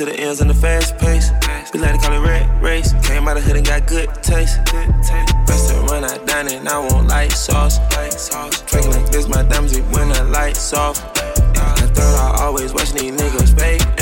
to 0.00 0.06
the 0.06 0.18
ends 0.18 0.40
in 0.40 0.48
the 0.48 0.54
fast 0.54 0.96
pace. 0.96 1.30
We 1.74 1.80
like 1.80 1.92
to 1.92 1.98
call 2.00 2.16
it 2.16 2.26
red 2.26 2.62
race. 2.62 2.94
Came 3.06 3.28
out 3.28 3.36
of 3.36 3.42
hood 3.42 3.56
and 3.56 3.66
got 3.66 3.86
good 3.86 4.08
taste. 4.22 4.58
Restaurant 5.46 6.06
I 6.06 6.16
dine 6.24 6.48
and 6.48 6.66
I 6.66 6.78
want 6.78 7.08
light 7.08 7.32
sauce. 7.32 7.78
Drinking 8.64 8.92
like 8.92 9.10
this, 9.10 9.28
my 9.28 9.42
diamonds 9.42 9.78
when 9.78 10.08
the 10.08 10.24
lights 10.24 10.72
off. 10.72 10.96
I 11.14 11.86
thought 11.92 12.38
I 12.38 12.44
always 12.44 12.72
watching 12.72 12.96
these 12.96 13.20
niggas 13.20 13.60
fake. 13.60 13.99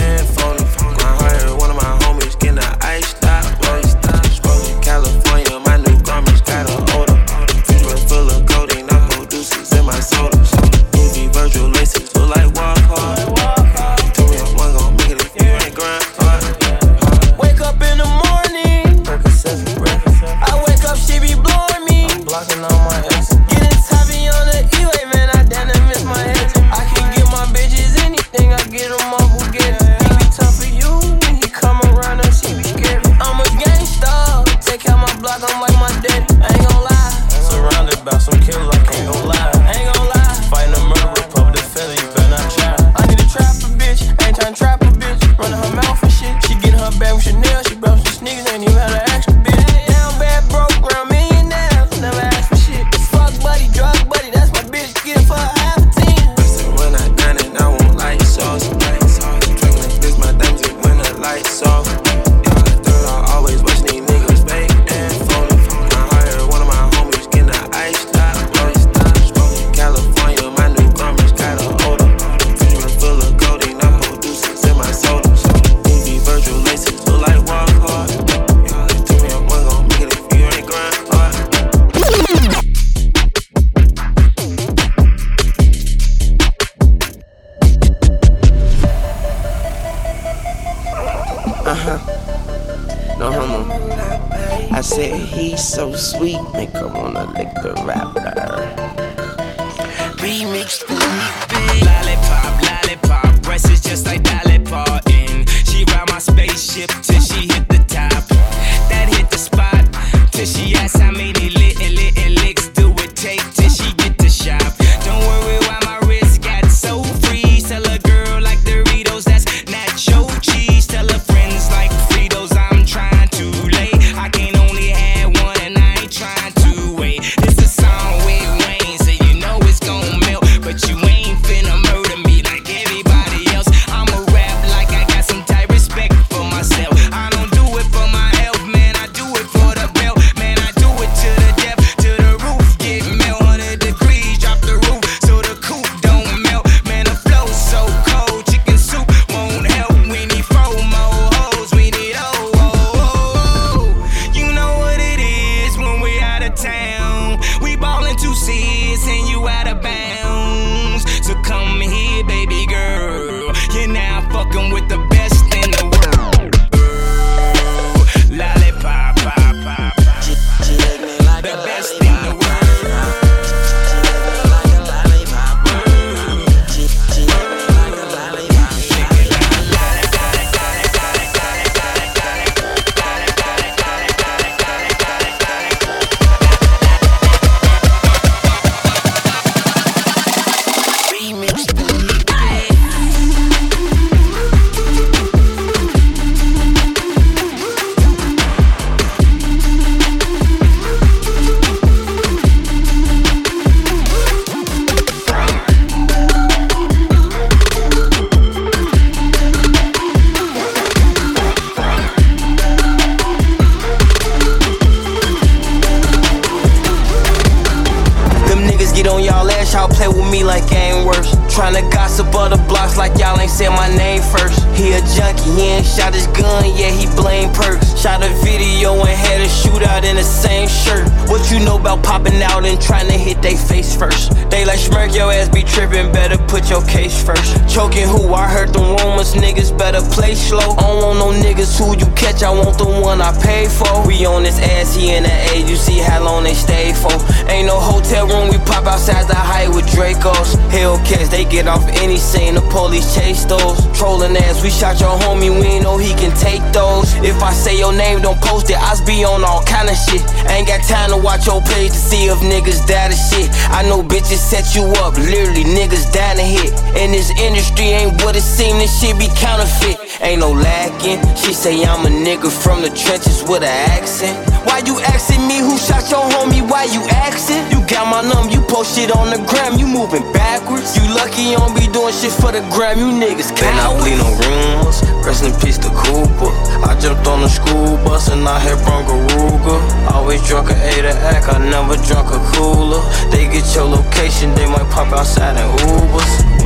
They 251.38 251.44
get 251.44 251.68
off 251.68 251.86
any 252.02 252.16
scene, 252.16 252.54
the 252.54 252.60
police 252.74 253.14
chase 253.14 253.44
those. 253.44 253.78
Trolling 253.96 254.36
ass, 254.36 254.60
we 254.60 254.70
shot 254.70 254.98
your 254.98 255.14
homie, 255.22 255.54
we 255.54 255.78
ain't 255.78 255.84
know 255.84 255.96
he 255.96 256.10
can 256.18 256.34
take 256.34 256.58
those. 256.74 257.14
If 257.22 257.38
I 257.40 257.52
say 257.52 257.78
your 257.78 257.94
name, 257.94 258.22
don't 258.22 258.40
post 258.42 258.70
it, 258.70 258.76
I 258.76 258.98
be 259.06 259.22
on 259.22 259.44
all 259.44 259.62
kind 259.62 259.88
of 259.88 259.94
shit. 259.94 260.26
Ain't 260.50 260.66
got 260.66 260.82
time 260.82 261.10
to 261.10 261.16
watch 261.16 261.46
your 261.46 261.62
page 261.62 261.94
to 261.94 262.02
see 262.10 262.26
if 262.26 262.42
niggas 262.42 262.82
die 262.90 263.14
to 263.14 263.14
shit. 263.14 263.46
I 263.70 263.86
know 263.86 264.02
bitches 264.02 264.42
set 264.42 264.74
you 264.74 264.90
up, 264.98 265.14
literally 265.14 265.62
niggas 265.62 266.10
dying 266.10 266.42
to 266.42 266.42
hit. 266.42 266.74
And 266.98 267.14
this 267.14 267.30
industry 267.38 267.94
ain't 267.94 268.20
what 268.24 268.34
it 268.34 268.42
seem, 268.42 268.82
this 268.82 268.90
shit 268.98 269.14
be 269.14 269.30
counterfeit. 269.38 270.18
Ain't 270.20 270.40
no 270.40 270.50
lacking. 270.50 271.22
She 271.38 271.54
say 271.54 271.84
I'm 271.84 272.02
a 272.02 272.10
nigga 272.10 272.50
from 272.50 272.82
the 272.82 272.90
trenches 272.90 273.44
with 273.46 273.62
an 273.62 273.78
accent. 273.94 274.34
Why 274.66 274.82
you 274.84 274.98
asking 275.14 275.46
me 275.46 275.62
who 275.62 275.78
shot 275.78 276.10
your 276.10 276.26
homie? 276.34 276.66
Why 276.66 276.90
you 276.90 277.06
asking? 277.30 277.62
You 277.70 277.86
got 277.86 278.10
my 278.10 278.26
number, 278.26 278.50
you 278.50 278.60
post 278.66 278.98
shit 278.98 279.14
on 279.14 279.30
the 279.30 279.38
gram, 279.46 279.78
you 279.78 279.86
moving 279.86 280.26
backwards. 280.32 280.98
You 280.98 281.06
lucky 281.14 281.27
you 281.36 281.58
don't 281.58 281.74
be 281.74 281.86
doing 281.90 282.14
shit 282.14 282.32
for 282.32 282.52
the 282.52 282.62
gram, 282.70 282.96
you 282.96 283.10
niggas 283.10 283.50
Better 283.52 283.74
not 283.76 283.98
cowards. 283.98 284.04
bleed 284.04 284.18
no 284.22 284.28
rumors. 284.38 285.02
Rest 285.26 285.44
in 285.44 285.52
peace 285.60 285.76
to 285.78 285.90
Cooper. 285.90 286.50
I 286.86 286.96
jumped 287.00 287.26
on 287.26 287.42
the 287.42 287.48
school 287.48 287.96
bus 288.06 288.28
and 288.28 288.48
I 288.48 288.58
hit 288.60 288.78
Bronco 288.86 289.18
Ruger. 289.34 289.80
Always 290.14 290.46
drunk 290.46 290.70
a 290.70 290.74
A 290.74 291.02
to 291.02 291.12
act, 291.34 291.48
I 291.52 291.58
never 291.58 291.96
drunk 292.06 292.30
a 292.30 292.38
cooler. 292.54 293.02
They 293.30 293.44
get 293.50 293.66
your 293.74 293.84
location, 293.84 294.54
they 294.54 294.66
might 294.66 294.88
pop 294.90 295.12
outside 295.12 295.58
in 295.58 295.68
Ubers. 295.84 296.58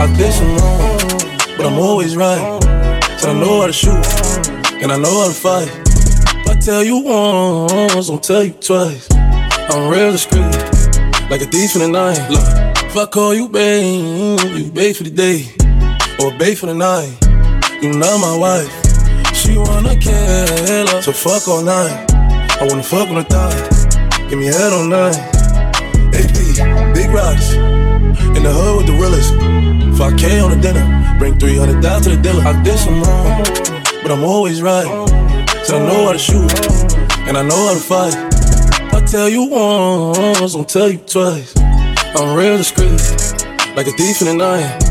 I 0.00 0.06
did 0.16 0.32
some 0.32 0.56
wrong, 0.56 0.78
but 0.78 0.87
I'm 1.68 1.78
always 1.78 2.16
right. 2.16 2.62
So 3.18 3.28
I 3.28 3.34
know 3.34 3.60
how 3.60 3.66
to 3.66 3.74
shoot, 3.74 4.02
and 4.80 4.90
I 4.90 4.96
know 4.96 5.20
how 5.20 5.28
to 5.28 5.34
fight. 5.34 5.68
If 6.40 6.48
I 6.48 6.54
tell 6.58 6.82
you 6.82 7.00
once, 7.04 8.08
I'll 8.08 8.16
tell 8.16 8.42
you 8.42 8.52
twice. 8.52 9.06
I'm 9.12 9.90
real 9.90 10.10
discreet, 10.10 10.48
like 11.28 11.42
a 11.42 11.46
thief 11.46 11.76
in 11.76 11.82
the 11.82 11.88
night. 11.92 12.26
Look, 12.30 12.40
if 12.86 12.96
I 12.96 13.04
call 13.04 13.34
you 13.34 13.50
babe, 13.50 14.40
you 14.56 14.70
babe 14.72 14.96
for 14.96 15.02
the 15.02 15.10
day, 15.10 15.44
or 16.18 16.32
babe 16.38 16.56
for 16.56 16.66
the 16.66 16.74
night. 16.74 17.12
You 17.82 17.92
not 17.92 18.18
my 18.18 18.34
wife. 18.34 18.72
She 19.36 19.58
wanna 19.58 19.94
kill 19.94 20.14
her, 20.16 21.02
so 21.02 21.12
fuck 21.12 21.48
all 21.48 21.60
night. 21.60 22.10
I 22.58 22.66
wanna 22.66 22.82
fuck 22.82 23.10
on 23.10 23.16
the 23.16 23.24
thigh, 23.24 24.28
give 24.30 24.38
me 24.38 24.46
head 24.46 24.72
all 24.72 24.84
night. 24.84 25.18
AP, 26.16 26.94
big 26.94 27.10
rocks. 27.10 27.52
In 27.52 28.42
the 28.42 28.52
hood 28.52 28.78
with 28.78 28.86
the 28.86 28.94
realest. 28.94 29.67
5K 29.98 30.44
on 30.44 30.50
the 30.52 30.60
dinner. 30.62 31.18
Bring 31.18 31.36
300 31.40 31.82
down 31.82 32.00
to 32.02 32.10
the 32.10 32.16
dealer. 32.16 32.44
I 32.44 32.62
did 32.62 32.78
some 32.78 33.02
wrong, 33.02 33.42
but 34.00 34.12
I'm 34.12 34.22
always 34.22 34.62
right. 34.62 34.86
So 35.64 35.76
I 35.76 35.80
know 35.80 36.06
how 36.06 36.12
to 36.12 36.18
shoot, 36.18 36.52
and 37.26 37.36
I 37.36 37.42
know 37.42 37.66
how 37.66 37.74
to 37.74 37.80
fight. 37.80 38.14
I 38.94 39.04
tell 39.04 39.28
you 39.28 39.48
once, 39.48 40.54
I'll 40.54 40.62
tell 40.62 40.88
you 40.88 40.98
twice. 40.98 41.52
I'm 42.14 42.36
real 42.36 42.56
discreet, 42.56 43.02
like 43.74 43.88
a 43.88 43.92
thief 43.92 44.20
in 44.22 44.28
the 44.28 44.34
night. 44.38 44.87